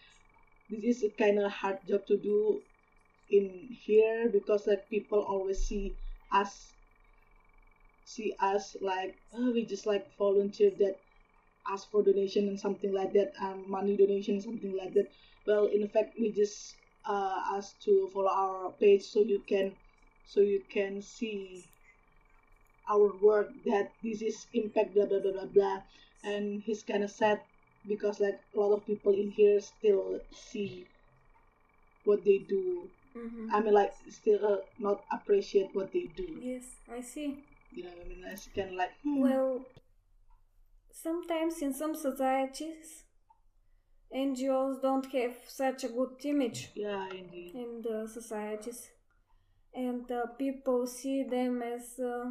this 0.70 0.98
is 0.98 1.04
a 1.04 1.10
kind 1.22 1.38
of 1.38 1.52
hard 1.52 1.78
job 1.88 2.06
to 2.08 2.16
do 2.18 2.62
in 3.30 3.68
here 3.70 4.28
because 4.28 4.66
like 4.66 4.88
people 4.90 5.20
always 5.20 5.58
see 5.66 5.94
us 6.32 6.72
see 8.04 8.34
us 8.40 8.76
like 8.80 9.16
oh, 9.34 9.52
we 9.52 9.64
just 9.64 9.86
like 9.86 10.06
volunteer 10.18 10.70
that 10.78 10.96
ask 11.70 11.90
for 11.90 12.02
donation 12.02 12.48
and 12.48 12.60
something 12.60 12.92
like 12.92 13.12
that 13.12 13.32
and 13.40 13.66
money 13.66 13.96
donation 13.96 14.40
something 14.40 14.76
like 14.76 14.92
that. 14.94 15.10
Well 15.46 15.66
in 15.66 15.88
fact 15.88 16.18
we 16.20 16.30
just 16.30 16.74
uh, 17.06 17.42
ask 17.52 17.80
to 17.82 18.10
follow 18.12 18.30
our 18.30 18.70
page 18.72 19.02
so 19.02 19.20
you 19.20 19.42
can 19.46 19.72
so 20.26 20.40
you 20.40 20.62
can 20.70 21.02
see 21.02 21.64
our 22.88 23.12
work 23.22 23.48
that 23.64 23.92
this 24.02 24.20
is 24.22 24.46
impact 24.52 24.94
blah 24.94 25.06
blah 25.06 25.20
blah 25.20 25.32
blah 25.32 25.46
blah. 25.46 25.82
And 26.22 26.62
he's 26.62 26.82
kind 26.82 27.04
of 27.04 27.10
sad 27.10 27.40
because 27.86 28.20
like 28.20 28.40
a 28.54 28.60
lot 28.60 28.72
of 28.72 28.86
people 28.86 29.12
in 29.12 29.30
here 29.30 29.60
still 29.60 30.20
see 30.32 30.86
what 32.04 32.24
they 32.24 32.38
do 32.38 32.88
Mhm. 33.14 33.48
i 33.52 33.60
mean 33.60 33.74
like 33.74 33.92
still 34.10 34.44
uh, 34.52 34.56
not 34.78 35.04
appreciate 35.16 35.74
what 35.74 35.92
they 35.92 36.06
do 36.16 36.26
Yes, 36.42 36.64
I 36.90 37.00
see. 37.00 37.28
you 37.72 37.84
know 37.84 37.90
what 37.90 38.06
i 38.06 38.08
mean 38.08 38.24
it's 38.32 38.48
kind 38.56 38.70
of 38.70 38.76
like 38.76 38.92
hmm, 39.02 39.20
Well, 39.20 39.66
sometimes 40.90 41.60
in 41.62 41.72
some 41.74 41.94
societies, 41.94 43.02
NGOs 44.12 44.80
don't 44.80 45.06
have 45.12 45.34
such 45.46 45.84
a 45.84 45.88
good 45.88 46.24
image 46.24 46.70
yeah 46.74 47.06
indeed 47.10 47.52
in 47.54 47.82
the 47.82 48.06
societies, 48.08 48.90
and 49.74 50.10
uh, 50.10 50.26
people 50.38 50.86
see 50.86 51.24
them 51.24 51.62
as 51.62 51.98
uh, 51.98 52.30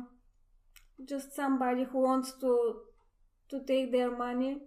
just 1.05 1.33
somebody 1.35 1.83
who 1.83 1.99
wants 1.99 2.31
to 2.43 2.53
to 3.49 3.59
take 3.65 3.91
their 3.91 4.11
money 4.11 4.57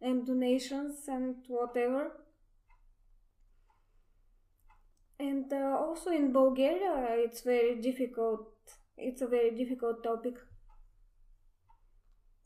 and 0.00 0.26
donations 0.26 1.08
and 1.08 1.36
whatever. 1.48 2.12
And 5.18 5.52
uh, 5.52 5.76
also 5.78 6.10
in 6.10 6.32
Bulgaria, 6.32 7.16
it's 7.24 7.40
very 7.42 7.80
difficult. 7.80 8.48
It's 8.96 9.22
a 9.22 9.26
very 9.26 9.50
difficult 9.50 10.02
topic. 10.04 10.34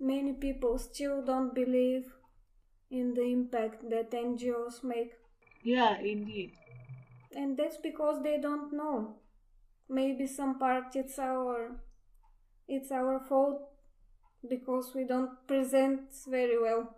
Many 0.00 0.32
people 0.32 0.78
still 0.78 1.22
don't 1.24 1.54
believe 1.54 2.12
in 2.90 3.14
the 3.14 3.22
impact 3.22 3.88
that 3.90 4.10
NGOs 4.12 4.82
make, 4.82 5.12
yeah 5.62 5.98
indeed 6.00 6.52
and 7.34 7.56
that's 7.56 7.76
because 7.76 8.22
they 8.22 8.38
don't 8.38 8.72
know. 8.72 9.16
Maybe 9.88 10.26
some 10.26 10.58
part 10.58 10.94
it's 10.94 11.18
our 11.18 11.72
it's 12.68 12.90
our 12.92 13.20
fault 13.20 13.62
because 14.48 14.92
we 14.94 15.04
don't 15.04 15.46
present 15.46 16.00
very 16.26 16.60
well. 16.60 16.96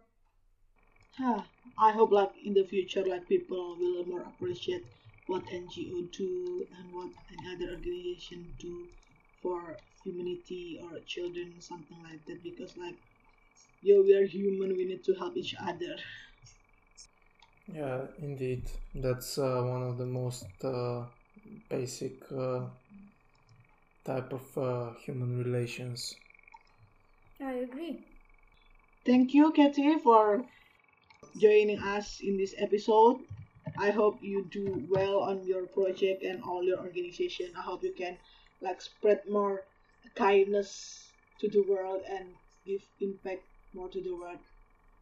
Huh. 1.19 1.43
I 1.79 1.93
hope 1.93 2.13
like 2.13 2.33
in 2.45 2.55
the 2.55 2.65
future 2.65 3.05
like 3.05 3.29
people 3.29 3.77
will 3.79 4.05
more 4.05 4.23
appreciate 4.23 4.85
what 5.31 5.45
NGO 5.53 6.03
do 6.19 6.67
and 6.79 6.93
what 6.93 7.11
any 7.35 7.47
other 7.55 7.69
organization 7.77 8.41
do 8.59 8.89
for 9.43 9.81
humanity 10.05 10.79
or 10.83 11.01
children 11.15 11.61
something 11.61 12.01
like 12.09 12.25
that 12.27 12.43
because 12.43 12.77
like 12.77 12.99
yo 13.83 14.03
we 14.03 14.15
are 14.15 14.27
human 14.27 14.77
we 14.77 14.85
need 14.87 15.05
to 15.05 15.15
help 15.15 15.37
each 15.37 15.55
other 15.71 15.97
Yeah, 17.67 18.07
indeed. 18.21 18.71
That's 18.95 19.39
uh, 19.39 19.63
one 19.63 19.83
of 19.83 19.99
the 19.99 20.07
most 20.07 20.49
uh, 20.65 21.07
basic 21.69 22.23
uh, 22.33 22.69
type 24.05 24.33
of 24.33 24.59
uh, 24.59 24.93
human 25.05 25.39
relations. 25.39 26.17
I 27.41 27.55
agree. 27.55 28.07
thank 29.05 29.35
you 29.35 29.53
Katy 29.53 29.99
for 29.99 30.45
joining 31.39 31.79
us 31.79 32.21
in 32.21 32.37
this 32.37 32.55
episode 32.59 33.21
I 33.79 33.91
hope 33.91 34.23
you 34.23 34.45
do 34.45 34.87
well 34.89 35.21
on 35.21 35.45
your 35.47 35.67
project 35.67 36.23
and 36.23 36.43
all 36.43 36.63
your 36.63 36.79
organization. 36.79 37.53
I 37.57 37.63
hope 37.63 37.83
you 37.83 37.93
can 37.93 38.19
like 38.61 38.81
spread 38.81 39.29
more 39.29 39.63
kindness 40.15 41.11
to 41.41 41.49
the 41.49 41.63
world 41.63 42.03
and 42.09 42.35
give 42.67 42.83
impact 43.01 43.43
more 43.75 43.89
to 43.89 44.01
the 44.01 44.15
world. 44.15 44.39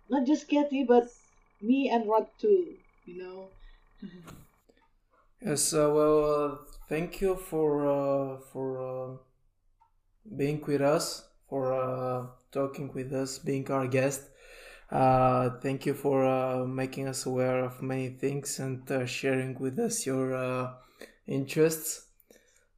Not 0.08 0.26
just 0.26 0.48
Katy 0.48 0.84
but 0.84 1.08
me 1.60 1.88
and 1.90 2.08
Rod 2.08 2.28
too 2.38 2.78
you 3.08 3.22
know? 3.22 3.48
Yes, 5.40 5.72
uh, 5.72 5.90
well, 5.94 6.18
uh, 6.34 6.56
thank 6.88 7.20
you 7.20 7.36
for 7.36 7.86
uh, 7.86 8.40
for 8.52 8.66
uh, 8.82 9.16
being 10.36 10.60
with 10.66 10.82
us, 10.82 11.28
for 11.48 11.72
uh, 11.72 12.26
talking 12.52 12.92
with 12.92 13.12
us, 13.12 13.38
being 13.38 13.70
our 13.70 13.86
guest. 13.86 14.28
Uh, 14.90 15.50
thank 15.60 15.84
you 15.86 15.94
for 15.94 16.24
uh, 16.24 16.64
making 16.64 17.08
us 17.08 17.26
aware 17.26 17.64
of 17.64 17.82
many 17.82 18.08
things 18.10 18.58
and 18.58 18.90
uh, 18.90 19.04
sharing 19.06 19.58
with 19.58 19.78
us 19.78 20.06
your 20.06 20.34
uh, 20.34 20.74
interests. 21.26 22.06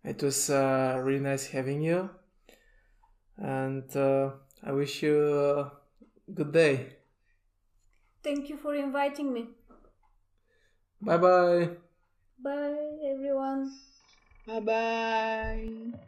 It 0.05 0.23
was 0.23 0.51
uh, 0.51 1.01
really 1.03 1.21
nice 1.21 1.47
having 1.49 1.83
you, 1.83 2.11
and 3.39 3.95
uh, 3.97 4.31
I 4.63 4.73
wish 4.73 5.03
you 5.03 5.17
a 5.39 5.73
good 6.35 6.53
day. 6.53 6.97
Thank 8.23 8.49
you 8.49 8.57
for 8.57 8.75
inviting 8.75 9.33
me. 9.33 9.49
Bye 11.01 11.19
bye. 11.19 11.77
Bye 12.39 12.99
everyone. 13.07 13.71
bye 14.47 14.61
bye 14.61 15.93